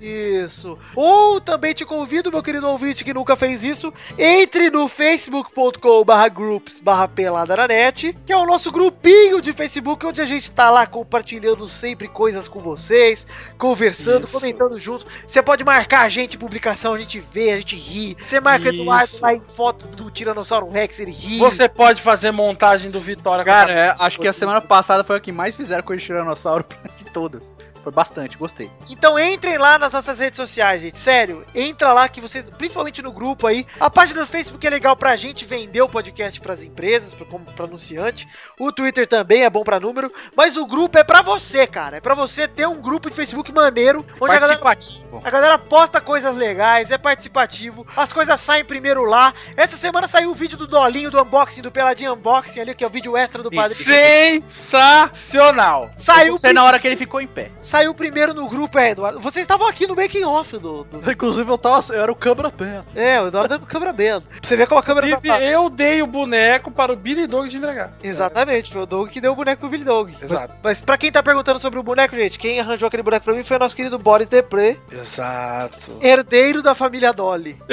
Isso. 0.01 0.77
Ou 0.95 1.39
também 1.39 1.73
te 1.73 1.85
convido, 1.85 2.31
meu 2.31 2.43
querido 2.43 2.67
ouvinte 2.67 3.03
que 3.03 3.13
nunca 3.13 3.35
fez 3.35 3.63
isso, 3.63 3.93
entre 4.17 4.69
no 4.69 4.87
facebook.com 4.87 6.03
barra 6.03 6.27
groups 6.27 6.79
barra 6.79 7.07
pelada 7.07 7.55
na 7.55 7.67
net, 7.67 8.15
que 8.25 8.31
é 8.31 8.37
o 8.37 8.45
nosso 8.45 8.71
grupinho 8.71 9.41
de 9.41 9.53
Facebook, 9.53 10.05
onde 10.05 10.21
a 10.21 10.25
gente 10.25 10.49
tá 10.51 10.69
lá 10.69 10.85
compartilhando 10.85 11.67
sempre 11.67 12.07
coisas 12.07 12.47
com 12.47 12.59
vocês, 12.59 13.25
conversando, 13.57 14.25
Isso. 14.25 14.39
comentando 14.39 14.79
junto. 14.79 15.05
Você 15.27 15.41
pode 15.41 15.63
marcar 15.63 16.01
a 16.01 16.09
gente 16.09 16.35
em 16.35 16.39
publicação, 16.39 16.93
a 16.93 16.99
gente 16.99 17.19
vê, 17.31 17.51
a 17.51 17.57
gente 17.57 17.75
ri. 17.75 18.15
Você 18.19 18.39
marca 18.39 18.69
Isso. 18.69 18.81
Eduardo 18.81 19.17
lá 19.21 19.33
em 19.33 19.41
foto 19.41 19.87
do 19.87 20.11
Tiranossauro 20.11 20.69
Rex, 20.69 20.99
ele 20.99 21.11
ri. 21.11 21.37
Você 21.39 21.67
pode 21.67 22.01
fazer 22.01 22.31
montagem 22.31 22.91
do 22.91 22.99
Vitória 22.99 23.43
Cara, 23.43 23.73
é, 23.73 23.95
acho 23.99 24.19
que 24.19 24.27
a 24.27 24.33
semana 24.33 24.61
passada 24.61 25.03
foi 25.03 25.17
a 25.17 25.19
que 25.19 25.31
mais 25.31 25.55
fizeram 25.55 25.83
com 25.83 25.93
o 25.93 25.97
Tiranossauro 25.97 26.65
de 26.97 27.05
todas. 27.11 27.55
Foi 27.87 27.91
bastante, 27.93 28.37
gostei. 28.37 28.69
Então 28.89 29.17
entrem 29.17 29.57
lá 29.57 29.79
nas 29.79 29.93
nossas 29.93 30.19
redes 30.19 30.35
sociais, 30.35 30.81
gente. 30.81 30.97
Sério, 30.97 31.45
entra 31.55 31.93
lá 31.93 32.09
que 32.09 32.19
vocês, 32.19 32.43
principalmente 32.57 33.01
no 33.01 33.13
grupo 33.13 33.47
aí. 33.47 33.65
A 33.79 33.89
página 33.89 34.19
do 34.19 34.27
Facebook 34.27 34.67
é 34.67 34.69
legal 34.69 34.93
pra 34.97 35.15
gente 35.15 35.45
vender 35.45 35.81
o 35.81 35.87
podcast 35.87 36.37
pras 36.41 36.61
empresas, 36.65 37.13
pra- 37.13 37.25
como 37.25 37.45
pra 37.45 37.63
anunciante. 37.63 38.27
O 38.59 38.73
Twitter 38.73 39.07
também 39.07 39.45
é 39.45 39.49
bom 39.49 39.63
pra 39.63 39.79
número, 39.79 40.11
mas 40.35 40.57
o 40.57 40.65
grupo 40.65 40.97
é 40.99 41.03
pra 41.05 41.21
você, 41.21 41.65
cara. 41.65 41.95
É 41.95 42.01
pra 42.01 42.13
você 42.13 42.45
ter 42.45 42.67
um 42.67 42.81
grupo 42.81 43.09
de 43.09 43.15
Facebook 43.15 43.53
maneiro, 43.53 44.05
onde 44.19 44.35
a 44.35 44.39
galera 44.39 44.59
Participativo. 44.59 45.21
a 45.23 45.29
galera 45.29 45.57
posta 45.57 46.01
coisas 46.01 46.35
legais, 46.35 46.91
é 46.91 46.97
participativo, 46.97 47.87
as 47.95 48.11
coisas 48.11 48.37
saem 48.37 48.65
primeiro 48.65 49.05
lá. 49.05 49.33
Essa 49.55 49.77
semana 49.77 50.09
saiu 50.09 50.31
o 50.31 50.35
vídeo 50.35 50.57
do 50.57 50.67
Dolinho, 50.67 51.09
do 51.09 51.21
unboxing, 51.23 51.61
do 51.61 51.71
Peladinho 51.71 52.15
Unboxing 52.15 52.59
ali, 52.59 52.75
que 52.75 52.83
é 52.83 52.87
o 52.87 52.89
vídeo 52.89 53.15
extra 53.15 53.41
do 53.41 53.49
Padre. 53.49 53.75
Sensacional. 53.77 55.89
Saiu, 55.95 56.37
Você 56.37 56.51
na 56.51 56.65
hora 56.65 56.77
que 56.79 56.85
ele 56.85 56.97
ficou 56.97 57.21
em 57.21 57.27
pé. 57.27 57.49
saiu 57.61 57.76
primeiro 57.93 58.33
no 58.33 58.47
grupo, 58.47 58.77
é, 58.79 58.91
Eduardo. 58.91 59.19
Vocês 59.19 59.43
estavam 59.43 59.67
aqui 59.67 59.85
no 59.87 59.95
making 59.95 60.23
off 60.23 60.57
do, 60.57 60.83
do- 60.83 60.97
Inclusive 61.11 61.49
eu 61.49 61.57
tava. 61.57 61.93
Eu 61.93 62.01
era 62.01 62.11
o 62.11 62.15
câmera 62.15 62.49
perto. 62.51 62.87
É, 62.95 63.21
o 63.21 63.27
Eduardo 63.27 63.49
dando 63.49 63.65
câmera 63.65 63.93
bem. 63.93 64.07
Pra 64.19 64.21
você 64.41 64.55
ver 64.55 64.67
como 64.67 64.79
a 64.79 64.83
câmera 64.83 65.07
Inclusive, 65.07 65.27
tá- 65.29 65.41
eu 65.43 65.69
dei 65.69 66.01
o 66.01 66.07
boneco 66.07 66.71
para 66.71 66.93
o 66.93 66.95
Billy 66.95 67.27
Dog 67.27 67.49
de 67.49 67.57
entregar. 67.57 67.93
Exatamente, 68.03 68.71
foi 68.71 68.81
o 68.81 68.85
Doug 68.85 69.09
que 69.09 69.19
deu 69.21 69.33
o 69.33 69.35
boneco 69.35 69.59
pro 69.61 69.69
Billy 69.69 69.83
Dog. 69.83 70.15
Exato. 70.21 70.53
Mas, 70.53 70.59
mas 70.63 70.81
pra 70.81 70.97
quem 70.97 71.11
tá 71.11 71.21
perguntando 71.21 71.59
sobre 71.59 71.77
o 71.79 71.83
boneco, 71.83 72.15
gente, 72.15 72.39
quem 72.39 72.59
arranjou 72.59 72.87
aquele 72.87 73.03
boneco 73.03 73.25
pra 73.25 73.33
mim 73.33 73.43
foi 73.43 73.57
o 73.57 73.59
nosso 73.59 73.75
querido 73.75 73.99
Boris 73.99 74.27
Depré, 74.27 74.77
Exato. 74.91 75.97
herdeiro 76.01 76.61
da 76.61 76.73
família 76.73 77.11
Dolly. 77.11 77.57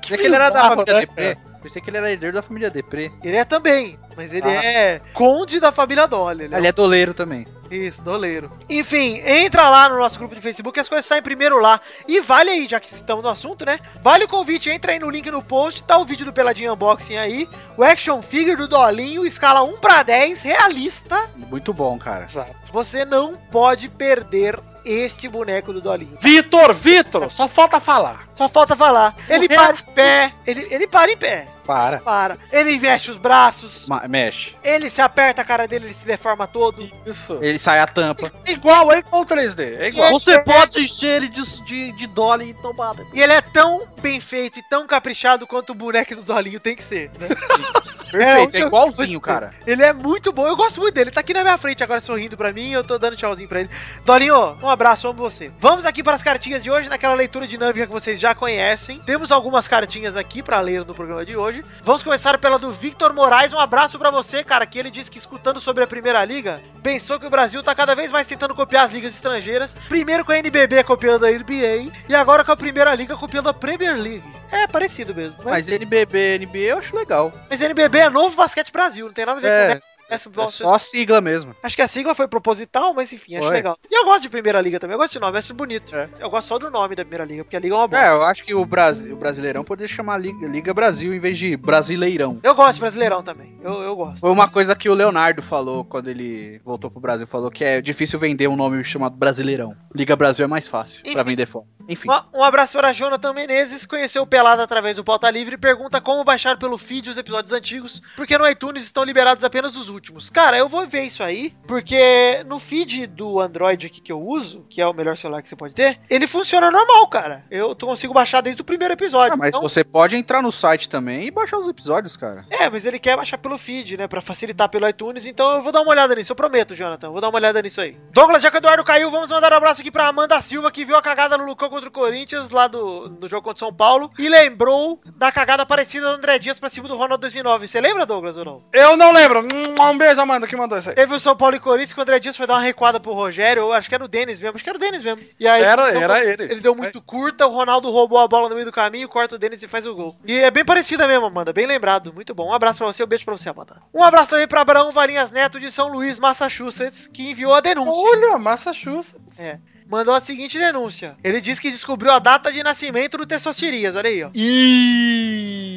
Pensei 0.00 0.16
que 0.18 0.24
ele 0.26 0.34
era 0.34 0.50
da 0.50 0.68
família 0.68 0.94
né, 0.94 1.00
Deprê. 1.00 1.36
Pensei 1.66 1.82
que 1.82 1.90
ele 1.90 1.96
era 1.96 2.12
herdeiro 2.12 2.32
da 2.32 2.42
família 2.42 2.70
Deprê. 2.70 3.10
Ele 3.24 3.36
é 3.36 3.44
também, 3.44 3.98
mas 4.16 4.32
ele 4.32 4.46
Ah. 4.48 4.64
é 4.64 5.00
conde 5.12 5.58
da 5.58 5.72
família 5.72 6.06
Dolly. 6.06 6.44
Ele 6.44 6.54
é 6.54 6.58
Ele 6.58 6.66
é 6.68 6.72
doleiro 6.72 7.12
também. 7.12 7.44
Isso, 7.68 8.00
doleiro. 8.02 8.52
Enfim, 8.70 9.20
entra 9.26 9.68
lá 9.68 9.88
no 9.88 9.98
nosso 9.98 10.16
grupo 10.16 10.32
de 10.36 10.40
Facebook, 10.40 10.78
as 10.78 10.88
coisas 10.88 11.04
saem 11.04 11.20
primeiro 11.20 11.58
lá. 11.58 11.80
E 12.06 12.20
vale 12.20 12.50
aí, 12.50 12.68
já 12.68 12.78
que 12.78 12.86
estamos 12.86 13.24
no 13.24 13.28
assunto, 13.28 13.66
né? 13.66 13.80
Vale 14.00 14.22
o 14.22 14.28
convite, 14.28 14.70
entra 14.70 14.92
aí 14.92 15.00
no 15.00 15.10
link 15.10 15.28
no 15.28 15.42
post, 15.42 15.82
tá 15.82 15.98
o 15.98 16.04
vídeo 16.04 16.24
do 16.24 16.32
Peladinho 16.32 16.72
Unboxing 16.74 17.16
aí. 17.16 17.48
O 17.76 17.82
action 17.82 18.22
figure 18.22 18.54
do 18.54 18.68
Dolinho, 18.68 19.26
escala 19.26 19.64
1 19.64 19.78
pra 19.78 20.04
10, 20.04 20.42
realista. 20.42 21.28
Muito 21.34 21.74
bom, 21.74 21.98
cara. 21.98 22.26
Exato. 22.26 22.54
Você 22.72 23.04
não 23.04 23.34
pode 23.50 23.88
perder 23.88 24.60
este 24.84 25.28
boneco 25.28 25.72
do 25.72 25.80
Dolinho. 25.80 26.16
Vitor, 26.20 26.72
Vitor, 26.72 27.28
só 27.28 27.48
falta 27.48 27.80
falar. 27.80 28.28
Só 28.32 28.48
falta 28.48 28.76
falar. 28.76 29.16
Ele 29.28 29.48
resto- 29.48 29.86
para 29.86 29.90
em 29.90 29.94
pé, 29.96 30.32
ele, 30.46 30.64
ele 30.70 30.86
para 30.86 31.10
em 31.10 31.16
pé. 31.16 31.48
Para. 31.66 31.98
Para. 32.00 32.38
Ele 32.52 32.78
mexe 32.78 33.10
os 33.10 33.18
braços, 33.18 33.86
Ma- 33.88 34.06
mexe. 34.08 34.54
ele 34.62 34.88
se 34.88 35.00
aperta 35.02 35.42
a 35.42 35.44
cara 35.44 35.66
dele, 35.66 35.86
ele 35.86 35.94
se 35.94 36.06
deforma 36.06 36.46
todo. 36.46 36.88
Isso. 37.04 37.38
Ele 37.42 37.58
sai 37.58 37.80
a 37.80 37.86
tampa. 37.86 38.32
Igual, 38.46 38.92
é 38.92 38.98
igual 38.98 39.22
o 39.22 39.26
3D. 39.26 39.76
É 39.78 39.88
igual. 39.88 40.10
Você 40.12 40.38
pode 40.42 40.80
encher 40.80 41.16
ele 41.22 41.28
de, 41.28 41.42
de, 41.64 41.92
de 41.92 42.06
dolly 42.06 42.50
e 42.50 42.54
tomada. 42.54 43.04
E 43.12 43.20
ele 43.20 43.32
é 43.32 43.40
tão 43.40 43.86
bem 44.00 44.20
feito 44.20 44.58
e 44.58 44.62
tão 44.62 44.86
caprichado 44.86 45.46
quanto 45.46 45.70
o 45.70 45.74
boneco 45.74 46.14
do 46.16 46.22
Dolinho 46.22 46.60
tem 46.60 46.76
que 46.76 46.84
ser. 46.84 47.10
né? 47.18 47.28
Perfeito, 48.10 48.56
é 48.56 48.62
eu- 48.62 48.66
igualzinho, 48.68 49.20
cara. 49.20 49.50
Ele 49.66 49.82
é 49.82 49.92
muito 49.92 50.32
bom, 50.32 50.46
eu 50.46 50.56
gosto 50.56 50.80
muito 50.80 50.94
dele. 50.94 51.10
Tá 51.10 51.20
aqui 51.20 51.34
na 51.34 51.42
minha 51.42 51.58
frente 51.58 51.82
agora 51.82 52.00
sorrindo 52.00 52.36
pra 52.36 52.52
mim, 52.52 52.70
eu 52.70 52.84
tô 52.84 52.98
dando 52.98 53.16
tchauzinho 53.16 53.48
pra 53.48 53.60
ele. 53.60 53.70
Dolinho, 54.04 54.56
um 54.62 54.68
abraço, 54.68 55.08
amo 55.08 55.18
você. 55.18 55.50
Vamos 55.58 55.84
aqui 55.84 56.02
para 56.02 56.14
as 56.14 56.22
cartinhas 56.22 56.62
de 56.62 56.70
hoje, 56.70 56.88
naquela 56.88 57.14
leitura 57.14 57.46
dinâmica 57.46 57.86
que 57.86 57.92
vocês 57.92 58.20
já 58.20 58.34
conhecem. 58.34 59.00
Temos 59.00 59.32
algumas 59.32 59.66
cartinhas 59.66 60.16
aqui 60.16 60.42
pra 60.42 60.60
ler 60.60 60.84
no 60.84 60.94
programa 60.94 61.24
de 61.24 61.36
hoje. 61.36 61.55
Vamos 61.82 62.02
começar 62.02 62.38
pela 62.38 62.58
do 62.58 62.70
Victor 62.70 63.12
Moraes. 63.12 63.52
Um 63.52 63.58
abraço 63.58 63.98
pra 63.98 64.10
você, 64.10 64.42
cara, 64.42 64.66
que 64.66 64.78
ele 64.78 64.90
disse 64.90 65.10
que 65.10 65.18
escutando 65.18 65.60
sobre 65.60 65.84
a 65.84 65.86
Primeira 65.86 66.24
Liga, 66.24 66.60
pensou 66.82 67.18
que 67.18 67.26
o 67.26 67.30
Brasil 67.30 67.62
tá 67.62 67.74
cada 67.74 67.94
vez 67.94 68.10
mais 68.10 68.26
tentando 68.26 68.54
copiar 68.54 68.84
as 68.84 68.92
ligas 68.92 69.14
estrangeiras. 69.14 69.76
Primeiro 69.88 70.24
com 70.24 70.32
a 70.32 70.38
NBB 70.38 70.84
copiando 70.84 71.26
a 71.26 71.30
NBA 71.30 71.92
e 72.08 72.14
agora 72.14 72.44
com 72.44 72.52
a 72.52 72.56
Primeira 72.56 72.94
Liga 72.94 73.16
copiando 73.16 73.48
a 73.48 73.54
Premier 73.54 73.96
League. 73.96 74.24
É 74.50 74.66
parecido 74.66 75.14
mesmo. 75.14 75.36
Mas, 75.38 75.66
Mas 75.66 75.68
NBB, 75.68 76.38
NBA 76.38 76.58
eu 76.58 76.78
acho 76.78 76.96
legal. 76.96 77.32
mas 77.50 77.60
NBB 77.60 77.98
é 77.98 78.10
novo 78.10 78.36
basquete 78.36 78.72
Brasil, 78.72 79.06
não 79.06 79.12
tem 79.12 79.26
nada 79.26 79.38
a 79.38 79.42
ver 79.42 79.48
É, 79.48 79.74
com. 79.74 79.95
É 80.08 80.18
só 80.18 80.74
a 80.74 80.78
sigla 80.78 81.20
mesmo. 81.20 81.54
Acho 81.62 81.74
que 81.74 81.82
a 81.82 81.86
sigla 81.88 82.14
foi 82.14 82.28
proposital, 82.28 82.94
mas 82.94 83.12
enfim, 83.12 83.36
acho 83.36 83.48
Foi. 83.48 83.56
legal. 83.56 83.76
E 83.90 83.94
eu 83.94 84.04
gosto 84.04 84.22
de 84.22 84.28
Primeira 84.28 84.60
Liga 84.60 84.78
também, 84.78 84.94
eu 84.94 84.98
gosto 84.98 85.14
de 85.14 85.20
nome, 85.20 85.38
acho 85.38 85.52
bonito. 85.52 85.94
É. 85.96 86.08
Eu 86.20 86.30
gosto 86.30 86.48
só 86.48 86.58
do 86.58 86.70
nome 86.70 86.94
da 86.94 87.04
Primeira 87.04 87.24
Liga, 87.24 87.44
porque 87.44 87.56
a 87.56 87.60
Liga 87.60 87.74
é 87.74 87.78
uma 87.78 87.88
bosta. 87.88 88.06
É, 88.06 88.10
eu 88.10 88.22
acho 88.22 88.44
que 88.44 88.54
o, 88.54 88.64
Brasil, 88.64 89.14
o 89.14 89.18
Brasileirão 89.18 89.64
poderia 89.64 89.92
chamar 89.92 90.18
Liga, 90.18 90.46
Liga 90.46 90.72
Brasil 90.72 91.12
em 91.12 91.18
vez 91.18 91.36
de 91.38 91.56
Brasileirão. 91.56 92.38
Eu 92.42 92.54
gosto 92.54 92.74
de 92.74 92.80
Brasileirão 92.80 93.22
também, 93.22 93.58
eu, 93.62 93.82
eu 93.82 93.96
gosto. 93.96 94.20
Foi 94.20 94.30
uma 94.30 94.48
coisa 94.48 94.76
que 94.76 94.88
o 94.88 94.94
Leonardo 94.94 95.42
falou 95.42 95.84
quando 95.84 96.08
ele 96.08 96.60
voltou 96.64 96.90
pro 96.90 97.00
Brasil. 97.00 97.26
Falou 97.26 97.50
que 97.50 97.64
é 97.64 97.80
difícil 97.80 98.18
vender 98.18 98.48
um 98.48 98.56
nome 98.56 98.84
chamado 98.84 99.16
Brasileirão. 99.16 99.76
Liga 99.94 100.14
Brasil 100.14 100.44
é 100.44 100.48
mais 100.48 100.68
fácil 100.68 101.02
pra 101.02 101.12
Enfim. 101.12 101.22
vender 101.22 101.46
fora. 101.46 101.66
Enfim. 101.88 102.08
Um, 102.10 102.40
um 102.40 102.42
abraço 102.42 102.76
para 102.76 102.92
Jonathan 102.92 103.32
Menezes, 103.32 103.86
conheceu 103.86 104.22
o 104.22 104.26
Pelado 104.26 104.60
através 104.60 104.96
do 104.96 105.04
Pauta 105.04 105.30
Livre 105.30 105.54
e 105.54 105.58
pergunta 105.58 106.00
como 106.00 106.24
baixar 106.24 106.58
pelo 106.58 106.76
feed 106.76 107.10
os 107.10 107.16
episódios 107.16 107.52
antigos, 107.52 108.02
porque 108.16 108.36
no 108.36 108.48
iTunes 108.48 108.84
estão 108.84 109.04
liberados 109.04 109.44
apenas 109.44 109.76
os 109.76 109.88
últimos. 109.96 110.30
Cara, 110.30 110.56
eu 110.56 110.68
vou 110.68 110.86
ver 110.86 111.02
isso 111.04 111.22
aí, 111.22 111.52
porque 111.66 112.44
no 112.46 112.58
feed 112.58 113.06
do 113.06 113.40
Android 113.40 113.86
aqui 113.86 114.00
que 114.00 114.12
eu 114.12 114.20
uso, 114.20 114.64
que 114.70 114.80
é 114.80 114.86
o 114.86 114.92
melhor 114.92 115.16
celular 115.16 115.42
que 115.42 115.48
você 115.48 115.56
pode 115.56 115.74
ter, 115.74 115.98
ele 116.08 116.26
funciona 116.26 116.70
normal, 116.70 117.06
cara. 117.08 117.44
Eu 117.50 117.74
consigo 117.74 118.14
baixar 118.14 118.40
desde 118.40 118.62
o 118.62 118.64
primeiro 118.64 118.94
episódio. 118.94 119.34
Ah, 119.34 119.36
mas 119.36 119.48
Então- 119.48 119.62
você 119.62 119.82
pode 119.82 120.16
entrar 120.16 120.42
no 120.42 120.52
site 120.52 120.88
também 120.88 121.24
e 121.24 121.30
baixar 121.30 121.58
os 121.58 121.68
episódios, 121.68 122.16
cara. 122.16 122.44
É, 122.50 122.68
mas 122.70 122.84
ele 122.84 122.98
quer 122.98 123.16
baixar 123.16 123.38
pelo 123.38 123.58
feed, 123.58 123.96
né? 123.96 124.06
Pra 124.06 124.20
facilitar 124.20 124.68
pelo 124.68 124.88
iTunes. 124.88 125.26
Então 125.26 125.50
eu 125.56 125.62
vou 125.62 125.72
dar 125.72 125.80
uma 125.82 125.90
olhada 125.90 126.14
nisso. 126.14 126.32
Eu 126.32 126.36
prometo, 126.36 126.74
Jonathan. 126.74 127.10
Vou 127.10 127.20
dar 127.20 127.28
uma 127.28 127.38
olhada 127.38 127.60
nisso 127.62 127.80
aí. 127.80 127.96
Douglas, 128.12 128.42
já 128.42 128.50
que 128.50 128.56
o 128.56 128.58
Eduardo 128.58 128.84
caiu, 128.84 129.10
vamos 129.10 129.30
mandar 129.30 129.52
um 129.52 129.56
abraço 129.56 129.80
aqui 129.80 129.90
pra 129.90 130.08
Amanda 130.08 130.40
Silva, 130.40 130.70
que 130.70 130.84
viu 130.84 130.96
a 130.96 131.02
cagada 131.02 131.36
no 131.38 131.44
Lucão 131.46 131.68
contra 131.70 131.88
o 131.88 131.92
Corinthians 131.92 132.50
lá 132.50 132.66
do, 132.68 133.08
do 133.08 133.28
jogo 133.28 133.42
contra 133.42 133.56
o 133.64 133.66
São 133.68 133.74
Paulo 133.74 134.10
e 134.18 134.28
lembrou 134.28 135.00
da 135.16 135.30
cagada 135.32 135.64
parecida 135.64 136.08
do 136.08 136.14
André 136.16 136.38
Dias 136.38 136.58
pra 136.58 136.68
cima 136.68 136.88
do 136.88 136.94
Ronaldo 136.96 137.18
2009. 137.22 137.66
Você 137.68 137.80
lembra, 137.80 138.04
Douglas, 138.06 138.36
ou 138.36 138.44
não? 138.44 138.62
Eu 138.72 138.96
não 138.96 139.12
lembro. 139.12 139.46
Hum, 139.90 139.94
Um 139.94 139.98
beijo, 139.98 140.20
Amanda, 140.20 140.46
que 140.46 140.56
mandou 140.56 140.76
isso 140.78 140.88
aí. 140.88 140.94
Teve 140.94 141.14
o 141.14 141.20
São 141.20 141.36
Paulo 141.36 141.56
e 141.56 141.60
Corinthians 141.60 141.92
que 141.92 141.98
o 141.98 142.02
André 142.02 142.18
Dias 142.18 142.36
foi 142.36 142.46
dar 142.46 142.54
uma 142.54 142.60
recuada 142.62 142.98
pro 143.00 143.12
Rogério, 143.12 143.60
eu 143.62 143.72
acho 143.72 143.88
que 143.88 143.94
era 143.94 144.04
o 144.04 144.08
Denis 144.08 144.40
mesmo, 144.40 144.54
acho 144.56 144.64
que 144.64 144.70
era 144.70 144.76
o 144.76 144.80
Denis 144.80 145.02
mesmo. 145.02 145.22
E 145.38 145.46
aí, 145.46 145.62
Era, 145.62 145.90
deu- 145.90 146.00
era 146.02 146.24
ele. 146.24 146.42
Ele 146.44 146.60
deu 146.60 146.74
muito 146.74 147.00
curta, 147.02 147.46
o 147.46 147.50
Ronaldo 147.50 147.90
roubou 147.90 148.18
a 148.18 148.28
bola 148.28 148.48
no 148.48 148.54
meio 148.54 148.66
do 148.66 148.72
caminho, 148.72 149.08
corta 149.08 149.34
o 149.34 149.38
Denis 149.38 149.62
e 149.62 149.68
faz 149.68 149.86
o 149.86 149.94
gol. 149.94 150.16
E 150.26 150.38
é 150.38 150.50
bem 150.50 150.64
parecida 150.64 151.06
mesmo, 151.08 151.26
Amanda, 151.26 151.52
bem 151.52 151.66
lembrado. 151.66 152.12
Muito 152.12 152.34
bom. 152.34 152.48
Um 152.48 152.52
abraço 152.52 152.78
pra 152.78 152.86
você, 152.86 153.02
um 153.02 153.06
beijo 153.06 153.24
pra 153.24 153.36
você, 153.36 153.48
Amanda. 153.48 153.80
Um 153.94 154.02
abraço 154.02 154.30
também 154.30 154.46
pra 154.48 154.60
Abraão 154.60 154.90
Valinhas 154.90 155.30
Neto 155.30 155.58
de 155.60 155.70
São 155.70 155.88
Luís, 155.88 156.18
Massachusetts, 156.18 157.06
que 157.06 157.30
enviou 157.30 157.54
a 157.54 157.60
denúncia. 157.60 157.92
Olha, 158.10 158.38
Massachusetts. 158.38 159.38
É. 159.38 159.58
Mandou 159.88 160.14
a 160.14 160.20
seguinte 160.20 160.58
denúncia. 160.58 161.16
Ele 161.22 161.40
disse 161.40 161.60
que 161.60 161.70
descobriu 161.70 162.10
a 162.12 162.18
data 162.18 162.52
de 162.52 162.62
nascimento 162.62 163.16
do 163.16 163.26
Testostirias, 163.26 163.94
olha 163.94 164.10
aí, 164.10 164.24
ó. 164.24 164.30
E 164.34 165.76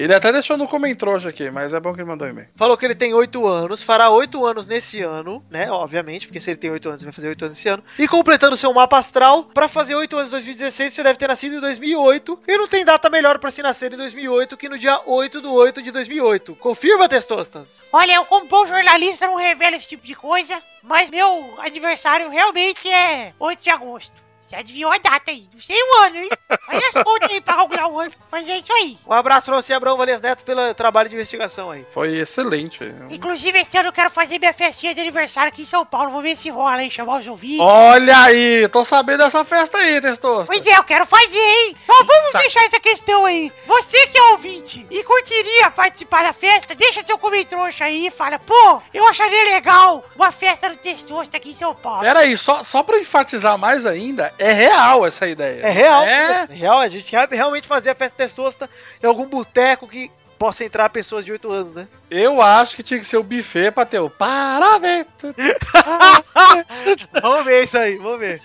ele 0.00 0.14
até 0.14 0.32
deixou 0.32 0.56
no 0.56 0.68
comentário 0.68 1.28
aqui, 1.28 1.50
mas 1.50 1.74
é 1.74 1.80
bom 1.80 1.92
que 1.92 2.00
ele 2.00 2.08
mandou 2.08 2.26
um 2.26 2.30
e-mail. 2.30 2.48
Falou 2.56 2.76
que 2.76 2.84
ele 2.84 2.94
tem 2.94 3.12
8 3.12 3.46
anos, 3.46 3.82
fará 3.82 4.10
8 4.10 4.46
anos 4.46 4.66
nesse 4.66 5.00
ano, 5.02 5.44
né? 5.50 5.70
Obviamente, 5.70 6.26
porque 6.26 6.40
se 6.40 6.50
ele 6.50 6.58
tem 6.58 6.70
8 6.70 6.88
anos, 6.88 7.02
ele 7.02 7.06
vai 7.06 7.14
fazer 7.14 7.28
8 7.28 7.44
anos 7.44 7.58
esse 7.58 7.68
ano. 7.68 7.82
E 7.98 8.06
completando 8.08 8.56
seu 8.56 8.72
mapa 8.72 8.98
astral, 8.98 9.44
pra 9.44 9.68
fazer 9.68 9.94
8 9.94 10.16
anos 10.16 10.28
em 10.28 10.32
2016, 10.32 10.92
você 10.92 11.02
deve 11.02 11.18
ter 11.18 11.28
nascido 11.28 11.56
em 11.56 11.60
2008. 11.60 12.38
E 12.46 12.56
não 12.56 12.68
tem 12.68 12.84
data 12.84 13.10
melhor 13.10 13.38
pra 13.38 13.50
se 13.50 13.62
nascer 13.62 13.92
em 13.92 13.96
2008 13.96 14.56
que 14.56 14.68
no 14.68 14.78
dia 14.78 15.00
8 15.04 15.40
do 15.40 15.52
8 15.52 15.82
de 15.82 15.90
2008. 15.90 16.54
Confirma, 16.56 17.08
Testostas? 17.08 17.88
Olha, 17.92 18.14
eu 18.14 18.24
como 18.24 18.46
bom 18.46 18.66
jornalista 18.66 19.26
não 19.26 19.36
revelo 19.36 19.76
esse 19.76 19.88
tipo 19.88 20.06
de 20.06 20.14
coisa, 20.14 20.62
mas 20.82 21.10
meu 21.10 21.60
aniversário 21.60 22.28
realmente 22.30 22.88
é 22.88 23.34
8 23.38 23.62
de 23.62 23.70
agosto. 23.70 24.29
Você 24.50 24.56
adivinhou 24.56 24.90
a 24.90 24.98
data 24.98 25.30
aí, 25.30 25.48
não 25.54 25.62
sei 25.62 25.80
o 25.80 25.98
ano, 25.98 26.16
hein? 26.16 26.28
Olha 26.68 26.88
as 26.88 27.04
contas 27.04 27.30
aí 27.30 27.40
pra 27.40 27.54
calcular 27.54 27.86
o 27.86 28.00
ano, 28.00 28.10
mas 28.32 28.48
é 28.48 28.58
isso 28.58 28.72
aí. 28.72 28.98
Um 29.06 29.12
abraço 29.12 29.46
pra 29.46 29.54
você, 29.54 29.72
Abraão 29.72 29.96
Valias 29.96 30.20
Neto, 30.20 30.42
pelo 30.42 30.74
trabalho 30.74 31.08
de 31.08 31.14
investigação 31.14 31.70
aí. 31.70 31.86
Foi 31.94 32.18
excelente. 32.18 32.82
Inclusive, 33.10 33.60
esse 33.60 33.78
ano 33.78 33.90
eu 33.90 33.92
quero 33.92 34.10
fazer 34.10 34.40
minha 34.40 34.52
festinha 34.52 34.92
de 34.92 35.00
aniversário 35.00 35.52
aqui 35.52 35.62
em 35.62 35.66
São 35.66 35.86
Paulo. 35.86 36.10
Vou 36.10 36.20
ver 36.20 36.36
se 36.36 36.50
rola, 36.50 36.82
hein? 36.82 36.90
Chamar 36.90 37.20
os 37.20 37.28
ouvintes. 37.28 37.60
Olha 37.60 38.24
aí, 38.24 38.66
tô 38.70 38.84
sabendo 38.84 39.18
dessa 39.18 39.44
festa 39.44 39.78
aí, 39.78 40.00
Testosta. 40.00 40.52
Pois 40.52 40.66
é, 40.66 40.76
eu 40.76 40.82
quero 40.82 41.06
fazer, 41.06 41.38
hein? 41.38 41.76
Só 41.86 42.02
vamos 42.02 42.32
deixar 42.32 42.64
essa 42.64 42.80
questão 42.80 43.26
aí. 43.26 43.52
Você 43.68 44.04
que 44.08 44.18
é 44.18 44.32
ouvinte 44.32 44.84
e 44.90 45.04
curtiria 45.04 45.70
participar 45.70 46.24
da 46.24 46.32
festa, 46.32 46.74
deixa 46.74 47.02
seu 47.02 47.16
comentário 47.16 47.40
aí 47.78 48.08
e 48.08 48.10
fala, 48.10 48.36
pô, 48.40 48.82
eu 48.92 49.06
acharia 49.06 49.44
legal 49.44 50.04
uma 50.16 50.32
festa 50.32 50.68
do 50.70 50.76
Testosta 50.76 51.36
aqui 51.36 51.50
em 51.50 51.54
São 51.54 51.72
Paulo. 51.72 52.00
Pera 52.00 52.18
aí, 52.18 52.36
só, 52.36 52.64
só 52.64 52.82
pra 52.82 52.98
enfatizar 52.98 53.56
mais 53.56 53.86
ainda, 53.86 54.34
é 54.40 54.52
real 54.52 55.06
essa 55.06 55.26
ideia. 55.26 55.62
É 55.62 55.70
real, 55.70 56.02
É, 56.02 56.46
é 56.50 56.54
real. 56.54 56.78
A 56.78 56.88
gente 56.88 57.10
rea- 57.10 57.28
realmente 57.30 57.68
fazer 57.68 57.90
a 57.90 57.94
festa 57.94 58.16
Testosta 58.16 58.68
em 59.02 59.06
algum 59.06 59.26
boteco 59.26 59.86
que 59.86 60.10
possa 60.38 60.64
entrar 60.64 60.88
pessoas 60.88 61.24
de 61.24 61.32
8 61.32 61.50
anos, 61.52 61.74
né? 61.74 61.86
eu 62.10 62.40
acho 62.40 62.74
que 62.74 62.82
tinha 62.82 62.98
que 62.98 63.04
ser 63.04 63.18
o 63.18 63.22
buffet 63.22 63.70
pra 63.70 63.84
ter 63.84 63.98
o 64.00 64.08
parabéns. 64.08 65.04
vamos 67.20 67.44
ver 67.44 67.64
isso 67.64 67.76
aí, 67.78 67.96
vamos 67.98 68.18
ver. 68.20 68.40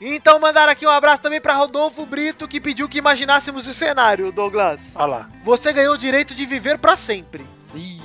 Então 0.00 0.38
mandaram 0.38 0.72
aqui 0.72 0.86
um 0.86 0.90
abraço 0.90 1.22
também 1.22 1.40
pra 1.40 1.54
Rodolfo 1.54 2.04
Brito, 2.04 2.46
que 2.46 2.60
pediu 2.60 2.88
que 2.88 2.98
imaginássemos 2.98 3.66
o 3.66 3.72
cenário, 3.72 4.30
Douglas. 4.30 4.92
Olha 4.94 5.06
lá. 5.06 5.30
Você 5.44 5.72
ganhou 5.72 5.94
o 5.94 5.98
direito 5.98 6.34
de 6.34 6.44
viver 6.44 6.76
pra 6.78 6.96
sempre. 6.96 7.46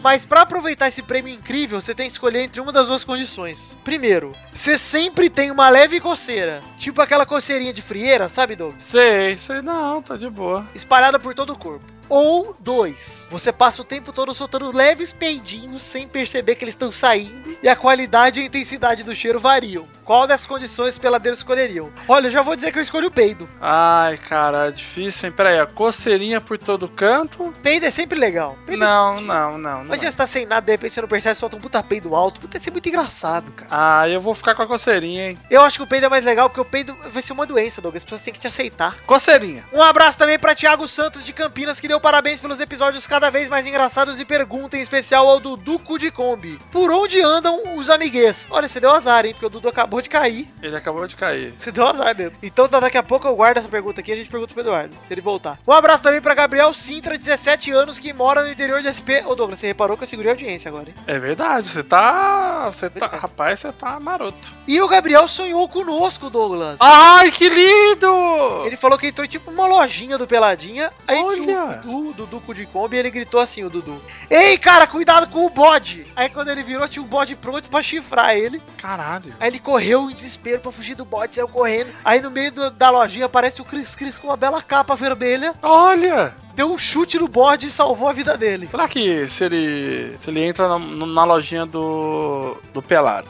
Mas 0.02 0.26
pra 0.26 0.42
aproveitar 0.42 0.88
esse 0.88 1.02
prêmio 1.02 1.34
incrível, 1.34 1.80
você 1.80 1.94
tem 1.94 2.08
que 2.08 2.12
escolher 2.12 2.42
entre 2.44 2.60
uma 2.60 2.72
das 2.72 2.88
duas 2.88 3.04
condições. 3.04 3.78
Primeiro, 3.84 4.34
você 4.52 4.78
sempre 4.78 5.30
tem 5.30 5.52
uma 5.52 5.70
leve 5.70 6.00
coceira, 6.00 6.62
tipo 6.78 7.02
aquela 7.02 7.26
coceirinha 7.26 7.74
de 7.74 7.82
frieira, 7.82 8.28
sabe, 8.28 8.56
Douglas? 8.56 8.84
Sei, 8.84 9.36
sei 9.36 9.62
não, 9.62 10.02
tá 10.02 10.18
de 10.18 10.30
boa. 10.30 10.66
Espalhada 10.74 11.20
por 11.20 11.34
todo 11.34 11.54
o 11.54 11.58
corpo. 11.58 12.01
Ou 12.14 12.54
dois, 12.60 13.30
você 13.32 13.54
passa 13.54 13.82
o 13.82 13.86
tempo 13.86 14.12
todo 14.12 14.34
soltando 14.34 14.70
leves 14.76 15.14
peidinhos 15.14 15.82
sem 15.82 16.06
perceber 16.06 16.56
que 16.56 16.66
eles 16.66 16.74
estão 16.74 16.92
saindo 16.92 17.58
e 17.64 17.70
a 17.70 17.76
qualidade 17.76 18.38
e 18.40 18.44
a 18.44 18.46
intensidade 18.48 19.02
do 19.02 19.16
cheiro 19.16 19.40
variam. 19.40 19.88
Qual 20.04 20.28
dessas 20.28 20.46
condições 20.46 20.96
os 20.96 21.00
peladeiros 21.00 21.40
escolheriam? 21.40 21.90
Olha, 22.10 22.28
eu 22.28 22.32
já 22.32 22.42
vou 22.42 22.54
dizer 22.54 22.74
que 22.74 22.80
eu 22.80 22.84
escolho 22.84 23.08
o 23.08 23.12
peido. 23.12 23.48
Ai, 23.62 24.18
cara, 24.18 24.68
é 24.68 24.72
difícil, 24.72 25.30
hein? 25.30 25.34
Pera 25.34 25.50
aí, 25.52 25.60
a 25.60 25.66
coceirinha 25.66 26.42
por 26.42 26.58
todo 26.58 26.90
canto? 26.90 27.54
Peido 27.64 27.86
é 27.86 27.90
sempre 27.92 28.20
legal. 28.20 28.58
Peido 28.66 28.84
é 28.84 28.86
Não, 28.88 29.16
divertido. 29.16 29.34
não, 29.34 29.52
não. 29.58 29.78
não. 29.78 29.86
Imagina 29.86 30.12
você 30.12 30.18
tá 30.18 30.28
sem 30.28 30.46
nada, 30.46 30.66
de 30.66 30.72
repente 30.74 30.94
você 30.94 31.02
não 31.02 31.08
percebe, 31.08 31.36
solta 31.36 31.56
um 31.56 31.62
puta 31.62 31.82
peido 31.82 32.14
alto. 32.14 32.42
Puta, 32.42 32.60
ser 32.60 32.72
muito 32.72 32.90
engraçado, 32.90 33.54
cara. 33.54 33.70
Ah, 33.72 34.10
eu 34.10 34.20
vou 34.20 34.36
ficar 34.36 34.54
com 34.54 34.64
a 34.64 34.68
coceirinha, 34.68 35.30
hein? 35.30 35.38
Eu 35.50 35.62
acho 35.62 35.78
que 35.78 35.84
o 35.84 35.88
peido 35.88 36.08
é 36.08 36.10
mais 36.10 36.26
legal 36.26 36.50
porque 36.50 36.60
o 36.62 36.66
peido 36.66 36.94
vai 37.14 37.22
ser 37.24 37.32
uma 37.32 37.46
doença, 37.46 37.80
Douglas. 37.82 38.02
As 38.02 38.04
pessoas 38.04 38.22
têm 38.22 38.34
que 38.34 38.40
te 38.40 38.48
aceitar. 38.48 38.98
Coceirinha. 39.06 39.64
Um 39.72 39.82
abraço 39.82 40.18
também 40.18 40.38
pra 40.38 40.54
Thiago 40.54 40.90
Santos 40.90 41.24
de 41.24 41.32
Campinas, 41.32 41.80
que 41.80 41.88
deu 41.88 42.01
parabéns 42.02 42.42
pelos 42.42 42.60
episódios 42.60 43.08
cada 43.08 43.30
vez 43.30 43.48
mais 43.48 43.66
engraçados 43.66 44.20
e 44.20 44.26
pergunta 44.26 44.76
em 44.76 44.82
especial 44.82 45.30
ao 45.30 45.40
Dudu 45.40 45.80
de 45.98 46.12
Kombi. 46.12 46.60
Por 46.72 46.92
onde 46.92 47.22
andam 47.22 47.78
os 47.78 47.90
amiguês? 47.90 48.48
Olha, 48.50 48.68
você 48.68 48.80
deu 48.80 48.92
azar, 48.92 49.26
hein? 49.26 49.34
Porque 49.34 49.46
o 49.46 49.50
Dudu 49.50 49.70
acabou 49.70 50.02
de 50.02 50.10
cair. 50.10 50.48
Ele 50.62 50.76
acabou 50.76 51.06
de 51.08 51.16
cair. 51.16 51.54
Você 51.58 51.72
deu 51.72 51.88
azar 51.88 52.18
mesmo. 52.18 52.38
Então 52.42 52.68
tá, 52.68 52.80
daqui 52.80 52.98
a 52.98 53.04
pouco 53.04 53.28
eu 53.28 53.36
guardo 53.36 53.58
essa 53.58 53.70
pergunta 53.70 54.02
aqui 54.02 54.12
e 54.12 54.14
a 54.14 54.18
gente 54.18 54.30
pergunta 54.30 54.54
pro 54.54 54.64
Eduardo, 54.64 54.96
se 55.04 55.14
ele 55.14 55.22
voltar. 55.22 55.60
Um 55.68 55.74
abraço 55.74 56.04
também 56.04 56.22
pra 56.22 56.34
Gabriel 56.34 56.74
Sintra, 56.74 57.18
17 57.18 57.72
anos, 57.72 58.00
que 58.00 58.12
mora 58.14 58.44
no 58.44 58.52
interior 58.52 58.82
de 58.82 58.92
SP. 58.92 59.22
Ô 59.26 59.36
Douglas, 59.36 59.60
você 59.60 59.68
reparou 59.68 59.96
que 59.96 60.04
eu 60.04 60.08
segurei 60.08 60.32
a 60.32 60.34
audiência 60.34 60.70
agora, 60.70 60.90
hein? 60.90 60.96
É 61.06 61.20
verdade, 61.20 61.68
você 61.68 61.84
tá. 61.84 62.66
Você 62.72 62.90
tá. 62.90 63.08
Rapaz, 63.08 63.60
você 63.60 63.72
tá 63.72 64.00
maroto. 64.00 64.52
E 64.68 64.82
o 64.82 64.88
Gabriel 64.88 65.28
sonhou 65.28 65.68
conosco, 65.70 66.30
Douglas. 66.30 66.78
Ai, 66.80 67.32
que 67.32 67.48
lindo! 67.48 68.66
Ele 68.66 68.78
falou 68.78 68.98
que 68.98 69.08
entrou 69.08 69.28
tipo 69.28 69.52
uma 69.52 69.68
lojinha 69.68 70.18
do 70.18 70.26
Peladinha. 70.28 70.92
Aí 71.08 71.20
Olha! 71.22 71.82
Dudu, 71.92 72.14
Dudu 72.14 72.42
com 72.42 72.52
o 72.52 72.56
de 72.56 72.66
Kombi, 72.66 72.96
e 72.96 73.00
ele 73.00 73.12
gritou 73.12 73.40
assim, 73.40 73.64
o 73.64 73.70
Dudu. 73.70 74.02
Ei, 74.30 74.58
cara, 74.58 74.88
cuidado 74.88 75.28
com 75.28 75.46
o 75.46 75.50
bode! 75.50 76.06
Aí 76.16 76.30
quando 76.30 76.50
ele 76.50 76.64
virou, 76.64 76.88
tinha 76.88 77.04
um 77.04 77.08
bode 77.08 77.36
pronto 77.36 77.70
pra 77.70 77.82
chifrar 77.82 78.36
ele. 78.36 78.62
Caralho. 78.78 79.34
Aí 79.40 79.50
ele 79.50 79.60
correu 79.60 80.10
em 80.10 80.14
desespero 80.14 80.62
pra 80.62 80.72
fugir 80.72 80.96
do 80.96 81.04
bode, 81.06 81.36
saiu 81.36 81.48
correndo. 81.48 81.90
Aí 82.06 82.22
no 82.22 82.32
meio 82.32 82.52
do- 82.52 82.72
da 82.72 82.90
lojinha 82.90 83.26
aparece 83.26 83.62
o 83.62 83.66
Cris 83.66 83.94
Cris 83.96 84.18
com 84.18 84.28
uma 84.28 84.38
bela 84.38 84.62
capa 84.62 84.96
vermelha. 84.96 85.54
Olha! 85.62 86.34
Deu 86.56 86.70
um 86.72 86.78
chute 86.78 87.18
no 87.18 87.28
bode 87.28 87.68
e 87.68 87.72
salvou 87.72 88.08
a 88.10 88.14
vida 88.14 88.38
dele. 88.38 88.68
Será 88.70 88.88
que 88.88 89.28
se 89.28 89.44
ele. 89.46 90.16
Se 90.20 90.30
ele 90.30 90.44
entra 90.44 90.68
na, 90.68 90.78
na 90.80 91.24
lojinha 91.24 91.66
do. 91.66 92.58
do 92.74 92.82
Pelada, 92.82 93.30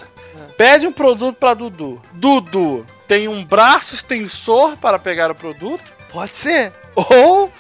pede 0.57 0.88
um 0.88 0.91
produto 0.91 1.36
pra 1.38 1.53
Dudu. 1.53 2.01
Dudu 2.14 2.84
tem 3.07 3.28
um 3.28 3.45
braço 3.45 3.93
extensor 3.93 4.76
para 4.78 4.97
pegar 4.97 5.30
o 5.30 5.36
produto? 5.36 5.84
Pode 6.12 6.36
ser. 6.36 6.74
Ou. 6.95 7.51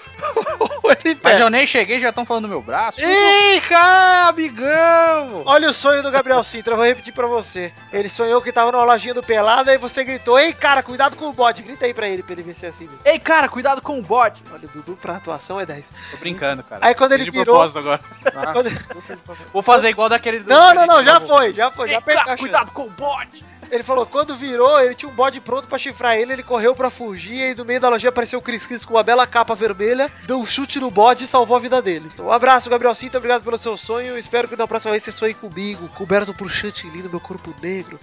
Mas 1.23 1.39
eu 1.39 1.49
nem 1.49 1.65
cheguei, 1.65 1.99
já 1.99 2.09
estão 2.09 2.25
falando 2.25 2.43
do 2.43 2.49
meu 2.49 2.61
braço. 2.61 2.99
Ei, 3.01 3.59
cara, 3.61 4.29
amigão! 4.29 5.43
Olha 5.45 5.69
o 5.69 5.73
sonho 5.73 6.03
do 6.03 6.11
Gabriel 6.11 6.43
Sintra, 6.43 6.73
eu 6.73 6.77
vou 6.77 6.85
repetir 6.85 7.13
pra 7.13 7.27
você. 7.27 7.71
Ele 7.91 8.09
sonhou 8.09 8.41
que 8.41 8.51
tava 8.51 8.71
na 8.71 8.83
lojinha 8.83 9.13
do 9.13 9.23
Pelada 9.23 9.73
e 9.73 9.77
você 9.77 10.03
gritou: 10.03 10.39
Ei, 10.39 10.53
cara, 10.53 10.83
cuidado 10.83 11.15
com 11.15 11.25
o 11.29 11.33
bode. 11.33 11.61
Grita 11.63 11.85
aí 11.85 11.93
pra 11.93 12.07
ele, 12.07 12.23
pra 12.23 12.33
ele 12.33 12.43
ver 12.43 12.53
se 12.55 12.65
é 12.65 12.69
assim. 12.69 12.85
mesmo. 12.85 12.99
Ei, 13.05 13.19
cara, 13.19 13.47
cuidado 13.49 13.81
com 13.81 13.97
o 13.99 14.01
bode. 14.01 14.41
Olha, 14.51 14.65
o 14.65 14.69
Dudu 14.69 14.97
pra 15.01 15.15
atuação 15.17 15.59
é 15.59 15.65
10. 15.65 15.91
Tô 16.11 16.17
brincando, 16.17 16.63
cara. 16.63 16.85
Aí 16.85 16.95
quando 16.95 17.13
ele 17.13 17.23
Fiz 17.25 17.33
de 17.33 17.39
virou- 17.39 17.55
propósito 17.55 17.79
agora. 17.79 18.01
Quando- 18.53 18.71
Vou 19.53 19.61
fazer 19.61 19.89
igual 19.89 20.09
daquele. 20.09 20.39
do- 20.39 20.49
Não, 20.49 20.73
não, 20.73 20.85
não, 20.85 21.03
já 21.03 21.19
foi, 21.21 21.53
já 21.53 21.71
foi, 21.71 21.87
já 21.87 22.01
Ei, 22.05 22.15
cara, 22.15 22.37
cuidado 22.37 22.71
com 22.71 22.83
o 22.83 22.89
bode. 22.89 23.43
Ele 23.71 23.83
falou, 23.83 24.05
quando 24.05 24.35
virou, 24.35 24.81
ele 24.81 24.93
tinha 24.93 25.09
um 25.09 25.15
bode 25.15 25.39
pronto 25.39 25.65
pra 25.65 25.77
chifrar 25.77 26.17
ele, 26.17 26.33
ele 26.33 26.43
correu 26.43 26.75
pra 26.75 26.89
fugir 26.89 27.51
e 27.51 27.53
do 27.53 27.63
meio 27.63 27.79
da 27.79 27.87
lojinha 27.87 28.09
apareceu 28.09 28.37
o 28.37 28.41
Cris 28.41 28.65
Cris 28.65 28.83
com 28.83 28.95
uma 28.95 29.01
bela 29.03 29.25
capa 29.25 29.55
vermelha, 29.55 30.11
deu 30.27 30.39
um 30.39 30.45
chute 30.45 30.77
no 30.77 30.91
bode 30.91 31.23
e 31.23 31.27
salvou 31.27 31.55
a 31.55 31.59
vida 31.59 31.81
dele. 31.81 32.09
Então, 32.13 32.25
um 32.25 32.31
abraço, 32.31 32.69
Gabriel 32.69 32.93
Cinta, 32.93 33.17
obrigado 33.17 33.43
pelo 33.43 33.57
seu 33.57 33.77
sonho, 33.77 34.17
espero 34.17 34.49
que 34.49 34.57
na 34.57 34.67
próxima 34.67 34.91
vez 34.91 35.03
você 35.03 35.11
sonhe 35.11 35.33
comigo, 35.33 35.87
coberto 35.95 36.33
por 36.33 36.51
chantilly 36.51 37.01
no 37.01 37.09
meu 37.09 37.21
corpo 37.21 37.55
negro. 37.61 37.97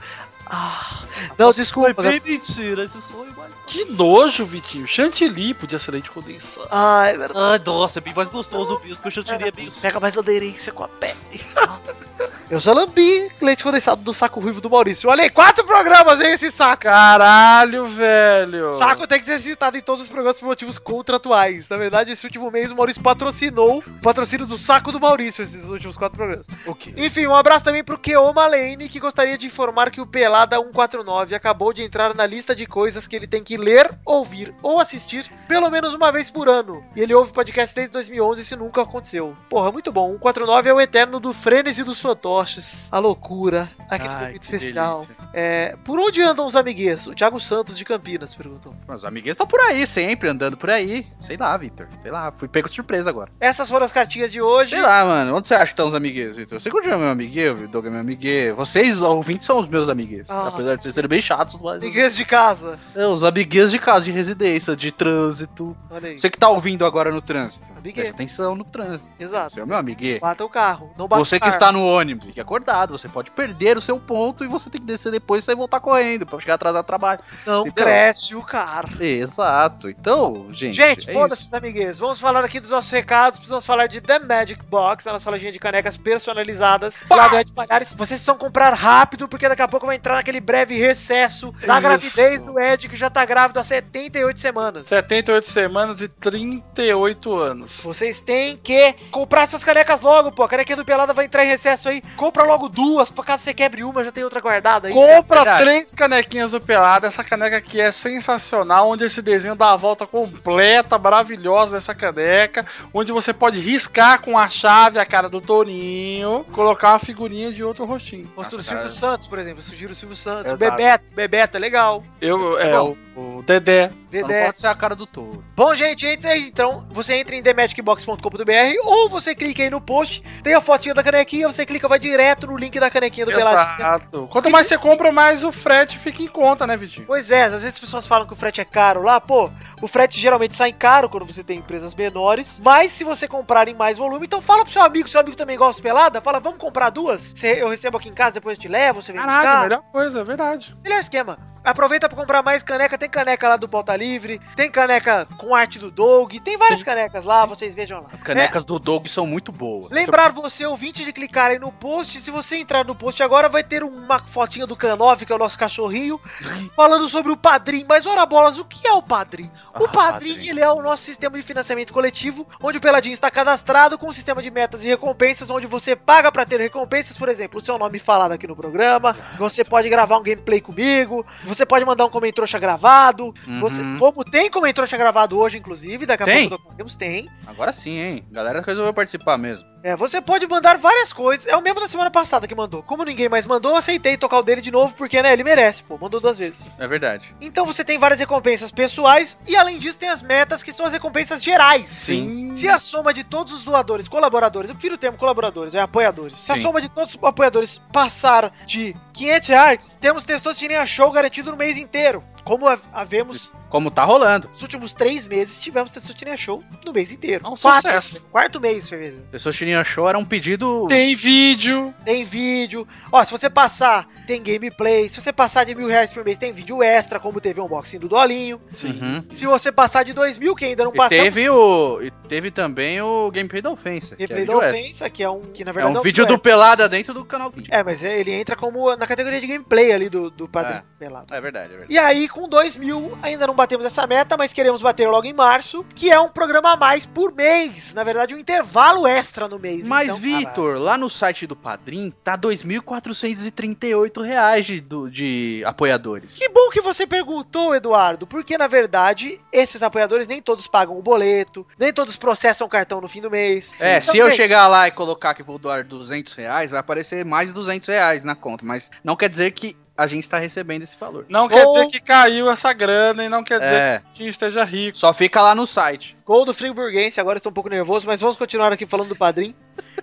Ah, 0.51 1.03
não, 1.39 1.53
desculpa. 1.53 2.03
Bem 2.03 2.21
mentira 2.25 2.85
esse 2.85 3.01
sonho, 3.03 3.33
mas... 3.37 3.53
Que 3.67 3.85
nojo, 3.85 4.45
Vitinho. 4.45 4.87
Chantilly 4.87 5.53
podia 5.53 5.79
ser 5.79 5.91
leite 5.91 6.11
condensado. 6.11 6.69
Ai, 6.71 7.15
é 7.15 7.19
verdade. 7.19 7.39
Ai, 7.39 7.61
nossa, 7.67 7.99
é 7.99 8.03
bem 8.03 8.15
mais 8.15 8.29
gostoso 8.29 8.81
mesmo, 8.81 8.97
porque 8.97 9.09
o 9.09 9.13
chantilly 9.13 9.49
é 9.49 9.51
bem... 9.51 9.71
Pega 9.71 10.01
mais 10.01 10.17
aderência 10.17 10.73
com 10.73 10.85
a 10.85 10.89
pele. 10.89 11.15
Eu 12.51 12.59
já 12.59 12.73
lambi 12.73 13.31
leite 13.43 13.63
condensado 13.63 14.03
do 14.03 14.15
saco 14.15 14.41
ruivo 14.41 14.59
do 14.59 14.71
Maurício. 14.71 15.11
Olha 15.11 15.23
aí, 15.23 15.29
quatro 15.29 15.67
programas, 15.67 16.19
hein, 16.19 16.33
esse 16.33 16.51
saco. 16.51 16.85
Caralho, 16.85 17.87
velho. 17.87 18.73
Saco 18.73 19.07
tem 19.07 19.21
que 19.21 19.27
ser 19.27 19.39
citado 19.41 19.77
em 19.77 19.83
todos 19.83 20.05
os 20.05 20.09
programas 20.09 20.39
por 20.39 20.47
motivos 20.47 20.79
contratuais. 20.79 21.69
Na 21.69 21.77
verdade, 21.77 22.11
esse 22.11 22.25
último 22.25 22.51
mês 22.51 22.73
o 22.73 22.77
Maurício 22.77 23.03
patrocinou 23.03 23.81
o 23.87 24.01
patrocínio 24.01 24.47
do 24.47 24.57
saco 24.57 24.91
do 24.91 24.99
Maurício, 24.99 25.45
esses 25.45 25.69
últimos 25.69 25.99
quatro 25.99 26.17
programas. 26.17 26.47
O 26.67 26.75
quê? 26.75 26.95
Enfim, 26.97 27.27
um 27.27 27.35
abraço 27.35 27.67
também 27.67 27.85
pro 27.85 27.99
Keoma 27.99 28.47
Lane, 28.47 28.89
que 28.89 28.99
gostaria 28.99 29.37
de 29.37 29.47
informar 29.47 29.91
que 29.91 30.01
o 30.01 30.07
Pelado 30.07 30.38
Pelada 30.39 30.57
149 30.57 31.35
acabou 31.35 31.73
de 31.73 31.83
entrar 31.83 32.15
na 32.15 32.25
lista 32.25 32.55
de 32.55 32.65
coisas 32.65 33.09
que 33.09 33.17
ele 33.17 33.27
tem 33.27 33.43
que 33.43 33.57
ler, 33.57 33.91
ouvir 34.05 34.55
ou 34.63 34.79
assistir 34.79 35.29
pelo 35.49 35.69
menos 35.69 35.95
uma 35.95 36.13
vez 36.13 36.31
por 36.31 36.49
ano. 36.49 36.85
E 36.95 37.01
ele 37.01 37.13
ouve 37.13 37.33
podcast 37.33 37.75
desde 37.75 37.93
2011 37.93 38.41
e 38.41 38.43
isso 38.45 38.57
nunca 38.57 38.83
aconteceu. 38.83 39.35
Porra, 39.51 39.73
muito 39.73 39.91
bom. 39.91 40.13
149 40.13 40.69
é 40.69 40.75
o 40.75 40.81
eterno 40.81 41.19
do 41.19 41.33
Frênese 41.33 41.83
dos 41.83 42.01
fantoches. 42.01 42.89
A 42.93 43.01
loucura. 43.01 43.69
Aquele 43.91 44.11
Ai, 44.11 44.27
momento 44.27 44.43
especial. 44.43 45.07
É, 45.33 45.77
por 45.85 45.99
onde 45.99 46.23
andam 46.23 46.47
os 46.47 46.55
amiguês? 46.55 47.07
O 47.09 47.15
Thiago 47.15 47.41
Santos 47.41 47.77
de 47.77 47.85
Campinas 47.85 48.35
perguntou. 48.35 48.75
Os 48.87 49.05
amiguinhos 49.05 49.35
estão 49.35 49.47
por 49.47 49.59
aí, 49.61 49.87
sempre 49.87 50.29
andando 50.29 50.57
por 50.57 50.71
aí. 50.71 51.07
Sei 51.21 51.37
lá, 51.37 51.57
Vitor. 51.57 51.89
Sei 52.01 52.13
lá, 52.13 52.31
fui 52.31 52.47
pego 52.47 52.69
de 52.69 52.77
surpresa 52.77 53.11
agora. 53.11 53.33
Essas 53.41 53.69
foram 53.69 53.87
as 53.87 53.93
cartinhas 53.93 54.31
de 54.31 54.41
hoje. 54.41 54.71
Sei 54.71 54.83
lá, 54.83 55.05
mano. 55.05 55.35
Onde 55.35 55.49
você 55.49 55.55
acha 55.55 55.67
que 55.67 55.73
estão 55.73 55.89
os 55.89 55.95
amiguinhos, 55.95 56.37
Vitor? 56.37 56.61
Você 56.61 56.71
continua 56.71 56.99
meu 56.99 57.09
amiguinho, 57.09 57.65
o 57.65 57.69
Doug 57.69 57.87
é 57.87 57.91
meu 57.91 58.01
amiguinho. 58.01 58.55
Vocês, 58.55 59.03
ouvintes, 59.03 59.47
são 59.47 59.59
os 59.59 59.69
meus 59.69 59.89
amiguinhos. 59.89 60.28
Ah. 60.29 60.49
Apesar 60.49 60.77
de 60.77 60.83
vocês 60.83 60.95
serem 60.95 61.09
bem 61.09 61.21
chatos, 61.21 61.59
mas. 61.61 61.83
Amiguês 61.83 62.17
de 62.17 62.25
casa. 62.25 62.79
É, 62.95 63.07
os 63.07 63.25
amiguinhos 63.25 63.71
de 63.71 63.79
casa, 63.79 64.05
de 64.05 64.13
residência, 64.13 64.77
de 64.77 64.93
trânsito. 64.93 65.77
Olha 65.91 66.11
aí. 66.11 66.19
Você 66.19 66.29
que 66.31 66.39
tá 66.39 66.49
ouvindo 66.49 66.85
agora 66.85 67.11
no 67.11 67.21
trânsito. 67.23 67.67
Amiguinho. 67.71 67.95
Presta 67.95 68.15
atenção 68.15 68.55
no 68.55 68.65
trânsito. 68.65 69.13
Exato. 69.19 69.55
Você 69.55 69.61
é 69.61 69.67
meu 69.67 69.77
amiguinho. 69.77 70.21
Bata 70.21 70.45
o 70.45 70.49
carro. 70.49 70.91
Não 70.99 71.07
bate 71.07 71.21
Você 71.21 71.37
que 71.37 71.41
carro. 71.41 71.53
está 71.53 71.73
no 71.73 71.87
ônibus, 71.87 72.27
fique 72.27 72.41
acordado. 72.41 72.97
Você 72.97 73.09
pode 73.09 73.31
perder 73.31 73.77
o 73.77 73.81
seu 73.81 73.99
ponto 73.99 74.45
e 74.45 74.49
você 74.49 74.69
tem 74.69 74.81
que 74.81 74.87
descer 74.87 75.13
depois 75.13 75.45
e 75.45 75.47
sair 75.47 75.55
voltar 75.55 75.81
correndo 75.81 76.27
pra 76.27 76.39
chegar 76.41 76.55
atrasado 76.55 76.79
ao 76.79 76.85
trabalho. 76.85 77.21
Não 77.47 77.67
Entendeu? 77.67 77.85
cresce 77.85 78.35
o 78.35 78.43
carro. 78.43 79.03
Exato. 79.03 79.89
Então, 79.89 80.49
gente. 80.53 80.75
Gente, 80.75 81.09
é 81.09 81.13
foda-se, 81.13 81.55
amiguês. 81.55 81.99
Vamos 81.99 82.21
falar 82.21 82.45
aqui 82.45 82.61
dos 82.61 82.71
nossos 82.71 82.91
recados. 82.91 83.39
Precisamos 83.39 83.65
falar 83.65 83.87
de 83.87 84.01
The 84.01 84.19
Magic 84.19 84.65
Box, 84.67 85.07
a 85.07 85.13
nossa 85.13 85.31
lojinha 85.31 85.53
de 85.53 85.59
canecas 85.59 85.97
personalizadas. 85.97 87.01
Lá 87.11 87.29
do 87.29 87.39
Ed 87.39 87.53
Palhares. 87.53 87.89
Vocês 87.95 88.19
precisam 88.19 88.37
comprar 88.37 88.73
rápido, 88.75 89.29
porque 89.29 89.49
daqui 89.49 89.63
a 89.63 89.69
pouco 89.69 89.87
vai 89.87 89.97
entrar 89.97 90.18
naquele 90.19 90.41
breve 90.41 90.77
recesso 90.77 91.53
da 91.67 91.75
Isso. 91.75 91.83
gravidez 91.83 92.43
do 92.43 92.61
Ed, 92.61 92.89
que 92.89 92.97
já 92.97 93.09
tá 93.09 93.25
grávido 93.25 93.59
há 93.59 93.65
78 93.65 94.41
semanas. 94.41 94.89
78 94.89 95.51
semanas 95.51 96.01
e 96.01 96.09
38 96.09 97.35
anos. 97.35 97.81
Vocês 97.83 98.21
têm 98.21 98.57
que 98.57 98.95
comprar 99.11 99.49
suas 99.49 99.65
canecas 99.65 100.01
logo, 100.01 100.33
pô. 100.33 100.43
A 100.43 100.49
canequinha 100.49 100.77
do 100.77 100.85
Pelada 100.85 101.15
vai 101.15 101.25
entrar 101.25 101.45
em 101.45 101.49
recesso 101.49 101.89
aí. 101.89 102.03
Compra 102.17 102.45
logo 102.45 102.69
duas, 102.69 103.11
por 103.11 103.25
caso 103.25 103.45
você 103.45 103.55
quebre 103.55 103.83
uma, 103.85 104.05
já 104.05 104.13
tem 104.13 104.25
outra 104.25 104.41
guardada 104.41 104.89
aí. 104.89 104.95
Compra 104.95 105.45
verdade. 105.45 105.65
três 105.65 105.93
canequinhas 105.93 106.51
do 106.51 106.61
Pelado. 106.61 107.07
Essa 107.07 107.25
caneca 107.25 107.57
aqui 107.57 107.81
é 107.81 107.93
sensacional, 107.93 108.89
onde 108.89 109.05
esse 109.05 109.23
desenho 109.23 109.55
dá 109.55 109.73
a 109.73 109.77
volta 109.77 110.07
completa, 110.07 110.99
maravilhosa 110.99 111.77
dessa 111.77 111.95
caneca, 111.95 112.67
onde 112.93 113.13
você 113.13 113.33
pode 113.33 113.61
riscar 113.61 114.21
com 114.21 114.37
a 114.37 114.49
chave 114.49 114.99
a 114.99 115.07
cara 115.07 115.29
do 115.29 115.41
Tourinho, 115.41 116.45
colocar 116.53 116.93
uma 116.93 116.99
figurinha 116.99 117.53
de 117.53 117.63
outro 117.63 117.85
rostinho. 117.85 118.31
Rosto 118.37 118.57
do 118.57 118.63
Silvio. 118.63 118.91
Santos, 118.91 119.27
por 119.27 119.39
exemplo. 119.39 119.59
Eu 119.59 119.63
sugiro 119.63 119.93
o 119.93 119.97
Silvio 119.97 120.08
Santos. 120.15 120.53
Exato. 120.53 120.77
Bebeto, 120.77 121.15
Bebeto 121.15 121.57
é 121.57 121.61
legal. 121.61 122.05
Eu, 122.21 122.59
é, 122.59 122.73
Bom. 122.73 122.97
O, 123.39 123.43
Dedé. 123.43 123.89
Só 123.89 123.95
Não 124.21 124.29
Dedé. 124.29 124.47
pode 124.47 124.59
ser 124.61 124.67
a 124.69 124.75
cara 124.75 124.95
do 124.97 125.07
touro. 125.07 125.45
Bom, 125.57 125.75
gente, 125.75 126.07
entra 126.07 126.31
aí, 126.31 126.47
então 126.49 126.87
você 126.91 127.15
entra 127.17 127.35
em 127.37 127.43
themagicbox.com.br 127.43 128.79
ou 128.85 129.09
você 129.09 129.35
clica 129.35 129.63
aí 129.63 129.71
no 129.71 129.81
post, 129.81 130.23
tem 130.43 130.55
a 130.55 130.61
fotinha 130.61 130.95
da 130.95 131.03
canequinha, 131.03 131.47
você 131.51 131.67
clica, 131.67 131.89
vai 131.89 131.99
direto 131.99 132.47
no 132.47 132.57
link 132.57 132.79
da 132.79 132.91
canequinha 132.91 133.27
do 133.27 133.33
Peladinha. 133.33 133.75
Exato. 133.77 134.29
Quanto 134.31 134.51
mais 134.51 134.67
você 134.67 134.79
compra, 134.79 135.11
mais 135.13 135.45
o 135.45 135.53
frete 135.53 135.99
fica 135.99 136.23
em 136.23 136.29
conta, 136.29 136.67
né, 136.67 136.77
Vitinho? 136.77 137.07
Pois 137.07 137.31
é, 137.31 137.45
às 137.45 137.53
vezes 137.53 137.69
as 137.69 137.79
pessoas 137.79 138.07
falam 138.07 138.27
que 138.27 138.33
o 138.33 138.37
frete 138.37 138.61
é 138.61 138.65
caro 138.65 139.03
lá, 139.03 139.21
pô, 139.21 139.51
o 139.83 139.89
frete 139.89 140.19
geralmente 140.21 140.55
sai 140.57 140.73
caro 140.73 141.09
quando 141.09 141.27
você 141.27 141.43
tem 141.45 141.59
empresas 141.59 141.95
menores, 141.95 142.61
mas 142.65 142.93
se 142.93 143.05
você 143.05 143.27
comprar 143.29 143.69
em 143.69 143.75
mais 143.75 143.99
volume, 143.99 144.27
então 144.27 144.41
fala 144.41 144.65
pro 144.65 144.73
seu 144.73 144.83
amigo, 144.83 145.09
seu 145.09 145.21
amigo 145.21 145.37
também 145.37 145.57
gosta 145.59 145.77
de 145.81 145.83
pelada, 145.83 146.21
fala, 146.21 146.41
vamos 146.41 146.59
comprar 146.59 146.91
duas? 146.91 147.33
Você- 147.37 147.63
eu 147.63 147.69
recebo 147.69 147.97
aqui 147.99 148.09
em 148.09 148.15
casa, 148.15 148.33
depois 148.33 148.57
eu 148.57 148.63
te 148.63 148.69
levo, 148.69 149.03
você 149.03 149.13
vem 149.13 149.21
Caralho, 149.21 149.39
buscar. 149.43 149.63
melhor 149.63 149.83
coisa, 149.93 150.21
é 150.21 150.25
verdade. 150.25 150.77
Melhor 150.83 151.01
esquema. 151.01 151.39
Aproveita 151.71 152.09
pra 152.09 152.17
comprar 152.19 152.43
mais 152.43 152.63
caneca. 152.63 152.97
Tem 152.97 153.09
caneca 153.09 153.49
lá 153.49 153.57
do 153.57 153.69
Pauta 153.69 153.95
Livre, 153.95 154.41
tem 154.57 154.71
caneca 154.71 155.27
com 155.37 155.55
arte 155.55 155.79
do 155.79 155.91
Doug, 155.91 156.35
tem 156.43 156.57
várias 156.57 156.83
canecas 156.83 157.25
lá, 157.25 157.45
vocês 157.45 157.75
vejam 157.75 158.01
lá. 158.01 158.09
As 158.13 158.23
canecas 158.23 158.65
do 158.65 158.79
Doug 158.79 159.07
são 159.07 159.27
muito 159.27 159.53
boas. 159.53 159.91
Lembrar 159.91 160.33
você, 160.33 160.65
ouvinte, 160.65 161.05
de 161.05 161.13
clicar 161.13 161.51
aí 161.51 161.59
no 161.59 161.71
post. 161.71 162.21
Se 162.21 162.31
você 162.31 162.57
entrar 162.57 162.85
no 162.85 162.95
post 162.95 163.23
agora, 163.23 163.49
vai 163.49 163.63
ter 163.63 163.83
uma 163.83 164.27
fotinha 164.27 164.67
do 164.67 164.77
K9, 164.77 165.27
que 165.27 165.33
é 165.33 165.35
o 165.35 165.39
nosso 165.39 165.59
cachorrinho, 165.59 166.21
falando 166.75 167.09
sobre 167.09 167.31
o 167.33 167.37
Padrim. 167.37 167.85
Mas, 167.89 168.07
ora 168.07 168.25
bolas, 168.25 168.59
o 168.59 168.65
que 168.65 168.87
é 168.87 168.93
o 168.93 169.03
Padrim? 169.03 169.51
O 169.79 169.85
Ah, 169.85 169.89
Padrim, 169.89 170.35
Padrim. 170.35 170.49
ele 170.49 170.61
é 170.61 170.71
o 170.71 170.83
nosso 170.83 171.03
sistema 171.05 171.37
de 171.37 171.43
financiamento 171.43 171.93
coletivo, 171.93 172.47
onde 172.63 172.79
o 172.79 172.81
Peladinho 172.81 173.13
está 173.15 173.31
cadastrado 173.31 173.99
com 173.99 174.09
um 174.09 174.13
sistema 174.13 174.43
de 174.43 174.51
metas 174.51 174.83
e 174.83 174.87
recompensas, 174.87 175.51
onde 175.51 175.67
você 175.67 175.95
paga 175.95 176.33
pra 176.33 176.45
ter 176.45 176.61
recompensas, 176.61 177.17
por 177.17 177.29
exemplo, 177.29 177.59
o 177.59 177.63
seu 177.63 177.77
nome 177.79 177.99
falado 177.99 178.33
aqui 178.33 178.47
no 178.47 178.57
programa, 178.57 179.15
você 179.39 179.65
pode 179.65 179.89
gravar 179.89 180.19
um 180.19 180.23
gameplay 180.23 180.61
comigo, 180.61 181.25
você 181.45 181.58
pode 181.67 181.85
mandar 181.85 182.05
um 182.07 182.11
comentário 182.11 182.59
gravado, 182.61 183.35
Uhum. 183.47 183.61
você, 183.61 183.83
como 183.99 184.25
tem 184.25 184.51
comentário 184.51 184.99
gravado 184.99 185.39
hoje, 185.39 185.59
inclusive, 185.59 186.07
daqui 186.07 186.23
a 186.23 186.27
Tem? 186.27 186.49
pouco 186.49 186.75
temos, 186.75 186.95
tem. 186.97 187.29
Agora 187.47 187.73
sim, 187.73 187.99
hein? 187.99 188.25
A 188.31 188.35
galera 188.35 188.61
resolveu 188.61 188.93
participar 188.95 189.37
mesmo. 189.39 189.67
É, 189.83 189.95
você 189.97 190.21
pode 190.21 190.47
mandar 190.47 190.77
várias 190.77 191.13
coisas. 191.13 191.47
É 191.47 191.57
o 191.57 191.63
mesmo 191.63 191.81
da 191.81 191.89
semana 191.89 192.11
passada 192.11 192.47
que 192.49 192.55
mandou. 192.55 192.83
Como 192.83 193.05
ninguém 193.05 193.29
mais 193.29 193.47
mandou, 193.47 193.73
eu 193.73 193.77
aceitei 193.77 194.17
tocar 194.17 194.39
o 194.39 194.43
dele 194.43 194.61
de 194.61 194.71
novo, 194.71 194.95
porque, 194.95 195.23
né, 195.23 195.33
ele 195.33 195.45
merece, 195.45 195.83
pô. 195.83 195.97
Mandou 195.99 196.21
duas 196.21 196.39
vezes. 196.39 196.69
É 196.79 196.87
verdade. 196.89 197.35
Então 197.41 197.65
você 197.65 197.85
tem 197.85 197.99
várias 197.99 198.19
recompensas 198.19 198.73
pessoais 198.73 199.39
e, 199.47 199.57
além 199.57 199.79
disso, 199.79 199.99
tem 199.99 200.09
as 200.09 200.23
metas, 200.23 200.63
que 200.63 200.73
são 200.73 200.87
as 200.87 200.93
recompensas 200.93 201.43
gerais. 201.43 201.91
Sim. 201.91 202.55
Se 202.57 202.69
a 202.69 202.79
soma 202.79 203.15
de 203.15 203.23
todos 203.23 203.53
os 203.53 203.65
doadores, 203.65 204.09
colaboradores, 204.09 204.69
eu 204.69 204.75
prefiro 204.75 204.97
o 204.97 204.99
termo 204.99 205.17
colaboradores, 205.17 205.75
é 205.75 205.81
apoiadores. 205.81 206.41
Se 206.41 206.51
a 206.51 206.57
Sim. 206.57 206.63
soma 206.63 206.81
de 206.81 206.89
todos 206.89 207.15
os 207.15 207.23
apoiadores 207.23 207.79
passar 207.93 208.53
de 208.67 208.97
500 209.13 209.49
reais, 209.49 209.99
temos 210.01 210.25
Testosterinha 210.25 210.85
Show 210.87 211.11
garantido 211.13 211.51
no 211.51 211.57
mês 211.57 211.79
inteiro. 211.79 212.23
Como 212.49 212.67
ha- 212.67 212.79
havemos 212.93 213.53
Como 213.69 213.91
tá 213.91 214.03
rolando. 214.05 214.49
nos 214.49 214.63
últimos 214.63 214.95
três 214.95 215.27
meses, 215.27 215.61
tivemos 215.61 215.93
Testosterinha 215.93 216.37
Show 216.37 216.65
no 216.85 216.93
mês 216.93 217.13
inteiro. 217.13 217.45
É 217.47 217.49
um 217.49 217.55
Quatro- 217.57 217.83
sucesso. 217.93 218.23
Quarto 218.33 218.61
mês, 218.61 218.89
fevereiro. 218.89 219.23
Pessoa 219.31 219.53
Chininha 219.53 219.85
Show 219.85 220.09
era 220.09 220.17
um 220.19 220.25
pedido. 220.25 220.87
Tem 220.89 221.15
vídeo. 221.15 221.95
Tem 222.05 222.25
vídeo. 222.25 222.89
Ó, 223.13 223.23
se 223.25 223.31
você 223.31 223.51
passar, 223.51 224.09
tem 224.27 224.43
gameplay. 224.43 225.09
Se 225.09 225.21
você 225.21 225.33
passar 225.33 225.65
de 225.65 225.75
mil 225.75 225.87
reais 225.89 226.11
por 226.13 226.25
mês, 226.25 226.39
tem 226.39 226.51
vídeo 226.53 226.83
extra, 226.83 227.21
como 227.21 227.41
teve 227.41 227.61
o 227.61 227.65
unboxing 227.67 227.99
do 227.99 228.09
Dolinho. 228.09 228.61
Uhum. 228.83 229.25
Se 229.31 229.45
você 229.47 229.71
passar 229.71 230.03
de 230.05 230.13
dois 230.13 230.39
mil, 230.39 230.55
que 230.55 230.65
ainda 230.65 230.85
não 230.85 230.93
passamos, 230.93 231.25
teve, 231.25 231.49
o, 231.51 232.01
e 232.03 232.11
teve 232.29 232.51
também 232.51 233.01
o 233.03 233.31
gameplay 233.31 233.61
da 233.61 233.71
ofensa. 233.71 234.15
é 234.15 234.27
gameplay 234.27 234.47
da 234.47 234.53
vídeo 234.55 234.63
extra. 234.63 234.81
ofensa, 234.81 235.11
que 235.11 235.23
é 235.23 235.29
um. 235.31 235.41
Que 235.43 235.65
na 235.65 235.71
É 235.71 235.75
verdade 235.75 235.97
um 235.97 236.01
é 236.01 236.03
vídeo 236.03 236.25
do 236.25 236.35
extra. 236.35 236.39
Pelada 236.51 236.89
dentro 236.89 237.13
do 237.13 237.25
canal 237.25 237.51
vídeo. 237.51 237.69
É, 237.75 237.83
mas 237.83 238.03
é- 238.03 238.19
ele 238.19 238.33
entra 238.33 238.57
como 238.57 238.95
na 238.97 239.07
categoria 239.07 239.41
de 239.41 239.47
gameplay 239.47 239.93
ali 239.93 240.09
do, 240.09 240.31
do 240.31 240.49
padrinho 240.49 240.83
pelado. 240.99 241.33
É 241.35 241.41
verdade, 241.41 241.67
é 241.67 241.77
verdade. 241.77 241.93
E 241.93 241.99
aí, 241.99 242.29
com 242.39 242.49
2 242.49 242.77
mil, 242.77 243.19
ainda 243.21 243.49
não 243.49 243.55
batemos 243.55 243.85
essa 243.85 244.07
meta, 244.07 244.37
mas 244.37 244.53
queremos 244.53 244.81
bater 244.81 245.09
logo 245.09 245.27
em 245.27 245.33
março, 245.33 245.85
que 245.93 246.09
é 246.09 246.21
um 246.21 246.29
programa 246.29 246.75
a 246.75 246.77
mais 246.77 247.05
por 247.05 247.35
mês. 247.35 247.93
Na 247.93 248.05
verdade, 248.05 248.33
um 248.33 248.39
intervalo 248.39 249.09
extra 249.09 249.49
no 249.49 249.59
mês. 249.59 249.89
Mas, 249.89 250.09
então, 250.09 250.21
Vitor, 250.21 250.79
lá 250.79 250.97
no 250.97 251.11
site 251.11 251.49
do 251.49 251.57
Padrim, 251.57 252.13
tá 252.23 252.39
2.438 252.39 254.23
reais 254.23 254.67
de, 254.67 254.81
de 255.11 255.65
apoiadores. 255.67 256.39
Que 256.39 256.49
bom 256.49 256.71
que 256.71 256.81
você 256.81 257.09
perguntou, 257.09 257.75
Eduardo, 257.75 258.25
porque 258.25 258.57
na 258.57 258.69
verdade 258.69 259.41
esses 259.51 259.83
apoiadores 259.83 260.29
nem 260.29 260.41
todos 260.41 260.69
pagam 260.69 260.97
o 260.97 261.03
boleto, 261.03 261.67
nem 261.77 261.93
todos 261.93 262.17
processam 262.17 262.69
o 262.69 262.71
cartão 262.71 263.01
no 263.01 263.09
fim 263.09 263.21
do 263.21 263.31
mês. 263.31 263.75
É, 263.81 263.99
Então, 263.99 264.13
se 264.13 264.19
eu 264.19 264.27
gente, 264.27 264.37
chegar 264.37 264.69
lá 264.69 264.87
e 264.87 264.93
colocar 264.93 265.35
que 265.35 265.43
vou 265.43 265.59
doar 265.59 265.85
200 265.85 266.35
reais, 266.35 266.71
vai 266.71 266.79
aparecer 266.79 267.25
mais 267.25 267.49
de 267.49 267.55
200 267.55 267.89
reais 267.89 268.23
na 268.23 268.37
conta. 268.37 268.65
Mas 268.65 268.89
não 269.03 269.17
quer 269.17 269.29
dizer 269.29 269.51
que 269.51 269.77
a 269.99 270.07
gente 270.07 270.29
tá 270.29 270.39
recebendo 270.39 270.83
esse 270.85 270.97
valor. 270.97 271.27
Não 271.29 271.49
quer 271.49 271.67
Ou- 271.67 271.73
dizer 271.75 271.87
que 271.89 271.99
caiu 271.99 272.49
essa 272.49 272.73
grana 272.73 273.25
e 273.25 273.29
não 273.29 273.43
quer 273.43 273.59
dizer 273.59 273.75
É, 273.75 274.03
que 274.15 274.29
esteja 274.29 274.63
rico. 274.63 274.97
só 274.97 275.13
fica 275.13 275.43
lá 275.43 275.57
no 275.57 275.67
site. 275.67 276.17
Gol 276.25 276.45
do 276.45 276.55
Friburguense, 276.55 277.21
agora 277.21 277.39
estou 277.39 277.51
um 277.51 277.55
pouco 277.55 277.69
nervoso, 277.69 278.07
mas 278.07 278.21
vamos 278.21 278.37
continuar 278.37 278.73
aqui 278.73 278.87
falando 278.87 279.09
do 279.09 279.17
padrinho. 279.17 279.55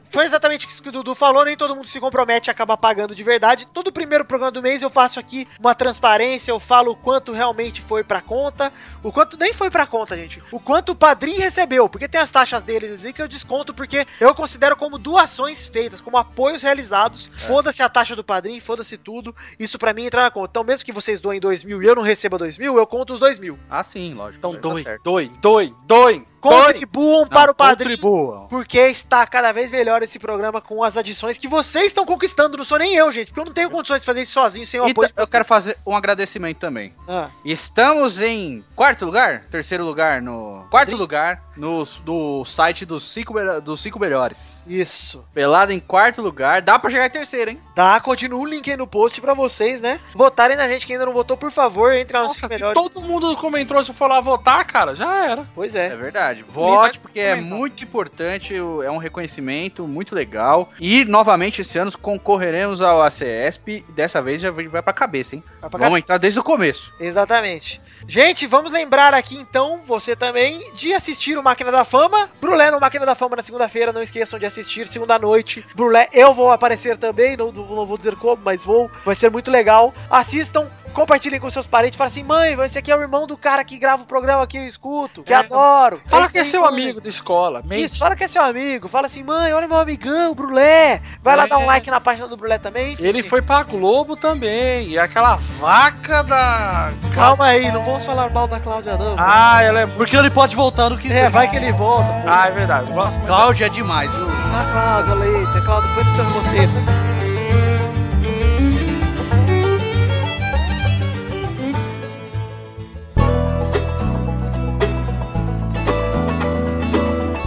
Foi 0.10 0.26
exatamente 0.26 0.68
isso 0.68 0.82
que 0.82 0.90
o 0.90 0.92
Dudu 0.92 1.14
falou, 1.14 1.46
nem 1.46 1.58
todo 1.58 1.76
mundo 1.76 1.88
se 1.88 2.00
compromete 2.00 2.50
a 2.50 2.54
acabar 2.54 2.78
pagando 2.78 3.16
de 3.16 3.24
verdade. 3.24 3.68
Todo 3.68 3.92
primeiro 3.92 4.26
programa 4.26 4.52
do 4.52 4.62
mês 4.62 4.82
eu 4.82 4.90
faço 4.90 5.20
aqui 5.20 5.48
uma 5.60 5.76
transparência, 5.76 6.52
eu 6.52 6.60
falo 6.60 6.92
o 6.92 6.96
quanto 6.96 7.32
realmente 7.32 7.82
foi 7.82 8.04
pra 8.04 8.22
conta, 8.22 8.72
o 9.04 9.12
quanto 9.12 9.38
nem 9.38 9.54
foi 9.54 9.70
pra 9.70 9.86
conta, 9.86 10.16
gente. 10.16 10.42
O 10.52 10.60
quanto 10.60 10.94
o 10.94 10.96
padrinho 10.96 11.40
recebeu, 11.40 11.90
porque 11.90 12.08
tem 12.08 12.22
as 12.22 12.32
taxas 12.32 12.64
deles 12.64 13.04
ali 13.04 13.14
que 13.14 13.22
eu 13.22 13.28
desconto, 13.28 13.74
porque 13.74 14.06
eu 14.20 14.34
considero 14.34 14.76
como 14.76 14.98
doações 14.98 15.68
feitas, 15.68 16.02
como 16.02 16.18
apoios 16.18 16.62
realizados. 16.62 17.30
Foda-se 17.36 17.84
a 17.84 17.90
taxa 17.90 18.16
do 18.16 18.24
padrinho, 18.24 18.62
foda-se 18.62 18.98
tudo. 18.98 19.36
Isso 19.60 19.78
pra 19.78 19.94
mim 19.94 20.06
entra 20.06 20.24
na 20.24 20.32
conta. 20.32 20.50
Então, 20.52 20.64
mesmo 20.64 20.86
que 20.86 20.92
vocês 20.92 21.20
doem 21.20 21.40
dois 21.40 21.64
mil 21.64 21.82
e 21.82 21.86
eu 21.86 21.96
não 21.96 22.04
receba 22.04 22.38
dois 22.38 22.58
mil, 22.58 22.78
eu 22.78 22.88
conto 22.88 23.14
os 23.14 23.20
dois 23.20 23.40
mil. 23.40 23.60
Ah, 23.70 23.84
sim, 23.84 24.14
lógico. 24.14 24.38
Então 24.38 24.54
tá 24.54 24.60
doe, 24.70 24.84
certo. 24.84 25.04
doe, 25.04 25.32
doe, 25.42 25.76
doe. 25.86 26.28
Contribuam 26.50 27.28
para 27.28 27.52
o 27.52 27.56
padrinho. 27.56 27.98
Contribuam. 27.98 28.48
Porque 28.48 28.80
está 28.80 29.26
cada 29.26 29.52
vez 29.52 29.72
melhor 29.72 30.04
esse 30.04 30.20
programa 30.20 30.62
com 30.62 30.84
as 30.84 30.98
adições 30.98 31.38
que 31.38 31.48
vocês 31.48 31.88
estão 31.88 32.06
conquistando. 32.06 32.58
Não 32.58 32.66
sou 32.66 32.78
nem 32.78 32.96
eu, 32.96 33.12
gente. 33.12 33.28
Porque 33.28 33.40
eu 33.40 33.46
não 33.46 33.54
tenho 33.54 33.70
condições 33.70 34.02
de 34.02 34.06
fazer 34.06 34.22
isso 34.22 34.34
sozinho 34.34 34.66
sem 34.66 34.80
o 34.80 34.88
Então, 34.88 35.04
apoio 35.04 35.14
eu 35.16 35.28
quero 35.28 35.46
fazer 35.46 35.78
um 35.86 35.96
agradecimento 35.96 36.58
também. 36.58 36.94
Ah, 37.08 37.30
Estamos 37.44 38.22
em 38.22 38.64
quarto 38.76 39.06
lugar? 39.06 39.46
Terceiro 39.52 39.84
lugar 39.86 40.22
no. 40.22 40.66
Quarto 40.70 40.96
lugar 40.96 41.45
no 41.56 41.86
do 42.04 42.44
site 42.46 42.86
dos 42.86 43.04
cinco, 43.12 43.34
dos 43.62 43.80
cinco 43.82 44.00
melhores. 44.00 44.66
isso. 44.70 45.24
Pelado 45.34 45.72
em 45.72 45.80
quarto 45.80 46.22
lugar. 46.22 46.62
Dá 46.62 46.78
pra 46.80 46.90
chegar 46.90 47.06
em 47.06 47.10
terceiro, 47.10 47.52
hein? 47.52 47.62
Tá, 47.76 48.00
continua 48.00 48.40
o 48.40 48.46
link 48.46 48.70
aí 48.70 48.78
no 48.78 48.88
post 48.88 49.20
pra 49.22 49.34
vocês, 49.34 49.80
né? 49.82 50.00
Votarem 50.14 50.58
na 50.58 50.68
gente 50.68 50.86
que 50.86 50.94
ainda 50.94 51.06
não 51.06 51.14
votou, 51.14 51.36
por 51.38 51.52
favor, 51.52 51.94
entre 51.94 52.18
nos 52.18 52.28
Nossa, 52.28 52.40
cinco 52.40 52.48
se 52.50 52.56
melhores. 52.56 52.82
todo 52.82 53.02
mundo 53.06 53.36
comentou 53.38 53.84
se 53.84 53.94
for 53.94 54.08
lá 54.10 54.20
votar, 54.22 54.66
cara, 54.66 54.96
já 54.96 55.26
era. 55.26 55.46
Pois 55.54 55.76
É 55.76 55.88
é. 55.88 55.96
verdade. 55.96 56.44
Vote, 56.48 57.00
porque 57.00 57.20
é 57.20 57.36
muito 57.36 57.84
importante, 57.84 58.56
é 58.56 58.90
um 58.92 58.98
reconhecimento 58.98 59.88
muito 59.88 60.14
legal. 60.16 60.70
E, 60.80 61.04
novamente, 61.06 61.62
esse 61.62 61.78
ano 61.78 61.92
concorreremos 61.98 62.82
ao 62.82 63.02
ACESP. 63.02 63.86
Dessa 63.90 64.22
vez 64.22 64.42
já 64.42 64.52
vai 64.52 64.82
pra 64.82 64.94
cabeça, 64.94 65.36
hein? 65.36 65.44
Vai 65.62 65.70
pra 65.70 65.80
Vamos 65.80 65.94
cá. 65.96 66.00
entrar 66.00 66.18
desde 66.18 66.40
o 66.40 66.44
começo. 66.44 66.92
Exatamente. 67.00 67.82
Gente, 68.08 68.46
vamos 68.46 68.72
lembrar 68.72 69.14
aqui 69.14 69.36
então, 69.36 69.80
você 69.88 70.16
também, 70.16 70.74
de 70.74 70.94
assistir 70.94 71.38
o 71.38 71.44
Máquina 71.46 71.72
da 71.72 71.86
Fama. 71.86 72.28
Brulé 72.42 72.72
no 72.72 72.80
Máquina 72.80 73.06
da 73.06 73.14
Fama 73.14 73.36
na 73.36 73.44
segunda-feira, 73.44 73.94
não 73.94 74.02
esqueçam 74.02 74.40
de 74.40 74.48
assistir, 74.48 74.88
segunda 74.88 75.20
noite. 75.20 75.64
Brulé, 75.76 76.10
eu 76.12 76.34
vou 76.34 76.50
aparecer 76.50 76.98
também, 76.98 77.38
não, 77.38 77.52
não, 77.52 77.86
vou 77.86 78.00
dizer 78.00 78.16
como, 78.16 78.42
mas 78.44 78.66
vou. 78.66 78.90
Vai 79.06 79.14
ser 79.14 79.30
muito 79.30 79.52
legal. 79.52 79.94
Assistam, 80.10 80.68
compartilhem 80.96 81.40
com 81.40 81.52
seus 81.52 81.68
parentes. 81.68 81.98
Fala 81.98 82.10
assim, 82.10 82.24
mãe, 82.24 82.54
esse 82.64 82.78
aqui 82.80 82.92
é 82.92 82.96
o 82.96 83.02
irmão 83.02 83.28
do 83.28 83.38
cara 83.38 83.64
que 83.64 83.78
grava 83.78 84.02
o 84.04 84.06
programa 84.06 84.48
que 84.48 84.58
eu 84.58 84.66
escuto, 84.66 85.22
que 85.24 85.34
É. 85.34 85.36
adoro. 85.38 86.02
Fala 86.08 86.28
que 86.30 86.38
é 86.40 86.46
seu 86.46 86.62
mãe. 86.62 86.70
amigo 86.72 87.02
da 87.02 87.10
escola. 87.10 87.62
mente. 87.64 87.86
Isso, 87.86 88.00
fala 88.00 88.16
que 88.16 88.24
é 88.24 88.28
seu 88.28 88.42
amigo. 88.44 88.88
Fala 88.88 89.08
assim, 89.08 89.22
mãe, 89.24 89.54
olha 89.54 89.68
meu 89.68 89.78
amigão, 89.78 90.32
o 90.32 90.36
Brulé. 90.36 91.02
Vai 91.22 91.36
lá 91.36 91.44
É. 91.44 91.48
dar 91.48 91.58
um 91.60 91.66
like 91.66 91.92
na 91.92 92.00
página 92.00 92.28
do 92.28 92.38
Brulé 92.38 92.58
também. 92.58 92.94
enfim. 92.94 93.06
Ele 93.06 93.22
foi 93.22 93.42
pra 93.42 93.62
Globo 93.64 94.16
também. 94.16 94.88
E 94.88 94.98
aquela 94.98 95.36
vaca 95.60 96.24
da. 96.24 96.92
Calma 97.14 97.46
aí, 97.48 97.72
não 97.72 97.84
vamos 97.84 98.06
falar 98.06 98.30
mal 98.30 98.48
da 98.48 98.60
Cláudia, 98.60 98.98
não. 98.98 99.16
Ah, 99.18 99.62
ela 99.62 99.82
é. 99.82 99.86
Porque 99.88 100.16
ele 100.16 100.30
pode 100.30 100.56
voltar 100.56 100.90
no 100.90 100.98
que 100.98 101.12
É, 101.12 101.30
vai 101.30 101.50
que 101.50 101.56
ele 101.58 101.72
volta. 101.74 102.06
pô. 102.06 102.30
Ah, 102.30 102.48
é 102.48 102.52
verdade. 102.52 102.88
Cláudia 103.26 103.66
é 103.66 103.70
demais, 103.70 104.10
viu? 104.12 104.28
Ah, 104.54 105.04
Cláudia, 105.04 105.14
Leite, 105.16 105.66
Cláudia, 105.66 105.90
põe 105.94 106.04
no 106.04 106.16
seu 106.16 106.24
roteiro. 106.26 107.05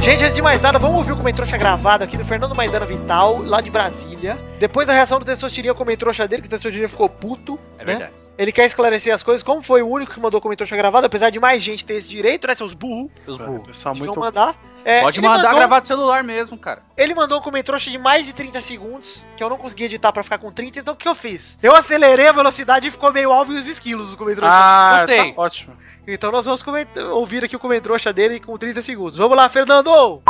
Gente, 0.01 0.25
antes 0.25 0.37
de 0.37 0.43
mais 0.43 0.61
nada, 0.61 0.79
vamos 0.79 0.97
ouvir 0.99 1.13
o 1.13 1.17
Comentrouxa 1.17 1.59
gravado 1.59 2.05
aqui 2.05 2.17
do 2.17 2.25
Fernando 2.25 2.55
Maidana 2.55 2.87
Vital, 2.87 3.43
lá 3.43 3.61
de 3.61 3.71
Brasília. 3.71 4.39
Depois 4.59 4.87
da 4.87 4.93
reação 4.93 5.19
do 5.19 5.25
Testostirinha, 5.25 5.73
o 5.73 5.77
Comentrouxa 5.77 6.27
dele, 6.27 6.43
que 6.43 6.49
o 6.49 6.51
Testostirinha 6.51 6.89
ficou 6.89 7.09
puto. 7.09 7.59
É 7.79 7.85
né? 7.85 7.93
verdade. 7.93 8.28
Ele 8.39 8.53
quer 8.53 8.67
esclarecer 8.67 9.13
as 9.13 9.23
coisas, 9.23 9.43
como 9.43 9.61
foi 9.63 9.83
o 9.83 9.89
único 9.89 10.15
que 10.15 10.21
mandou 10.21 10.39
o 10.39 10.41
Comentrouxa 10.41 10.77
gravado, 10.77 11.05
apesar 11.07 11.29
de 11.29 11.41
mais 11.41 11.61
gente 11.61 11.85
ter 11.85 11.95
esse 11.95 12.09
direito, 12.09 12.47
né, 12.47 12.55
seus 12.55 12.73
burros? 12.73 13.11
Seus 13.25 13.37
burros. 13.37 13.67
Pessoal 13.67 13.95
que 13.95 14.01
muito. 14.01 14.15
vão 14.15 14.25
mandar. 14.25 14.57
É, 14.85 15.01
Pode 15.01 15.21
mandar 15.21 15.43
mandou- 15.43 15.57
gravar 15.59 15.81
do 15.81 15.87
celular 15.89 16.23
mesmo, 16.23 16.57
cara. 16.57 16.83
Ele 16.97 17.15
mandou 17.17 17.39
um 17.41 17.43
comentrouxa 17.43 17.91
de 17.91 17.99
mais 17.99 18.27
de 18.27 18.33
30 18.33 18.61
segundos, 18.61 19.27
que 19.37 19.43
eu 19.43 19.51
não 19.51 19.57
consegui 19.59 19.85
editar 19.85 20.13
pra 20.13 20.23
ficar 20.23 20.39
com 20.39 20.53
30, 20.53 20.79
então 20.79 20.95
o 20.95 20.97
que 20.97 21.09
eu 21.09 21.17
fiz? 21.17 21.59
Eu 21.61 21.75
acelerei 21.75 22.29
a 22.29 22.33
velocidade 22.33 22.87
e 22.87 22.91
ficou 22.93 23.13
meio 23.13 23.33
alvo 23.33 23.53
e 23.53 23.57
os 23.59 23.67
esquilos 23.67 24.13
do 24.13 24.17
comentrouxa. 24.17 24.55
Ah, 24.57 24.99
Gostei. 25.01 25.33
tá 25.33 25.43
ótimo. 25.43 25.77
Então 26.07 26.31
nós 26.31 26.45
vamos 26.45 26.63
coment- 26.63 26.97
ouvir 27.11 27.45
aqui 27.45 27.57
o 27.57 27.59
comentrouxa 27.59 28.13
dele 28.13 28.39
com 28.39 28.57
30 28.57 28.81
segundos. 28.81 29.19
Vamos 29.19 29.37
lá, 29.37 29.49
Fernando! 29.49 30.23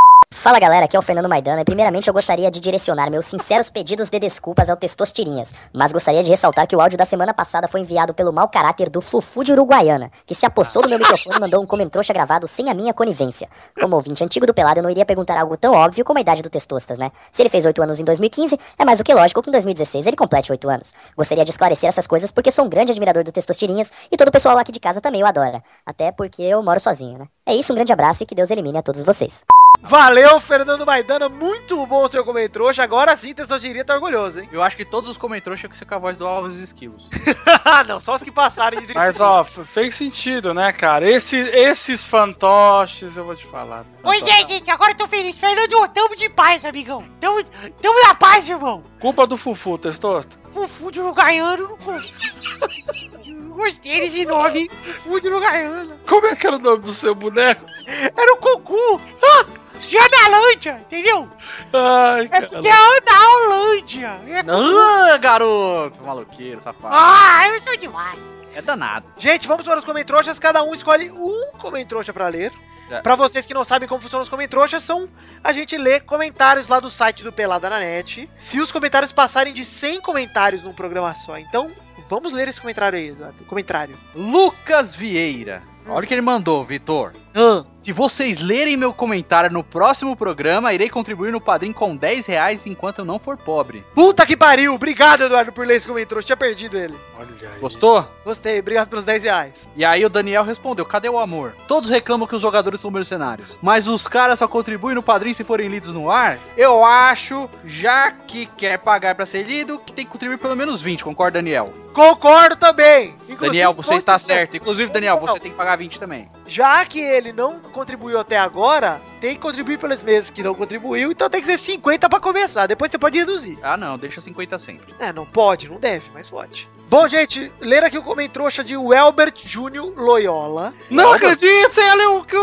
Fala 0.49 0.61
galera, 0.61 0.85
aqui 0.85 0.97
é 0.97 0.99
o 0.99 1.03
Fernando 1.03 1.29
Maidana 1.29 1.62
e 1.62 1.64
primeiramente 1.64 2.07
eu 2.07 2.14
gostaria 2.14 2.51
de 2.51 2.61
direcionar 2.61 3.11
meus 3.11 3.26
sinceros 3.26 3.70
pedidos 3.70 4.09
de 4.09 4.20
desculpas 4.20 4.70
ao 4.70 4.76
Testostirinhas, 4.76 5.53
mas 5.74 5.93
gostaria 5.93 6.22
de 6.22 6.31
ressaltar 6.31 6.66
que 6.66 6.76
o 6.76 6.81
áudio 6.81 6.97
da 6.97 7.05
semana 7.05 7.35
passada 7.35 7.66
foi 7.66 7.81
enviado 7.81 8.14
pelo 8.14 8.33
mau 8.33 8.49
caráter 8.49 8.89
do 8.89 9.01
Fufu 9.01 9.43
de 9.43 9.53
Uruguaiana, 9.53 10.11
que 10.24 10.35
se 10.35 10.47
apossou 10.47 10.81
do 10.81 10.89
meu 10.89 10.99
microfone 10.99 11.37
e 11.37 11.41
mandou 11.41 11.62
um 11.62 11.66
comentrouxa 11.66 12.12
gravado 12.12 12.47
sem 12.47 12.70
a 12.70 12.74
minha 12.74 12.95
conivência. 12.95 13.49
Como 13.81 13.97
ouvinte 13.97 14.22
antigo 14.22 14.47
do 14.47 14.55
Pelado, 14.55 14.79
eu 14.79 14.85
não 14.85 14.91
iria 14.91 15.05
perguntar 15.05 15.39
algo 15.39 15.57
tão 15.57 15.74
óbvio 15.74 16.05
como 16.05 16.18
a 16.18 16.22
idade 16.22 16.41
do 16.41 16.49
Testostas, 16.49 16.99
né? 16.99 17.11
Se 17.33 17.43
ele 17.43 17.49
fez 17.49 17.66
8 17.66 17.83
anos 17.83 17.99
em 17.99 18.05
2015, 18.05 18.59
é 18.79 18.85
mais 18.85 18.99
do 18.99 19.05
que 19.05 19.12
lógico 19.12 19.43
que 19.43 19.51
em 19.51 19.53
2016 19.53 20.07
ele 20.07 20.16
complete 20.16 20.53
8 20.53 20.68
anos. 20.68 20.95
Gostaria 21.16 21.45
de 21.45 21.51
esclarecer 21.51 21.89
essas 21.89 22.07
coisas 22.07 22.31
porque 22.31 22.51
sou 22.51 22.64
um 22.64 22.68
grande 22.68 22.93
admirador 22.93 23.24
do 23.24 23.33
Testostirinhas 23.33 23.93
e 24.11 24.16
todo 24.16 24.29
o 24.29 24.33
pessoal 24.33 24.57
aqui 24.57 24.72
de 24.72 24.81
casa 24.81 25.01
também 25.01 25.22
o 25.22 25.26
adora. 25.26 25.62
Até 25.85 26.12
porque 26.12 26.43
eu 26.43 26.62
moro 26.62 26.79
sozinho, 26.79 27.18
né? 27.18 27.26
É 27.45 27.55
isso, 27.55 27.72
um 27.72 27.76
grande 27.76 27.93
abraço 27.93 28.22
e 28.22 28.26
que 28.26 28.35
Deus 28.35 28.51
elimine 28.51 28.79
a 28.79 28.83
todos 28.83 29.03
vocês. 29.03 29.45
Valeu, 29.81 30.41
Fernando 30.41 30.85
Maidana, 30.85 31.29
muito 31.29 31.87
bom 31.87 32.05
o 32.05 32.09
seu 32.09 32.24
comentrouxa. 32.24 32.83
Agora 32.83 33.16
sim, 33.16 33.33
Testostirinha 33.33 33.85
tá 33.85 33.95
orgulhoso, 33.95 34.41
hein? 34.41 34.49
Eu 34.51 34.62
acho 34.62 34.76
que 34.76 34.85
todos 34.85 35.09
os 35.09 35.16
comentrouxas 35.16 35.61
tinham 35.61 35.70
que 35.70 35.79
ser 35.79 35.85
com 35.85 35.95
a 35.95 35.99
voz 35.99 36.16
do 36.16 36.26
Alves 36.26 36.57
Esquilos. 36.57 37.09
Não, 37.87 38.01
só 38.01 38.16
os 38.16 38.22
que 38.22 38.31
passarem 38.33 38.81
de 38.81 38.87
30 38.87 38.99
Mas, 38.99 39.20
ó, 39.20 39.45
fez 39.45 39.95
sentido, 39.95 40.53
né, 40.53 40.72
cara? 40.72 41.09
Esse, 41.09 41.37
esses 41.37 42.05
fantoches, 42.05 43.16
eu 43.16 43.24
vou 43.24 43.37
te 43.37 43.47
falar. 43.47 43.79
né? 43.79 43.87
Pois 44.03 44.22
é, 44.22 44.47
gente, 44.47 44.68
agora 44.70 44.93
eu 44.93 44.97
tô 44.97 45.07
feliz. 45.07 45.39
Fernando, 45.39 45.89
tamo 45.95 46.16
de 46.16 46.29
paz, 46.29 46.64
amigão. 46.64 47.05
Tamo, 47.20 47.43
tamo 47.81 48.03
na 48.03 48.14
paz, 48.14 48.49
irmão. 48.49 48.83
Culpa 49.01 49.26
do 49.26 49.37
Fufu, 49.37 49.79
Testosta. 49.79 50.37
Fufu 50.53 50.91
de 50.91 51.01
Uruguaiano, 51.01 51.68
não 51.68 51.76
foi. 51.79 52.01
Gostei 53.55 54.01
desse 54.01 54.24
nome, 54.24 54.68
Fufu 54.70 55.20
de 55.20 55.29
Uruguaiano. 55.29 55.95
Como 56.09 56.26
é 56.26 56.35
que 56.37 56.47
era 56.47 56.57
o 56.57 56.61
nome 56.61 56.83
do 56.83 56.93
seu 56.93 57.14
boneco? 57.14 57.64
Era 57.87 58.35
o 58.35 58.37
Cocu. 58.39 59.01
Ah, 59.22 59.45
já 59.81 60.01
na 60.09 60.39
Lândia, 60.39 60.79
entendeu? 60.81 61.29
Ai, 61.72 62.29
É 62.33 62.41
porque 62.43 62.68
é 62.68 63.01
da 63.01 63.29
Holândia. 63.31 64.20
É... 64.26 64.41
Ah, 64.41 65.16
garoto! 65.18 66.03
Maloqueiro, 66.05 66.61
safado. 66.61 66.95
Ah, 66.97 67.47
eu 67.49 67.61
sou 67.61 67.76
demais. 67.76 68.18
É 68.55 68.62
danado. 68.62 69.11
Gente, 69.16 69.47
vamos 69.47 69.66
para 69.66 69.79
os 69.79 69.85
comentrouxas. 69.85 70.39
Cada 70.39 70.62
um 70.62 70.74
escolhe 70.74 71.11
um 71.11 71.53
comentrouxa 71.59 72.12
pra 72.12 72.29
ler. 72.29 72.53
Já. 72.91 73.03
Pra 73.03 73.14
vocês 73.14 73.45
que 73.45 73.53
não 73.53 73.64
sabem 73.64 73.87
como 73.89 74.01
funcionam 74.01 74.22
os 74.22 74.31
comentrouxas, 74.31 74.83
são 74.83 75.09
a 75.45 75.53
gente 75.53 75.76
lê 75.76 76.01
comentários 76.01 76.66
lá 76.68 76.81
do 76.81 76.91
site 76.91 77.22
do 77.22 77.31
Pelada 77.33 77.68
na 77.68 77.79
Net. 77.79 78.29
Se 78.39 78.61
os 78.61 78.72
comentários 78.72 79.12
passarem 79.12 79.53
de 79.53 79.64
100 79.64 80.01
comentários 80.01 80.62
num 80.62 80.72
programa 80.72 81.14
só, 81.14 81.37
então 81.39 81.70
vamos 82.09 82.33
ler 82.33 82.49
esse 82.49 82.61
comentário 82.61 82.99
aí, 82.99 83.09
Eduardo. 83.09 83.45
Comentário. 83.45 83.99
Lucas 84.14 84.95
Vieira. 84.95 85.62
Olha 85.87 86.05
o 86.05 86.09
que 86.09 86.14
ele 86.14 86.22
mandou, 86.22 86.64
Vitor. 86.64 87.12
Ah, 87.35 87.64
Se 87.83 87.93
vocês 87.93 88.39
lerem 88.41 88.76
meu 88.76 88.93
comentário 88.93 89.51
no 89.51 89.64
próximo 89.64 90.14
programa, 90.14 90.74
irei 90.74 90.91
contribuir 90.91 91.33
no 91.33 91.41
Padrim 91.41 91.72
com 91.72 91.97
10 91.97 92.26
reais 92.26 92.66
enquanto 92.66 92.99
eu 92.99 93.05
não 93.05 93.18
for 93.18 93.37
pobre. 93.37 93.83
puta 93.95 94.26
que 94.26 94.37
pariu! 94.37 94.74
Obrigado, 94.74 95.22
Eduardo, 95.22 95.53
por 95.53 95.66
ler 95.66 95.76
esse 95.76 95.87
comentário. 95.89 96.22
Tinha 96.22 96.37
perdido 96.37 96.76
ele. 96.76 96.95
Olha 97.18 97.29
aí. 97.41 97.61
Gostou? 97.61 98.07
Gostei, 98.24 98.59
obrigado 98.59 98.89
pelos 98.89 99.05
10 99.07 99.22
reais. 99.22 99.68
E 99.74 99.85
aí 99.85 100.05
o 100.05 100.11
Daniel 100.11 100.45
respondeu: 100.45 100.85
cadê 100.85 101.09
o 101.09 101.18
amor? 101.18 101.55
Todos 101.66 101.89
reclamam 101.89 102.26
que 102.26 102.37
os 102.37 102.43
jogadores 102.43 102.81
são 102.81 102.91
mercenários. 102.91 103.57
Mas 103.62 103.89
os 103.89 104.07
caras 104.07 104.39
só 104.41 104.47
contribuem 104.49 104.95
no 104.95 105.03
padrinho 105.03 105.35
se 105.35 105.45
forem 105.45 105.68
lidos 105.68 105.93
no 105.93 106.11
ar? 106.11 106.39
Eu 106.57 106.85
acho, 106.85 107.49
já 107.64 108.11
que 108.11 108.47
quer 108.47 108.79
pagar 108.79 109.14
pra 109.14 109.24
ser 109.24 109.45
lido, 109.45 109.79
que 109.79 109.93
tem 109.93 110.05
que 110.05 110.11
contribuir 110.12 110.39
pelo 110.39 110.57
menos 110.57 110.83
20, 110.83 111.05
concorda, 111.05 111.39
Daniel? 111.39 111.72
Concordo 111.95 112.55
também. 112.55 113.14
Inclusive, 113.22 113.41
Daniel, 113.47 113.72
você 113.72 113.95
está 113.95 114.18
certo. 114.18 114.57
Inclusive, 114.57 114.93
Daniel, 114.93 115.16
você 115.16 115.41
tem 115.41 115.51
que 115.51 115.57
pagar 115.57 115.76
20 115.76 115.99
também. 115.99 116.29
Já 116.49 116.84
que 116.86 116.99
ele 116.99 117.30
não 117.30 117.61
contribuiu 117.61 118.18
até 118.18 118.38
agora, 118.38 119.01
tem 119.20 119.34
que 119.34 119.40
contribuir 119.40 119.78
pelos 119.78 120.03
meses 120.03 120.30
que 120.30 120.42
não 120.42 120.55
contribuiu, 120.55 121.12
então 121.12 121.28
tem 121.28 121.42
que 121.42 121.46
ser 121.46 121.59
50 121.59 122.09
pra 122.09 122.18
começar. 122.18 122.66
Depois 122.66 122.90
você 122.90 122.99
pode 122.99 123.18
reduzir. 123.18 123.59
Ah, 123.62 123.76
não, 123.76 123.99
deixa 123.99 124.20
50 124.20 124.59
sempre. 124.59 124.94
É, 124.99 125.12
não 125.12 125.26
pode, 125.26 125.68
não 125.68 125.78
deve, 125.78 126.07
mas 126.14 126.26
pode. 126.26 126.66
Bom, 126.88 127.07
gente, 127.07 127.53
ler 127.61 127.84
aqui 127.84 127.99
o 127.99 128.03
comentrouxa 128.03 128.64
de 128.64 128.76
Welbert 128.76 129.34
Júnior 129.44 129.92
Loyola. 129.94 130.72
Não 130.88 131.12
acredito, 131.12 131.70
você 131.70 131.94
leu 131.94 132.16
o 132.16 132.24
que. 132.24 132.36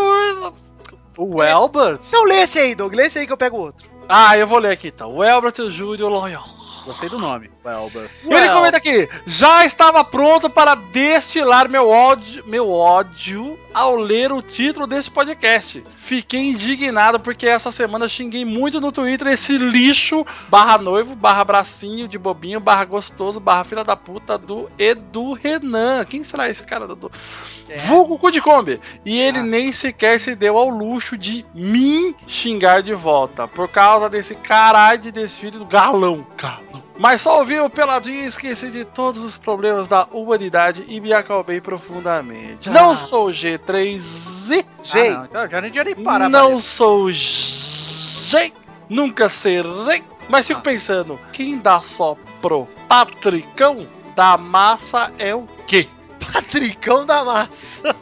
O 1.18 1.42
Elbert? 1.42 2.00
Então 2.06 2.24
lê 2.24 2.42
esse 2.42 2.58
aí, 2.58 2.74
Doug, 2.74 2.94
lê 2.94 3.06
esse 3.06 3.18
aí 3.18 3.26
que 3.26 3.32
eu 3.32 3.36
pego 3.36 3.56
outro. 3.56 3.88
Ah, 4.08 4.38
eu 4.38 4.46
vou 4.46 4.58
ler 4.58 4.70
aqui 4.70 4.88
então. 4.88 5.16
O 5.16 5.24
Elbert 5.24 5.68
Júnior 5.68 6.10
Loyal. 6.10 6.44
Gostei 6.84 7.08
do 7.08 7.18
nome. 7.18 7.50
O 7.66 7.70
Elbert. 7.70 8.10
Ele 8.24 8.48
comenta 8.50 8.76
aqui, 8.76 9.08
já 9.26 9.64
estava 9.64 10.04
pronto 10.04 10.48
para 10.48 10.74
destilar 10.74 11.68
meu 11.68 11.88
ódio, 11.88 12.44
meu 12.46 12.70
ódio 12.70 13.58
ao 13.76 13.94
ler 13.94 14.32
o 14.32 14.40
título 14.40 14.86
desse 14.86 15.10
podcast. 15.10 15.84
Fiquei 15.96 16.50
indignado 16.50 17.20
porque 17.20 17.46
essa 17.46 17.70
semana 17.70 18.08
xinguei 18.08 18.42
muito 18.42 18.80
no 18.80 18.90
Twitter 18.90 19.26
esse 19.26 19.58
lixo 19.58 20.24
barra 20.48 20.78
noivo, 20.78 21.14
barra 21.14 21.44
bracinho 21.44 22.08
de 22.08 22.16
bobinho, 22.16 22.58
barra 22.58 22.86
gostoso, 22.86 23.38
barra 23.38 23.64
filha 23.64 23.84
da 23.84 23.94
puta 23.94 24.38
do 24.38 24.70
Edu 24.78 25.34
Renan. 25.34 26.04
Quem 26.06 26.24
será 26.24 26.48
esse 26.48 26.62
cara, 26.62 26.86
Dudu? 26.86 27.10
Vulgo 27.86 28.18
cu 28.18 28.30
de 28.30 28.40
Kombi. 28.40 28.80
E 29.04 29.18
ele 29.18 29.42
nem 29.42 29.72
sequer 29.72 30.18
se 30.20 30.34
deu 30.34 30.56
ao 30.56 30.70
luxo 30.70 31.18
de 31.18 31.44
me 31.52 32.14
xingar 32.26 32.82
de 32.82 32.94
volta. 32.94 33.46
Por 33.46 33.68
causa 33.68 34.08
desse 34.08 34.34
caralho 34.34 35.02
de 35.02 35.12
desfile 35.12 35.58
do 35.58 35.66
galão. 35.66 36.26
Galão. 36.38 36.85
Mas 36.98 37.20
só 37.20 37.40
ouvi 37.40 37.60
o 37.60 37.68
Peladinho 37.68 38.24
e 38.24 38.26
esqueci 38.26 38.70
de 38.70 38.84
todos 38.84 39.22
os 39.22 39.36
problemas 39.36 39.86
da 39.86 40.06
humanidade 40.10 40.84
e 40.88 41.00
me 41.00 41.12
acalmei 41.12 41.60
profundamente. 41.60 42.70
Não 42.70 42.94
sou 42.94 43.26
G3Z. 43.28 44.64
Gente, 44.82 45.08
Ah, 45.10 45.18
não, 45.18 45.24
então 45.24 45.48
já 45.48 45.60
nem 45.60 45.70
nem 45.70 45.94
parar. 45.96 46.28
Não 46.28 46.58
sou 46.58 47.10
G. 47.12 48.52
Nunca 48.88 49.28
serei. 49.28 50.02
Mas 50.28 50.46
fico 50.46 50.60
pensando, 50.60 51.20
quem 51.32 51.58
dá 51.58 51.80
só 51.80 52.16
pro 52.40 52.66
Patricão 52.88 53.86
da 54.14 54.36
massa 54.36 55.12
é 55.18 55.34
o 55.34 55.46
quê? 55.66 55.88
Patricão 56.32 57.04
da 57.04 57.24
massa. 57.24 57.94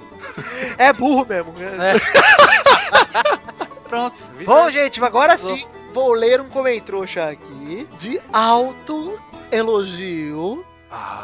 É 0.79 0.93
burro 0.93 1.27
mesmo. 1.29 1.53
Pronto. 3.89 4.19
Bom, 4.45 4.71
gente, 4.71 5.03
agora 5.05 5.37
sim, 5.37 5.65
vou 5.95 6.13
ler 6.13 6.41
um 6.41 6.49
comentrouxa 6.49 7.29
aqui 7.29 7.89
de 7.97 8.21
alto 8.33 9.17
elogio. 9.53 10.65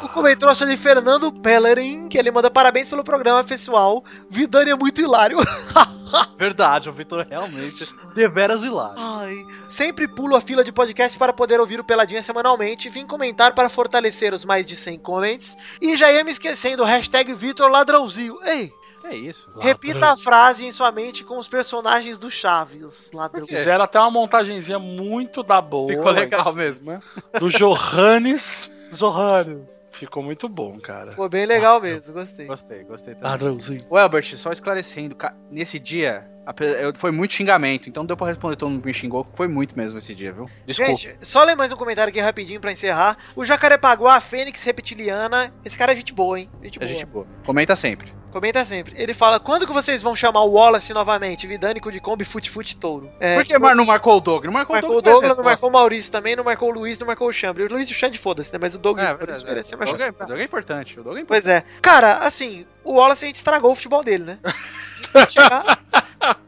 O 0.02 0.08
comentrouxa 0.08 0.64
de 0.64 0.76
Fernando 0.76 1.32
Pellerin, 1.32 2.08
que 2.08 2.16
ele 2.16 2.30
manda 2.30 2.48
parabéns 2.48 2.88
pelo 2.88 3.02
programa 3.02 3.42
pessoal. 3.42 4.04
Vidani 4.28 4.70
é 4.70 4.76
muito 4.76 5.00
hilário. 5.00 5.38
Verdade, 6.38 6.88
o 6.88 6.92
Vitor 6.92 7.26
realmente 7.28 7.88
deveras 8.14 8.62
hilário. 8.62 8.96
Ai, 8.98 9.44
sempre 9.68 10.08
pulo 10.08 10.36
a 10.36 10.40
fila 10.40 10.64
de 10.64 10.72
podcast 10.72 11.18
para 11.18 11.32
poder 11.32 11.60
ouvir 11.60 11.78
o 11.80 11.84
Peladinha 11.84 12.22
semanalmente. 12.22 12.88
Vim 12.88 13.06
comentar 13.06 13.54
para 13.54 13.68
fortalecer 13.68 14.32
os 14.32 14.44
mais 14.44 14.66
de 14.66 14.76
100 14.76 14.98
comments. 15.00 15.56
E 15.80 15.96
já 15.96 16.12
ia 16.12 16.24
me 16.24 16.30
esquecendo, 16.30 16.84
hashtag 16.84 17.34
Vitor 17.34 17.70
Ladrãozinho. 17.70 18.38
Ei, 18.44 18.72
É 19.04 19.14
isso. 19.14 19.48
repita 19.58 20.06
a 20.12 20.16
frase 20.16 20.66
em 20.66 20.72
sua 20.72 20.92
mente 20.92 21.24
com 21.24 21.38
os 21.38 21.48
personagens 21.48 22.18
do 22.18 22.30
Chaves. 22.30 23.10
Ladrão. 23.12 23.46
Fizeram 23.46 23.84
até 23.84 23.98
uma 23.98 24.10
montagenzinha 24.10 24.78
muito 24.78 25.42
da 25.42 25.60
boa. 25.60 25.88
Ficou 25.88 26.10
legal 26.12 26.44
mas- 26.44 26.54
mesmo, 26.54 26.92
né? 26.92 27.00
Do 27.38 27.48
Johannes. 27.50 28.70
Zohano. 28.94 29.66
Ficou 29.92 30.22
muito 30.22 30.48
bom, 30.48 30.78
cara. 30.80 31.10
Ficou 31.10 31.28
bem 31.28 31.44
legal 31.46 31.80
mesmo, 31.80 32.12
gostei. 32.14 32.46
Gostei, 32.46 32.84
gostei 32.84 33.14
também. 33.14 33.30
Ladrãozinho. 33.30 33.84
O 33.90 34.36
só 34.36 34.50
esclarecendo, 34.50 35.16
nesse 35.50 35.78
dia 35.78 36.26
foi 36.96 37.10
muito 37.10 37.34
xingamento, 37.34 37.88
então 37.88 38.04
deu 38.04 38.16
pra 38.16 38.26
responder 38.28 38.56
todo 38.56 38.70
mundo 38.70 38.80
que 38.80 38.86
me 38.86 38.94
xingou, 38.94 39.26
foi 39.34 39.48
muito 39.48 39.76
mesmo 39.76 39.98
esse 39.98 40.14
dia, 40.14 40.32
viu? 40.32 40.48
Desculpa. 40.66 40.94
Gente, 40.94 41.16
só 41.22 41.42
ler 41.44 41.54
mais 41.56 41.72
um 41.72 41.76
comentário 41.76 42.10
aqui 42.10 42.20
rapidinho 42.20 42.60
pra 42.60 42.72
encerrar. 42.72 43.16
O 43.36 43.44
Jacarepaguá, 43.44 44.16
a 44.16 44.20
Fênix 44.20 44.62
Reptiliana. 44.64 45.52
Esse 45.64 45.76
cara 45.76 45.92
é 45.92 45.96
gente 45.96 46.12
boa, 46.12 46.38
hein? 46.38 46.50
Gente 46.62 46.76
É 46.76 46.80
boa. 46.80 46.88
gente 46.88 47.06
boa. 47.06 47.26
Comenta 47.44 47.74
sempre. 47.76 48.12
Comenta 48.30 48.64
sempre. 48.64 48.94
Ele 48.96 49.12
fala: 49.12 49.40
quando 49.40 49.66
que 49.66 49.72
vocês 49.72 50.02
vão 50.02 50.14
chamar 50.14 50.44
o 50.44 50.52
Wallace 50.52 50.92
novamente? 50.94 51.46
Vidânico 51.46 51.90
de 51.90 52.00
Kombi, 52.00 52.24
Fute 52.24 52.48
Fute 52.48 52.76
Touro. 52.76 53.10
É, 53.18 53.34
Por 53.34 53.44
que 53.44 53.58
Mar 53.58 53.74
não 53.74 53.84
marcou 53.84 54.16
o 54.16 54.20
Doug? 54.20 54.44
Não 54.44 54.52
marcou, 54.52 54.76
Marcou 54.76 54.94
o 54.94 54.98
o 54.98 55.02
Doug, 55.02 55.14
Douglas, 55.14 55.36
não 55.36 55.44
marcou 55.44 55.68
o 55.68 55.72
Maurício 55.72 56.12
também, 56.12 56.36
não 56.36 56.44
marcou 56.44 56.68
o 56.70 56.72
Luiz, 56.72 56.98
não 56.98 57.06
marcou 57.06 57.28
o 57.28 57.32
Chambre. 57.32 57.64
O 57.64 57.68
Luiz 57.68 57.88
e 57.88 57.92
o 57.92 57.94
Xande, 57.94 58.18
foda-se, 58.18 58.52
né? 58.52 58.58
Mas 58.62 58.74
o 58.74 58.78
Doug 58.78 58.98
É, 58.98 59.16
merece 59.44 59.70
ser 59.70 59.74
o 59.74 59.78
mais 59.78 59.90
Doug, 59.90 60.00
é, 60.00 60.10
o 60.10 60.26
Doug 60.26 60.38
é 60.38 60.44
importante. 60.44 61.00
O 61.00 61.02
Doug 61.02 61.16
é 61.16 61.20
importante. 61.20 61.26
Pois 61.26 61.46
é. 61.48 61.64
Cara, 61.82 62.18
assim, 62.18 62.66
o 62.84 62.94
Wallace 62.94 63.24
a 63.24 63.28
gente 63.28 63.36
estragou 63.36 63.72
o 63.72 63.74
futebol 63.74 64.04
dele, 64.04 64.24
né? 64.24 64.38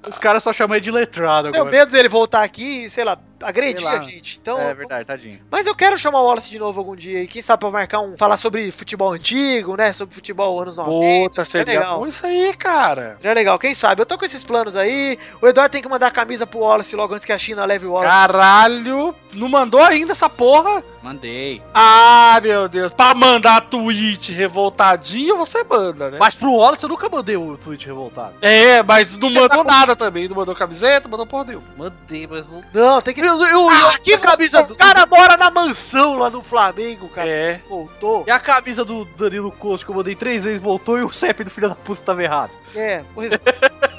Os 0.07 0.19
caras 0.19 0.43
só 0.43 0.53
chamam 0.53 0.77
ele 0.77 0.85
de 0.85 0.91
letrado 0.91 1.51
Tenho 1.51 1.63
agora. 1.63 1.77
medo 1.77 1.93
dele 1.93 2.09
voltar 2.09 2.43
aqui 2.43 2.85
e, 2.85 2.91
sei 2.91 3.05
lá, 3.05 3.19
agredir 3.43 3.87
a 3.87 4.01
gente. 4.01 4.39
Então, 4.41 4.59
É 4.61 4.75
verdade, 4.75 5.05
tadinho. 5.05 5.41
Mas 5.51 5.67
eu 5.67 5.75
quero 5.75 5.99
chamar 5.99 6.21
o 6.21 6.25
Wallace 6.27 6.51
de 6.51 6.59
novo 6.59 6.79
algum 6.81 6.97
dia. 6.97 7.23
E 7.23 7.27
quem 7.27 7.43
sabe 7.43 7.61
pra 7.61 7.71
marcar 7.71 8.01
um. 8.01 8.17
Falar 8.17 8.37
sobre 8.37 8.71
futebol 8.71 9.13
antigo, 9.13 9.77
né? 9.77 9.93
Sobre 9.93 10.15
futebol 10.15 10.61
anos 10.61 10.77
90. 10.77 11.29
Puta, 11.31 11.45
seria 11.45 11.75
legal. 11.75 11.99
bom 12.01 12.07
isso 12.07 12.27
aí, 12.27 12.55
cara. 12.55 13.19
Já 13.23 13.31
é 13.31 13.35
legal, 13.35 13.59
quem 13.59 13.75
sabe? 13.75 14.03
Eu 14.03 14.07
tô 14.07 14.19
com 14.19 14.25
esses 14.25 14.45
planos 14.45 14.77
aí. 14.77 15.19
O 15.41 15.49
Eduardo 15.49 15.73
tem 15.73 15.83
que 15.83 15.89
mandar 15.89 16.09
a 16.09 16.11
camisa 16.11 16.47
pro 16.47 16.61
Wallace 16.61 16.95
logo 16.97 17.15
antes 17.15 17.25
que 17.25 17.33
a 17.33 17.39
China 17.39 17.65
leve 17.65 17.87
o 17.87 17.93
Wallace. 17.93 18.13
Caralho, 18.13 19.15
não 19.33 19.49
mandou 19.49 19.83
ainda 19.83 20.13
essa 20.13 20.29
porra? 20.29 20.83
Mandei. 21.03 21.61
Ah, 21.75 22.39
meu 22.43 22.69
Deus. 22.69 22.93
Pra 22.93 23.15
mandar 23.15 23.63
tweet 23.63 24.31
revoltadinho, 24.33 25.37
você 25.37 25.65
manda, 25.65 26.11
né? 26.11 26.19
Mas 26.19 26.35
pro 26.35 26.53
Wallace 26.53 26.85
eu 26.85 26.89
nunca 26.89 27.09
mandei 27.09 27.37
o 27.37 27.57
tweet 27.57 27.85
revoltado. 27.87 28.35
É, 28.41 28.83
mas 28.83 29.17
não 29.19 29.29
Você 29.31 29.41
mandou 29.41 29.65
tá 29.65 29.73
nada 29.73 29.97
também. 29.97 30.29
Não 30.29 30.37
mandou 30.37 30.55
camiseta, 30.55 31.09
mandou 31.09 31.27
porra 31.27 31.45
nenhuma. 31.45 31.67
Mandei, 31.77 32.27
mas 32.27 32.47
não. 32.47 32.63
Não, 32.73 33.01
tem 33.01 33.15
que. 33.15 33.23
Eu, 33.41 33.49
eu, 33.49 33.71
Ah, 33.71 33.99
que 34.03 34.17
camisa 34.19 34.63
do. 34.63 34.75
O 34.75 34.77
cara 34.77 35.07
mora 35.07 35.37
na 35.37 35.51
mansão 35.51 36.17
lá 36.17 36.31
no 36.31 36.43
Flamengo, 36.43 37.09
cara. 37.09 37.29
É. 37.29 37.61
Voltou. 37.69 38.25
E 38.27 38.31
a 38.31 38.39
camisa 38.39 38.85
do 38.85 39.05
Danilo 39.05 39.51
Costa 39.53 39.85
que 39.85 39.91
eu 39.91 39.97
mandei 39.97 40.15
três 40.15 40.45
vezes 40.45 40.61
voltou 40.61 40.99
e 40.99 41.03
o 41.03 41.13
CEP 41.13 41.45
do 41.45 41.51
filho 41.51 41.69
da 41.69 41.75
puta 41.75 42.03
tava 42.03 42.23
errado. 42.23 42.51
É, 42.75 43.03
pois. 43.15 43.31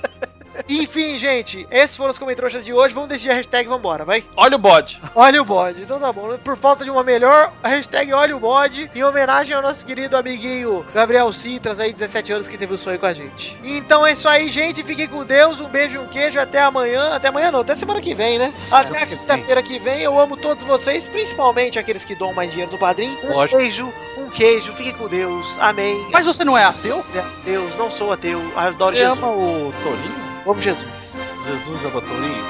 Enfim, 0.67 1.17
gente, 1.19 1.67
esses 1.69 1.95
foram 1.97 2.11
os 2.11 2.17
comentários 2.17 2.63
de 2.63 2.73
hoje. 2.73 2.93
Vamos 2.93 3.09
decidir 3.09 3.31
a 3.31 3.35
hashtag 3.35 3.67
vambora, 3.67 4.05
vai? 4.05 4.23
Olha 4.35 4.55
o 4.55 4.59
bode. 4.59 5.01
Olha 5.13 5.41
o 5.41 5.45
bode. 5.45 5.81
Então 5.81 5.99
tá 5.99 6.11
bom. 6.11 6.37
Por 6.37 6.57
falta 6.57 6.83
de 6.83 6.89
uma 6.89 7.03
melhor, 7.03 7.51
a 7.61 7.67
hashtag 7.67 8.13
olha 8.13 8.35
o 8.35 8.39
bode. 8.39 8.89
Em 8.95 9.03
homenagem 9.03 9.55
ao 9.55 9.61
nosso 9.61 9.85
querido 9.85 10.15
amiguinho 10.15 10.85
Gabriel 10.93 11.31
Citras, 11.33 11.79
aí, 11.79 11.91
17 11.93 12.31
anos, 12.33 12.47
que 12.47 12.57
teve 12.57 12.73
o 12.73 12.77
sonho 12.77 12.99
com 12.99 13.05
a 13.05 13.13
gente. 13.13 13.57
Então 13.63 14.05
é 14.05 14.13
isso 14.13 14.27
aí, 14.27 14.49
gente. 14.49 14.83
Fiquem 14.83 15.07
com 15.07 15.23
Deus. 15.25 15.59
Um 15.59 15.67
beijo 15.67 15.95
e 15.95 15.99
um 15.99 16.07
queijo. 16.07 16.39
Até 16.39 16.61
amanhã. 16.61 17.13
Até 17.13 17.27
amanhã 17.27 17.51
não, 17.51 17.59
até 17.61 17.75
semana 17.75 18.01
que 18.01 18.13
vem, 18.15 18.39
né? 18.39 18.53
Até 18.71 19.05
quinta-feira 19.05 19.61
que 19.61 19.77
vem. 19.79 20.01
Eu 20.01 20.19
amo 20.19 20.37
todos 20.37 20.63
vocês, 20.63 21.07
principalmente 21.07 21.77
aqueles 21.77 22.05
que 22.05 22.15
doam 22.15 22.33
mais 22.33 22.49
dinheiro 22.51 22.71
no 22.71 22.77
padrinho. 22.77 23.17
Um 23.23 23.33
Lógico. 23.33 23.57
beijo, 23.59 23.93
um 24.17 24.29
queijo. 24.29 24.71
Fiquem 24.73 24.93
com 24.93 25.07
Deus. 25.07 25.57
Amém. 25.59 26.07
Mas 26.11 26.25
você 26.25 26.43
não 26.43 26.57
é 26.57 26.63
ateu? 26.63 27.05
Deus, 27.43 27.75
não 27.77 27.91
sou 27.91 28.11
ateu. 28.11 28.41
Adoro 28.55 28.95
Você 28.95 29.01
Jesus. 29.03 29.17
ama 29.17 29.27
o 29.27 29.73
Torinho? 29.83 30.32
Amo 30.45 30.61
Jesus. 30.61 31.35
Jesus 31.45 31.85
ama 31.85 32.01
Torinho? 32.01 32.43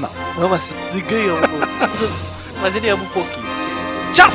Não. 0.00 0.44
Amo 0.44 0.54
assim. 0.54 0.74
Ninguém 0.92 1.30
ama. 1.30 1.48
Mas 2.60 2.76
ele 2.76 2.90
ama 2.90 3.02
um 3.02 3.08
pouquinho. 3.08 3.46
Tchau. 4.12 4.30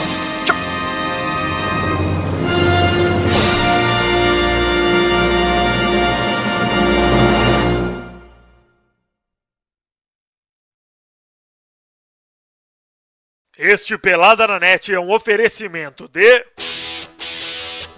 Este 13.55 13.97
Pelada 13.99 14.47
na 14.47 14.59
Net 14.59 14.91
é 14.91 14.99
um 14.99 15.11
oferecimento 15.11 16.07
de. 16.07 16.43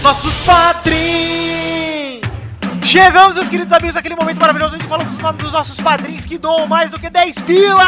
nossos 0.03 0.33
padrinhos! 0.45 1.54
Chegamos, 2.85 3.33
meus 3.33 3.49
queridos 3.49 3.73
amigos, 3.73 3.97
aquele 3.97 4.15
momento 4.15 4.39
maravilhoso 4.39 4.75
onde 4.75 4.85
falamos 4.85 5.11
os 5.11 5.19
nomes 5.19 5.41
dos 5.41 5.51
nossos 5.51 5.75
padrinhos 5.77 6.23
que 6.23 6.37
doam 6.37 6.67
mais 6.67 6.91
do 6.91 6.99
que 6.99 7.09
10 7.09 7.35
pila! 7.39 7.83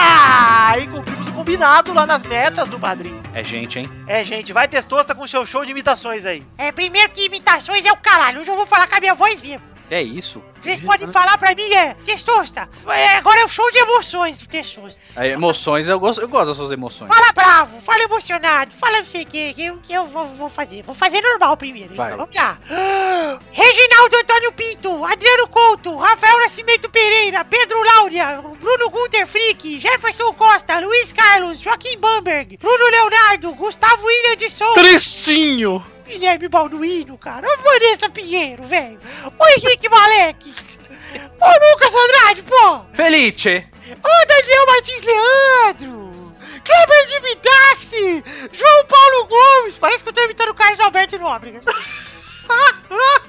E 0.75 0.87
cumprimos 0.87 1.27
o 1.27 1.31
combinado 1.33 1.93
lá 1.93 2.07
nas 2.07 2.25
metas 2.25 2.67
do 2.67 2.79
padrinho. 2.79 3.21
É 3.31 3.43
gente, 3.43 3.77
hein? 3.77 3.89
É, 4.07 4.23
gente, 4.23 4.51
vai 4.51 4.67
testosta 4.67 5.13
com 5.13 5.27
seu 5.27 5.45
show 5.45 5.63
de 5.63 5.69
imitações 5.69 6.25
aí. 6.25 6.43
É, 6.57 6.71
primeiro 6.71 7.11
que 7.11 7.25
imitações 7.25 7.85
é 7.85 7.91
o 7.91 7.97
caralho. 7.97 8.41
Hoje 8.41 8.49
eu 8.49 8.55
vou 8.55 8.65
falar 8.65 8.87
com 8.87 8.97
a 8.97 8.99
minha 8.99 9.13
voz 9.13 9.39
mesmo. 9.39 9.61
É 9.89 10.01
isso. 10.01 10.43
Vocês 10.61 10.81
podem 10.81 11.07
falar 11.07 11.37
pra 11.37 11.55
mim, 11.55 11.71
é, 11.73 11.93
Testosta. 12.05 12.67
É, 12.87 13.15
agora 13.15 13.39
é 13.41 13.45
o 13.45 13.47
show 13.47 13.69
de 13.71 13.77
emoções 13.77 14.45
Testosta. 14.45 15.01
Aí, 15.15 15.31
emoções, 15.31 15.87
eu 15.87 15.99
gosto, 15.99 16.21
eu 16.21 16.27
gosto 16.27 16.47
das 16.47 16.57
suas 16.57 16.71
emoções. 16.71 17.07
Fala 17.07 17.31
bravo, 17.31 17.79
fala 17.81 18.03
emocionado, 18.03 18.73
fala 18.75 18.97
não 18.97 19.05
sei 19.05 19.23
o 19.23 19.25
que, 19.25 19.53
que, 19.53 19.71
que 19.83 19.93
eu 19.93 20.05
vou, 20.05 20.25
vou 20.35 20.49
fazer. 20.49 20.83
Vou 20.83 20.93
fazer 20.93 21.21
normal 21.21 21.55
primeiro, 21.55 21.95
Vai. 21.95 22.13
então 22.13 22.25
vamos 22.25 22.35
lá. 22.35 22.57
Reginaldo 23.51 24.17
Antônio 24.17 24.51
Pinto, 24.53 25.05
Adriano 25.05 25.47
Couto, 25.47 25.95
Rafael 25.95 26.39
Nascimento 26.39 26.89
Pereira, 26.89 27.45
Pedro 27.45 27.81
Laura, 27.83 28.41
Bruno 28.59 28.89
Gunter 28.89 29.25
Frick, 29.25 29.79
Jefferson 29.79 30.33
Costa, 30.33 30.79
Luiz 30.79 31.13
Carlos, 31.13 31.59
Joaquim 31.59 31.97
Bamberg, 31.97 32.57
Bruno 32.57 32.89
Leonardo, 32.89 33.53
Gustavo 33.53 34.05
William 34.05 34.35
de 34.35 34.49
Souza. 34.49 34.81
Tristinho. 34.81 35.83
Guilherme 36.07 36.47
Balduino, 36.47 37.17
cara. 37.17 37.47
Ô, 37.47 37.57
Vanessa 37.63 38.09
Pinheiro, 38.09 38.63
velho. 38.63 38.99
Ô, 39.37 39.47
Henrique 39.57 39.89
Malek. 39.89 40.53
Ô, 41.39 41.71
Lucas 41.71 41.93
Andrade, 41.93 42.41
pô. 42.43 42.79
Felice! 42.95 43.67
Ô, 44.03 44.27
Daniel 44.27 44.65
Martins 44.67 45.03
Leandro. 45.03 46.35
Kleber 46.63 47.05
de 47.07 47.19
Midaxi. 47.21 48.23
João 48.53 48.85
Paulo 48.85 49.27
Gomes. 49.27 49.77
Parece 49.77 50.03
que 50.03 50.09
eu 50.09 50.13
tô 50.13 50.23
imitando 50.23 50.49
o 50.49 50.55
Carlos 50.55 50.79
Alberto 50.79 51.17
Nóbrega. 51.19 51.61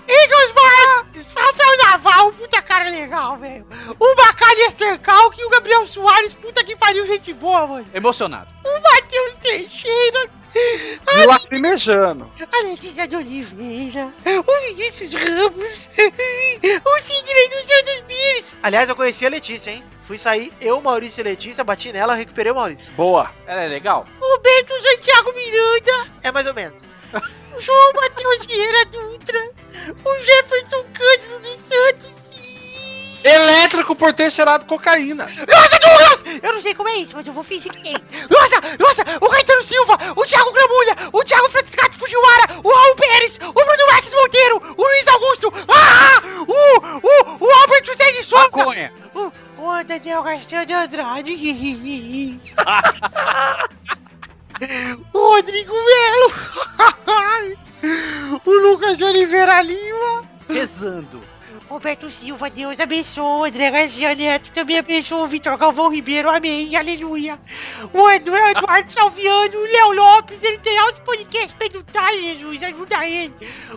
Eagles 0.09 0.53
Martins. 0.55 1.31
Rafael 1.35 1.77
Naval, 1.79 2.33
puta 2.33 2.63
cara 2.63 2.89
legal, 2.91 3.37
velho. 3.39 3.67
O 3.99 4.15
Bacalha 4.17 4.67
Estercal 4.69 5.33
e 5.37 5.45
o 5.45 5.51
Gabriel 5.51 5.87
Soares, 5.87 6.35
puta 6.35 6.65
que 6.65 6.77
pariu, 6.77 7.07
gente 7.07 7.33
boa, 7.35 7.67
mano. 7.67 7.87
Emocionado. 7.93 8.49
O 8.65 8.81
Matheus 8.81 9.37
Teixeira. 9.37 10.31
E 10.55 11.27
lacrimejando. 11.27 12.31
A 12.53 12.63
Letícia 12.65 13.07
de 13.07 13.17
Oliveira, 13.17 14.13
o 14.47 14.67
Vinícius 14.69 15.13
Ramos, 15.15 15.91
o 16.85 17.01
Sidney 17.01 17.49
dos 17.51 17.67
Santos 17.67 18.01
Pires. 18.07 18.57
Aliás, 18.63 18.89
eu 18.89 18.97
conheci 18.97 19.27
a 19.27 19.29
Letícia, 19.29 19.71
hein? 19.71 19.85
Fui 20.05 20.17
sair, 20.17 20.53
eu, 20.61 20.81
Maurício 20.81 21.21
e 21.21 21.25
Letícia, 21.25 21.63
bati 21.63 21.93
nela, 21.93 22.15
recuperei 22.15 22.51
o 22.51 22.55
Maurício. 22.55 22.91
Boa. 22.93 23.31
Ela 23.47 23.65
é 23.65 23.69
legal? 23.69 24.07
O 24.21 24.39
Beto 24.39 24.73
Santiago 24.83 25.33
Miranda, 25.35 26.07
É 26.23 26.31
mais 26.33 26.47
ou 26.47 26.55
menos. 26.55 26.83
o 27.55 27.61
João 27.61 27.93
Matheus 27.95 28.47
Vieira 28.47 28.85
Dutra, 28.87 29.51
o 30.05 30.19
Jefferson 30.21 30.85
Cândido 30.95 31.39
dos 31.41 31.59
Santos. 31.61 32.18
Elétrico 33.25 33.95
por 33.97 34.13
ter 34.13 34.31
cheirado 34.31 34.65
cocaína. 34.67 35.25
Nossa, 35.25 35.79
Douglas! 35.81 36.19
Deus! 36.23 36.41
Eu 36.43 36.53
não 36.53 36.61
sei 36.61 36.75
como 36.75 36.89
é 36.89 36.97
isso, 36.97 37.15
mas 37.17 37.27
eu 37.27 37.33
vou 37.33 37.43
fingir 37.43 37.73
que 37.73 37.83
tem. 37.83 37.97
Nossa, 38.31 38.61
nossa, 38.79 39.03
o 39.21 39.29
Caetano 39.29 39.65
Silva, 39.65 39.97
o 40.17 40.25
Thiago 40.25 40.53
Gramulha, 40.53 40.97
o 41.13 41.25
Thiago 41.25 41.49
Franciscato 41.51 41.99
Fujiwara, 41.99 42.61
o 42.63 42.69
Raul 42.69 42.97
Pérez, 42.97 43.39
o 43.43 43.53
Bruno 43.53 43.87
Marques 43.93 44.15
Monteiro, 44.15 44.63
o 44.77 44.83
Luiz 44.83 45.09
Augusto, 45.09 45.53
ah, 45.69 46.23
o, 46.47 46.53
o, 47.07 47.47
o 47.47 47.51
Albert 47.63 47.85
José 47.85 48.13
de 48.13 48.23
Souza, 48.23 48.45
Maconha. 48.45 48.93
o, 49.15 49.33
o 49.59 49.85
Daniel 49.85 50.23
Garcia 50.23 50.65
de 50.65 50.73
Andrade, 50.73 51.33
o 55.13 55.19
Rodrigo 55.35 55.73
Melo, 55.73 56.33
o 58.45 58.51
Lucas 58.51 58.99
de 58.99 59.05
Oliveira 59.05 59.61
Lima, 59.63 60.25
Rezando. 60.49 61.23
Roberto 61.69 62.11
Silva, 62.11 62.49
Deus 62.49 62.81
abençoe. 62.81 63.51
André 63.51 63.71
Garcia 63.71 64.15
Neto 64.15 64.51
também 64.53 64.79
abençoe. 64.79 65.29
Vitor 65.29 65.59
Galvão 65.59 65.91
Ribeiro, 65.91 66.31
amém, 66.31 66.75
aleluia. 66.75 67.39
O 67.93 68.07
André 68.07 68.53
Eduardo 68.53 68.91
Salviano, 68.93 69.59
o 69.59 69.65
Léo 69.65 69.93
Lopes, 69.93 70.43
ele 70.43 70.59
tem 70.59 70.79
altos 70.79 71.01
podcasts 71.01 71.53
pra 71.53 71.67
editar, 71.67 72.11
Jesus, 72.13 72.63
ajuda 72.63 73.07
ele. 73.07 73.35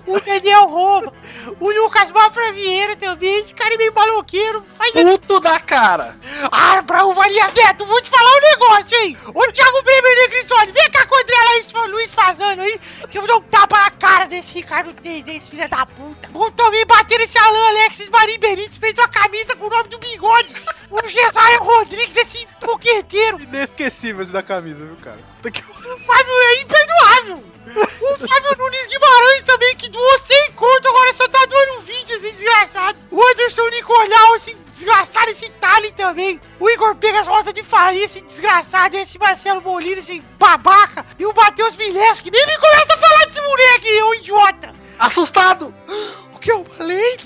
O 0.07 0.19
Daniel 0.21 0.67
Roma, 0.67 1.11
o 1.59 1.69
Lucas 1.69 2.11
Mafra 2.11 2.53
Vieira 2.53 2.95
também, 2.95 3.39
esse 3.39 3.53
cara 3.53 3.73
é 3.73 3.77
meio 3.77 3.93
maloqueiro. 3.93 4.63
Faz 4.77 4.93
Puto 4.93 5.39
da 5.41 5.59
cara. 5.59 6.17
Ah, 6.51 6.81
Brau 6.81 7.13
Valia 7.13 7.47
Neto, 7.47 7.85
vou 7.85 8.01
te 8.01 8.09
falar 8.09 8.31
um 8.31 8.41
negócio, 8.51 8.97
hein? 8.99 9.17
Ô, 9.33 9.51
Thiago 9.51 9.81
Bremer 9.83 10.15
Negrissoni, 10.15 10.71
vem 10.71 10.91
cá 10.91 11.05
com 11.05 11.15
o 11.15 11.19
André 11.19 11.35
Luiz, 11.51 11.91
Luiz 11.91 12.13
Fazano 12.13 12.61
aí, 12.61 12.79
que 13.09 13.17
eu 13.17 13.21
vou 13.21 13.27
dar 13.27 13.37
um 13.37 13.49
tapa 13.49 13.77
na 13.77 13.91
cara 13.91 14.25
desse 14.25 14.53
Ricardo 14.55 14.93
Teis, 14.93 15.27
esse 15.27 15.51
filho 15.51 15.67
da 15.67 15.85
puta. 15.85 16.29
Vou 16.31 16.49
também 16.51 16.85
bater 16.85 17.19
nesse 17.19 17.37
Alan 17.37 17.80
Alexis 17.81 18.09
Marim 18.09 18.37
Benítez, 18.37 18.77
fez 18.77 18.95
uma 18.95 19.07
camisa 19.07 19.55
com 19.55 19.65
o 19.65 19.69
nome 19.69 19.89
do 19.89 19.97
bigode. 19.97 20.53
O 20.91 21.07
Jesaia 21.07 21.57
Rodrigues, 21.57 22.15
esse 22.15 22.47
fogueteiro. 22.59 23.41
Inesquecível 23.41 24.21
esse 24.21 24.31
da 24.31 24.43
camisa, 24.43 24.85
viu, 24.85 24.95
cara? 24.97 25.17
O 25.43 25.99
Fábio 25.99 26.33
é 26.33 26.61
imperdoável. 26.61 27.43
O 27.65 28.27
Fábio 28.27 28.57
Nunes 28.57 28.85
Guimarães 28.85 29.43
também, 29.45 29.75
que 29.77 29.89
doou 29.89 30.19
sem 30.19 30.51
conto, 30.51 30.87
agora 30.87 31.13
só 31.13 31.27
tá 31.27 31.43
doando 31.47 31.81
20, 31.81 32.09
esse 32.11 32.31
desgraçado. 32.33 32.99
O 33.09 33.19
Anderson 33.29 33.69
Nicolau, 33.69 34.35
esse 34.35 34.53
desgraçado, 34.53 35.31
esse 35.31 35.49
Tali 35.49 35.91
também. 35.93 36.39
O 36.59 36.69
Igor 36.69 36.95
Pegas 36.97 37.25
Rosa 37.25 37.51
de 37.51 37.63
Faria, 37.63 38.05
esse 38.05 38.21
desgraçado. 38.21 38.95
Esse 38.95 39.17
Marcelo 39.17 39.61
Molina, 39.61 39.99
esse 39.99 40.19
babaca. 40.37 41.03
E 41.17 41.25
o 41.25 41.33
Matheus 41.33 41.75
Mileski, 41.75 42.29
nem 42.29 42.45
me 42.45 42.57
começa 42.59 42.93
a 42.93 42.97
falar 42.97 43.25
desse 43.25 43.41
moleque, 43.41 44.03
ô 44.03 44.13
idiota. 44.13 44.73
Assustado. 44.99 45.73
O 46.33 46.41
que 46.41 46.51
eu 46.51 46.65
falei? 46.65 47.17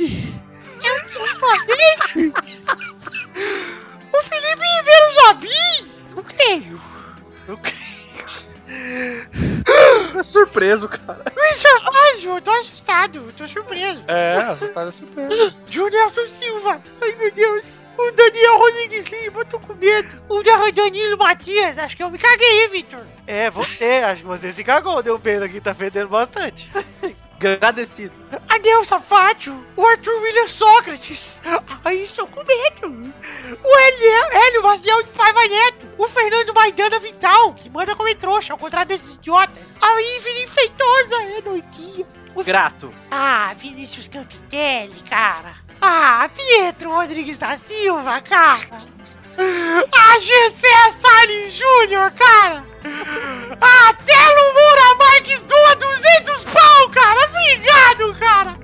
Eu 0.85 1.19
não 1.19 1.27
falei? 1.39 2.33
O 4.13 4.23
Felipe 4.23 4.63
Ribeiro 4.77 5.13
Jobim? 5.21 5.91
Não 6.15 6.23
creio. 6.23 6.81
Eu 7.47 7.59
Você 10.09 10.17
é 10.17 10.23
surpreso, 10.23 10.87
cara. 10.89 11.23
Luiz 11.35 11.61
Gervásio, 11.61 12.31
eu 12.35 12.41
tô 12.41 12.51
assustado, 12.51 13.17
eu 13.17 13.31
tô 13.33 13.47
surpreso. 13.47 14.03
É, 14.07 14.35
assustado 14.37 14.87
é 14.89 14.91
surpresa. 14.91 15.55
Junelson 15.67 16.25
Silva, 16.25 16.81
ai 17.01 17.15
meu 17.15 17.31
Deus. 17.31 17.85
O 17.97 18.11
Daniel 18.11 18.57
Rodrigues 18.57 19.05
Lima, 19.07 19.41
eu 19.41 19.45
tô 19.45 19.59
com 19.59 19.73
medo. 19.75 20.09
O 20.27 20.41
Dan- 20.43 20.71
Danilo 20.71 21.17
Matias, 21.17 21.77
acho 21.77 21.95
que 21.95 22.03
eu 22.03 22.09
me 22.09 22.17
caguei, 22.17 22.63
hein, 22.63 22.69
Victor. 22.69 23.01
É, 23.27 23.49
você, 23.49 24.01
acho 24.05 24.21
que 24.21 24.27
você 24.27 24.51
se 24.51 24.63
cagou, 24.63 25.01
deu 25.03 25.19
medo 25.23 25.45
aqui, 25.45 25.61
tá 25.61 25.73
fedendo 25.73 26.09
bastante. 26.09 26.69
Agradecido. 27.47 28.13
Adelson 28.49 28.99
Fátio, 28.99 29.65
o 29.75 29.85
Arthur 29.85 30.21
William 30.21 30.47
Sócrates. 30.47 31.41
Ai, 31.83 31.97
estou 31.97 32.27
com 32.27 32.43
medo. 32.43 33.13
O 33.63 33.77
Hélio, 33.79 34.37
Hélio 34.43 34.63
Maciel 34.63 35.03
de 35.03 35.09
Paiva 35.09 35.47
Neto. 35.47 35.87
O 35.97 36.07
Fernando 36.07 36.53
Maidana 36.53 36.99
Vital, 36.99 37.53
que 37.53 37.69
manda 37.69 37.95
comer 37.95 38.15
trouxa, 38.15 38.53
ao 38.53 38.59
contrário 38.59 38.89
desses 38.89 39.15
idiotas. 39.15 39.73
A 39.81 40.01
Ivy 40.01 40.47
Feitosa, 40.47 41.23
é 41.37 41.41
doidinha. 41.41 42.07
O 42.35 42.43
Grato. 42.43 42.93
Ah, 43.09 43.53
Vinícius 43.57 44.09
Campitelli, 44.09 45.01
cara. 45.09 45.55
Ah, 45.81 46.29
Pietro 46.35 46.91
Rodrigues 46.91 47.37
da 47.37 47.57
Silva, 47.57 48.19
cara. 48.21 48.59
Ah, 49.37 50.19
Gessé 50.19 50.91
Salles 50.99 51.53
Júnior, 51.53 52.11
cara. 52.11 52.63
Ah, 53.61 53.93
Telo 54.05 54.53
Moura 54.53 54.95
Marques 54.97 55.41
doa 55.43 55.75
200 55.75 56.43
pau, 56.43 56.89
cara. 56.89 57.24
Obrigado, 57.37 58.19
cara. 58.19 58.55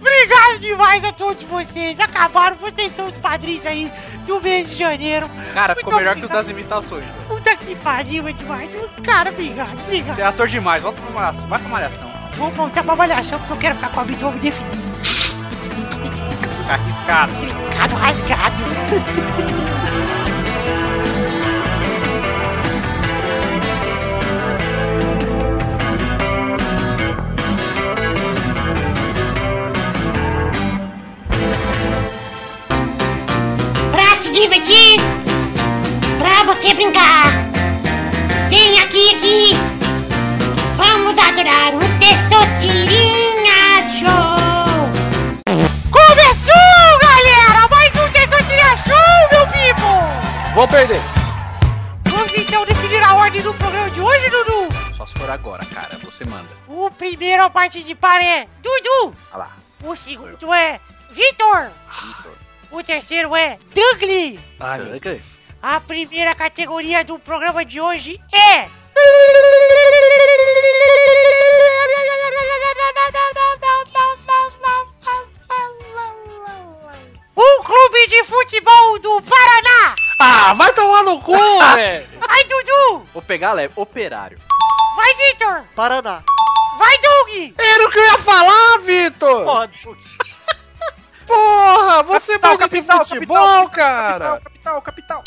Obrigado 0.00 0.58
demais 0.60 1.04
a 1.04 1.12
todos 1.12 1.42
vocês. 1.44 1.98
Acabaram, 2.00 2.56
vocês 2.56 2.94
são 2.94 3.06
os 3.06 3.16
padrinhos 3.16 3.64
aí 3.66 3.90
do 4.26 4.40
mês 4.40 4.70
de 4.70 4.76
janeiro. 4.76 5.28
Cara, 5.54 5.74
ficou 5.74 5.94
melhor 5.94 6.14
que 6.14 6.22
o 6.22 6.24
obrigado. 6.24 6.44
das 6.46 6.50
imitações. 6.50 7.04
Puta 7.28 7.56
que 7.56 7.74
pariu, 7.76 8.28
Eduardo. 8.28 8.88
Cara, 9.02 9.30
obrigado, 9.30 9.78
obrigado. 9.80 10.16
Você 10.16 10.22
é 10.22 10.26
ator 10.26 10.48
demais, 10.48 10.82
volta 10.82 11.00
pra 11.00 11.10
malhação. 11.12 11.48
Vai 11.48 11.58
pra 11.58 11.68
malhação. 11.68 12.10
Vou 12.36 12.50
voltar 12.50 12.82
pra 12.82 12.92
avaliação 12.92 13.38
porque 13.40 13.52
eu 13.52 13.58
quero 13.58 13.74
ficar 13.76 13.88
com 13.90 13.98
o 13.98 14.02
abdômen 14.02 14.38
definido. 14.38 14.82
Arriscado. 16.68 17.32
Ficado 17.34 17.94
rasgado. 17.96 19.61
Divertir, 34.52 35.00
pra 36.18 36.44
você 36.44 36.74
brincar. 36.74 37.30
Vem 38.50 38.80
aqui, 38.80 39.14
aqui. 39.14 39.54
Vamos 40.76 41.18
adorar 41.18 41.74
o 41.74 41.80
Testosterinha 41.98 43.88
Show. 43.88 44.42
Começou, 45.90 46.98
galera! 47.00 47.66
Mais 47.70 47.88
um 47.96 48.12
Testosterinha 48.12 48.76
Show, 48.86 49.28
meu 49.30 49.46
vivo! 49.46 50.54
Vou 50.54 50.68
perder. 50.68 51.00
Vamos 52.04 52.32
então 52.36 52.66
definir 52.66 53.02
a 53.02 53.14
ordem 53.14 53.40
do 53.40 53.54
programa 53.54 53.90
de 53.90 54.00
hoje, 54.00 54.28
Dudu? 54.28 54.68
Só 54.94 55.06
se 55.06 55.14
for 55.14 55.30
agora, 55.30 55.64
cara. 55.64 55.98
Você 56.04 56.26
manda. 56.26 56.48
O 56.68 56.90
primeiro 56.90 57.42
a 57.42 57.48
parte 57.48 57.82
de 57.82 57.94
par 57.94 58.20
é 58.20 58.46
Dudu. 58.62 59.16
Olha 59.32 59.44
lá. 59.44 59.50
O 59.82 59.96
segundo 59.96 60.52
é 60.52 60.78
Vitor. 61.10 61.70
Vitor. 61.90 62.41
O 62.72 62.82
terceiro 62.82 63.36
é 63.36 63.58
Douglas. 63.74 64.40
Ai, 64.58 64.78
meu 64.78 64.98
Deus. 64.98 65.38
A 65.62 65.78
primeira 65.80 66.34
categoria 66.34 67.04
do 67.04 67.18
programa 67.18 67.64
de 67.64 67.80
hoje 67.80 68.18
é. 68.32 68.68
Um 77.36 77.62
clube 77.64 78.06
de 78.08 78.24
futebol 78.24 78.98
do 78.98 79.22
Paraná! 79.22 79.94
Ah, 80.20 80.54
vai 80.54 80.72
tomar 80.72 81.02
no 81.02 81.20
cu, 81.20 81.32
velho. 81.74 82.06
Vai, 82.20 82.44
Dudu! 82.44 83.06
Vou 83.12 83.22
pegar 83.22 83.52
leve. 83.52 83.72
Operário. 83.76 84.38
Vai, 84.96 85.14
Vitor! 85.14 85.64
Paraná. 85.74 86.22
Vai, 86.78 86.98
Doug! 86.98 87.54
Era 87.58 87.86
o 87.86 87.90
que 87.90 87.98
eu 87.98 88.04
ia 88.04 88.18
falar, 88.18 88.78
Vitor. 88.80 89.44
Porra, 89.44 89.68
Porra, 91.32 92.02
você 92.02 92.38
Capital, 92.38 92.50
manja 92.52 92.68
de 92.68 92.70
capital, 92.86 93.06
futebol, 93.06 93.68
cara. 93.70 94.40
Capital, 94.42 94.82
capital. 94.82 95.22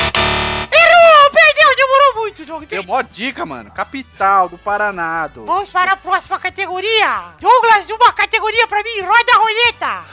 Errou! 0.72 1.32
Perdeu! 1.32 1.76
Demorou 1.76 2.14
muito, 2.22 2.46
Doug! 2.46 2.64
Deu 2.66 2.84
mó 2.84 3.02
dica, 3.02 3.46
mano. 3.46 3.72
Capital 3.72 4.48
do 4.50 4.58
Paraná. 4.58 5.28
do- 5.28 5.46
Vamos 5.46 5.72
para 5.72 5.94
a 5.94 5.96
próxima 5.98 6.38
categoria! 6.40 7.34
Douglas, 7.40 7.90
uma 7.90 8.14
categoria 8.14 8.68
pra 8.68 8.84
mim! 8.84 9.02
Roda 9.02 9.32
a 9.34 9.38
roleta! 9.38 10.04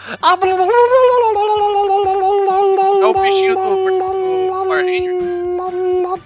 É 3.00 3.06
o 3.06 3.12
bichinho 3.14 3.54
do, 3.54 3.76
do 3.84 4.48
Power 4.48 4.84
Ranger. 4.84 6.22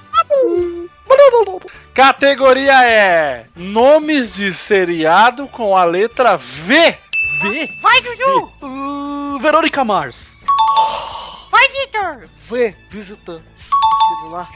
Categoria 1.94 2.84
é 2.86 3.46
Nomes 3.56 4.34
de 4.34 4.52
seriado 4.52 5.46
com 5.48 5.76
a 5.76 5.84
letra 5.84 6.36
V. 6.36 6.96
V. 7.42 7.70
Vai, 7.82 8.00
Dudu! 8.00 8.52
Uh, 8.62 9.05
Verônica 9.46 9.84
Mars. 9.84 10.44
Vai, 11.52 11.68
Vitor! 11.68 12.28
V, 12.48 12.76
visitantes. 12.90 13.70
Aquele 13.94 14.32
lá. 14.32 14.48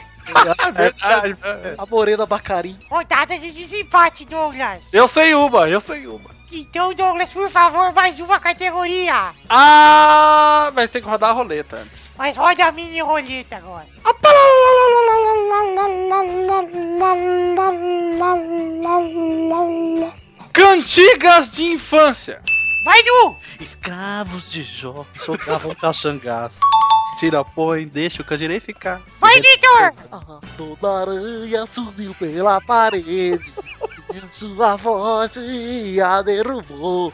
É 0.67 0.71
verdade. 0.73 1.37
A 1.77 1.85
Morena 1.85 2.25
Bacarim. 2.25 2.77
Rodada 2.89 3.39
de 3.39 3.53
desempate, 3.53 4.25
Douglas! 4.25 4.83
Eu 4.91 5.07
sei 5.07 5.33
uma, 5.33 5.69
eu 5.69 5.79
sei 5.79 6.07
uma. 6.07 6.29
Então, 6.51 6.93
Douglas, 6.93 7.31
por 7.31 7.49
favor, 7.49 7.93
mais 7.93 8.19
uma 8.19 8.37
categoria! 8.37 9.33
Ah, 9.49 10.69
mas 10.75 10.89
tem 10.89 11.01
que 11.01 11.07
rodar 11.07 11.29
a 11.29 11.33
roleta 11.33 11.77
antes. 11.77 12.11
Mas 12.17 12.35
roda 12.35 12.65
a 12.65 12.71
mini 12.73 13.01
roleta 13.01 13.55
agora! 13.55 13.87
Cantigas 20.51 21.49
de 21.49 21.63
infância. 21.63 22.41
Vai, 22.83 23.03
Du! 23.03 23.35
Escravos 23.59 24.49
de 24.49 24.63
Jó 24.63 25.05
jogavam 25.25 25.75
caxangás. 25.75 26.59
Tira, 27.19 27.43
põe, 27.43 27.85
deixa 27.87 28.21
o 28.21 28.25
candirei 28.25 28.59
ficar. 28.59 29.01
Vai, 29.19 29.39
Vitor! 29.39 29.93
A 30.11 30.39
Dona 30.57 31.01
Aranha 31.01 31.65
subiu 31.67 32.15
pela 32.15 32.59
parede. 32.61 33.53
Sua 34.31 34.75
voz 34.77 35.31
a 36.03 36.21
derrubou. 36.23 37.13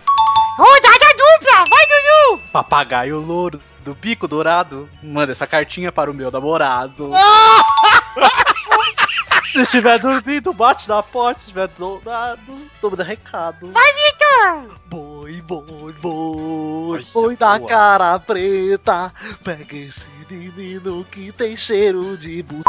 Rodada 0.58 1.14
dupla! 1.18 1.64
Vai, 1.70 1.86
Dudu! 1.86 2.42
Papagaio 2.52 3.20
louro 3.20 3.62
do 3.82 3.94
bico 3.94 4.28
dourado, 4.28 4.90
manda 5.04 5.32
essa 5.32 5.46
cartinha 5.46 5.92
para 5.92 6.10
o 6.10 6.14
meu 6.14 6.32
namorado. 6.32 7.10
Se 9.44 9.62
estiver 9.62 9.98
dormindo, 9.98 10.54
bate 10.54 10.90
na 10.90 11.02
porta. 11.02 11.40
Se 11.40 11.46
estiver 11.46 11.68
dourado, 11.70 12.70
toma 12.82 13.02
recado. 13.04 13.72
Vai, 13.72 13.94
Vitor! 13.94 14.78
Boi, 14.88 15.42
boi, 15.42 15.94
boi, 15.94 17.00
Olha, 17.00 17.06
boi 17.14 17.36
da 17.38 17.58
boa. 17.58 17.70
cara 17.70 18.20
preta. 18.20 19.14
Pega 19.44 19.76
esse 19.76 20.06
menino 20.30 21.06
que 21.06 21.32
tem 21.32 21.56
cheiro 21.56 22.18
de 22.18 22.44
bu. 22.44 22.62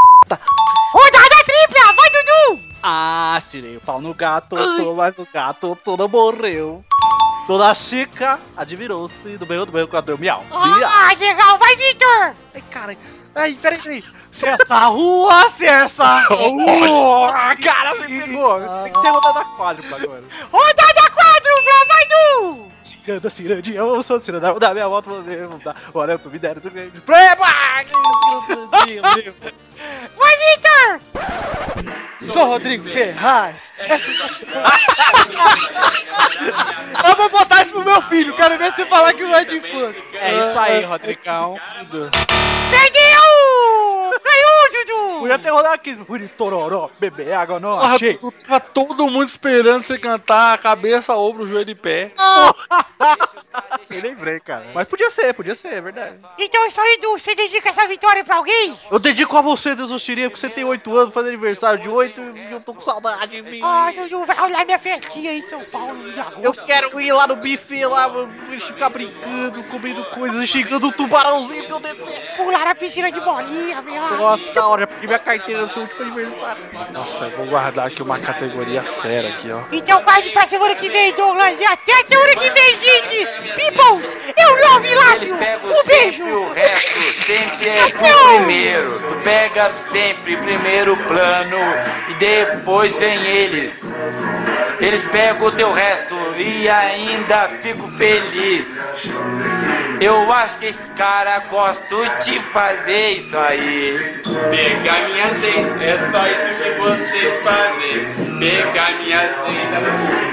Rodada 0.93 1.45
tripla! 1.45 1.93
Vai, 1.95 2.11
Dudu! 2.11 2.63
Ah, 2.83 3.43
tirei 3.51 3.77
o 3.77 3.81
pau 3.81 4.01
no 4.01 4.15
gato, 4.15 4.57
tô, 4.57 4.95
mas 4.95 5.19
o 5.19 5.27
gato 5.33 5.77
todo 5.85 6.09
morreu. 6.09 6.85
Dona 7.47 7.75
Chica 7.75 8.39
admirou-se 8.57 9.37
do 9.37 9.47
meio 9.47 9.67
do 9.67 9.73
meio 9.73 9.89
quando 9.89 10.05
deu 10.07 10.19
miau. 10.19 10.45
Miau. 10.45 10.91
Ah, 10.91 11.15
legal! 11.19 11.59
Vai, 11.59 11.75
Vitor! 11.77 12.35
Ai, 12.55 12.63
cara. 12.71 12.97
Ai, 13.39 13.59
peraí, 13.61 13.79
peraí. 13.79 14.05
Se 14.31 14.47
essa 14.47 14.87
rua, 14.87 15.51
se 15.51 15.65
essa 15.65 16.21
rua. 16.29 17.57
Cara, 17.63 17.95
você 17.95 18.07
pegou. 18.07 18.59
Tem 18.83 18.93
que 18.93 19.03
ter 19.03 19.09
rodada 19.09 19.45
quádrupla 19.57 19.97
agora. 19.97 20.25
Rodada 20.53 21.11
quádrupla! 21.11 21.85
Vai, 21.89 22.05
Du! 22.07 22.69
Ciranda, 22.83 23.31
cirandinha, 23.31 23.79
eu 23.79 24.03
sou 24.03 24.21
ciranda, 24.21 24.51
vou 24.51 24.61
dar 24.61 24.73
minha 24.73 24.89
volta, 24.89 25.11
vou 25.11 25.23
ver, 25.23 25.47
vou 25.47 25.59
dar. 25.59 25.75
Olha, 25.95 26.13
eu 26.13 26.19
tô 26.19 26.29
me 26.29 26.39
dando, 26.39 26.61
Preba! 26.61 27.47
Vai, 30.17 30.37
Vitor! 30.37 31.01
Sou 32.33 32.47
Rodrigo 32.47 32.85
Ferraz. 32.89 33.73
Eu 37.09 37.17
vou 37.17 37.29
botar 37.31 37.63
isso 37.63 37.73
pro 37.73 37.85
meu 37.85 38.03
filho. 38.03 38.35
Quero 38.37 38.59
ver 38.59 38.73
você 38.73 38.85
falar 38.87 39.13
que 39.15 39.23
não 39.23 39.35
é 39.35 39.45
de 39.45 39.57
infância. 39.57 40.03
É 40.15 40.43
isso 40.43 40.59
aí, 40.59 40.85
Rodrigão. 40.85 41.59
Perdeu! 42.71 43.78
Podia 45.19 45.39
ter 45.39 45.51
rodado 45.51 45.75
aqui, 45.75 45.95
de 45.95 46.29
tororó, 46.29 46.91
beber 46.99 47.33
água, 47.33 47.59
não 47.61 47.79
Porra, 47.79 47.95
achei. 47.95 48.15
tu- 48.17 48.33
tava 48.33 48.61
todo 48.61 49.09
mundo 49.11 49.25
esperando 49.29 49.83
você 49.83 49.99
cantar 49.99 50.59
cabeça, 50.59 51.15
ombro, 51.17 51.47
joelho 51.47 51.71
e 51.71 51.75
pé. 51.75 52.11
Eu 53.91 54.03
lembrei, 54.03 54.39
cara. 54.39 54.67
Mas 54.75 54.87
podia 54.87 55.11
ser, 55.11 55.33
podia 55.33 55.55
ser, 55.55 55.75
é 55.75 55.81
verdade. 55.81 56.19
Então 56.39 56.65
é 56.67 56.71
só, 56.71 56.85
Edu. 56.95 57.13
Você 57.19 57.35
dedica 57.35 57.71
essa 57.71 57.87
vitória 57.89 58.23
pra 58.25 58.37
alguém? 58.37 58.79
Eu 58.91 58.99
dedico 58.99 59.37
a 59.37 59.41
você, 59.41 59.75
Deus 59.75 59.89
dos 59.89 60.03
Tirinha, 60.03 60.29
porque 60.29 60.41
você 60.41 60.49
tem 60.51 60.65
8 60.65 60.97
anos, 60.97 61.15
faz 61.15 61.27
aniversário 61.27 61.81
de 61.81 61.89
8 61.89 62.21
e 62.21 62.53
eu 62.53 62.61
tô 62.61 62.75
com 62.75 62.83
saudade 62.83 63.31
de 63.33 63.43
mim. 63.43 63.61
Ah, 63.63 63.91
Dudu, 63.97 64.25
vai 64.27 64.41
olhar 64.43 64.65
minha 64.67 64.79
festinha 64.79 65.33
em 65.33 65.43
São 65.43 65.63
Paulo 65.65 66.07
em 66.07 66.19
agosto. 66.21 66.43
Eu 66.45 66.53
quero 66.53 67.01
ir 67.01 67.13
lá 67.13 67.27
no 67.27 67.37
buffet, 67.37 67.87
lá, 67.87 68.11
ficar 68.51 68.91
brincando, 68.91 69.63
comendo 69.65 70.05
coisas, 70.07 70.47
xingando 70.49 70.89
o 70.89 70.93
tubarãozinho 70.93 71.65
que 71.67 71.73
eu 71.73 71.81
detesto. 71.81 72.37
Pular 72.37 72.65
na 72.67 72.75
piscina 72.75 73.11
de 73.11 73.21
bolinha, 73.21 73.81
meu. 73.83 74.03
Nossa, 74.19 74.53
da 74.53 74.67
hora, 74.67 74.87
porque 74.87 75.07
minha 75.09 75.19
carteira 75.19 75.63
no 75.63 75.69
seu 75.69 75.83
último 75.83 76.03
aniversário. 76.03 76.63
Nossa, 76.93 77.25
eu 77.25 77.31
vou 77.31 77.47
guardar 77.47 77.87
aqui 77.87 78.03
uma 78.03 78.19
categoria 78.19 78.83
fera 78.83 79.29
aqui, 79.29 79.51
ó. 79.51 79.61
Então 79.73 80.03
guarde 80.03 80.31
pra 80.31 80.47
semana 80.47 80.75
que 80.75 80.89
vem, 80.89 81.13
Douglas. 81.15 81.59
E 81.59 81.65
até 81.65 82.05
semana 82.05 82.35
que 82.37 82.51
vem, 82.51 82.77
gente. 82.77 83.27
Peoples, 83.57 84.17
eu 84.37 84.69
love 84.69 84.95
lá. 84.95 85.17
Eles 85.17 85.33
pegam 85.33 85.71
Um 85.71 85.75
sempre 85.77 86.19
beijo. 86.19 86.37
o 86.37 86.53
resto, 86.53 87.01
sempre 87.25 87.69
é 87.69 87.85
o 87.87 88.37
primeiro. 88.39 89.01
Tu 89.09 89.15
pega 89.25 89.73
sempre 89.73 90.37
primeiro 90.37 90.97
plano 90.97 91.57
e 92.11 92.15
depois 92.15 92.97
vem 92.99 93.19
eles. 93.27 93.93
Eles 94.81 95.05
pegam 95.07 95.49
o 95.49 95.51
teu 95.53 95.73
resto 95.73 96.15
e 96.37 96.69
ainda 96.69 97.49
fico 97.63 97.89
feliz. 97.89 98.77
Eu 100.01 100.33
acho 100.33 100.59
que 100.59 100.67
esses 100.67 100.91
caras 100.93 101.43
gostam 101.51 101.99
de 102.25 102.39
fazer 102.41 103.17
isso 103.17 103.37
aí. 103.37 104.21
Pegar 104.51 104.98
minhas 105.09 105.43
ex, 105.43 105.67
é 105.81 106.11
só 106.11 106.27
isso 106.27 106.63
que 106.63 106.71
vocês 106.81 107.43
fazem. 107.43 108.39
Pegar 108.39 108.93
minhas 108.99 109.31
ex. 109.49 110.29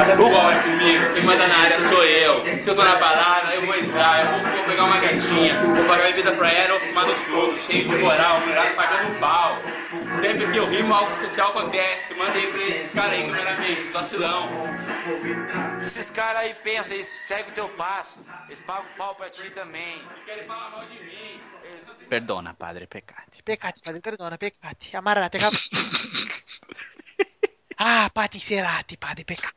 Essa 0.00 0.16
bola 0.16 0.54
comigo, 0.62 1.12
quem 1.12 1.22
manda 1.22 1.46
na 1.46 1.56
área 1.58 1.78
sou 1.78 2.02
eu. 2.04 2.42
Se 2.62 2.68
eu 2.68 2.74
tô 2.74 2.82
na 2.82 2.96
balada, 2.96 3.54
eu 3.54 3.66
vou 3.66 3.76
entrar, 3.76 4.24
eu 4.24 4.30
vou, 4.32 4.52
vou 4.52 4.64
pegar 4.64 4.84
uma 4.84 4.98
gatinha, 4.98 5.60
vou 5.60 5.84
pagar 5.84 6.04
minha 6.04 6.16
vida 6.16 6.32
pra 6.32 6.50
ela, 6.50 6.74
eu 6.74 6.78
vou 6.78 6.88
fumar 6.88 7.06
nos 7.06 7.20
poucos, 7.24 7.60
cheio 7.66 7.88
de 7.88 7.96
moral, 7.96 8.36
virado 8.38 8.74
pagando 8.74 9.18
pau. 9.20 9.58
Sempre 10.20 10.46
que 10.46 10.56
eu 10.56 10.66
rimo, 10.66 10.94
algo 10.94 11.10
especial 11.10 11.50
acontece. 11.50 12.14
Mandei 12.14 12.46
pra 12.46 12.62
esses 12.62 12.90
caras 12.92 13.12
aí, 13.12 13.22
primeiramente, 13.24 13.82
vacilão. 13.92 14.48
Esses 15.84 16.10
caras 16.10 16.42
aí 16.42 16.54
pensam, 16.54 16.94
eles 16.94 17.08
seguem 17.08 17.50
o 17.50 17.54
teu 17.54 17.68
passo. 17.70 18.22
Eles 18.46 18.60
pagam 18.60 18.84
pau 18.96 19.14
pra 19.14 19.28
ti 19.28 19.50
também. 19.50 20.02
Querem 20.24 20.44
falar 20.46 20.70
mal 20.70 20.84
de 20.86 20.98
mim. 21.04 21.40
Perdona, 22.10 22.54
padre, 22.54 22.86
pecate. 22.88 23.40
Peccati, 23.44 23.80
padre, 23.82 24.00
perdona, 24.00 24.36
peccati. 24.36 24.96
Amarrate, 24.96 25.38
cap- 25.38 25.54
Ah, 27.76 28.10
pati 28.12 28.38
serati, 28.38 28.98
padre, 28.98 29.24
peccati. 29.24 29.54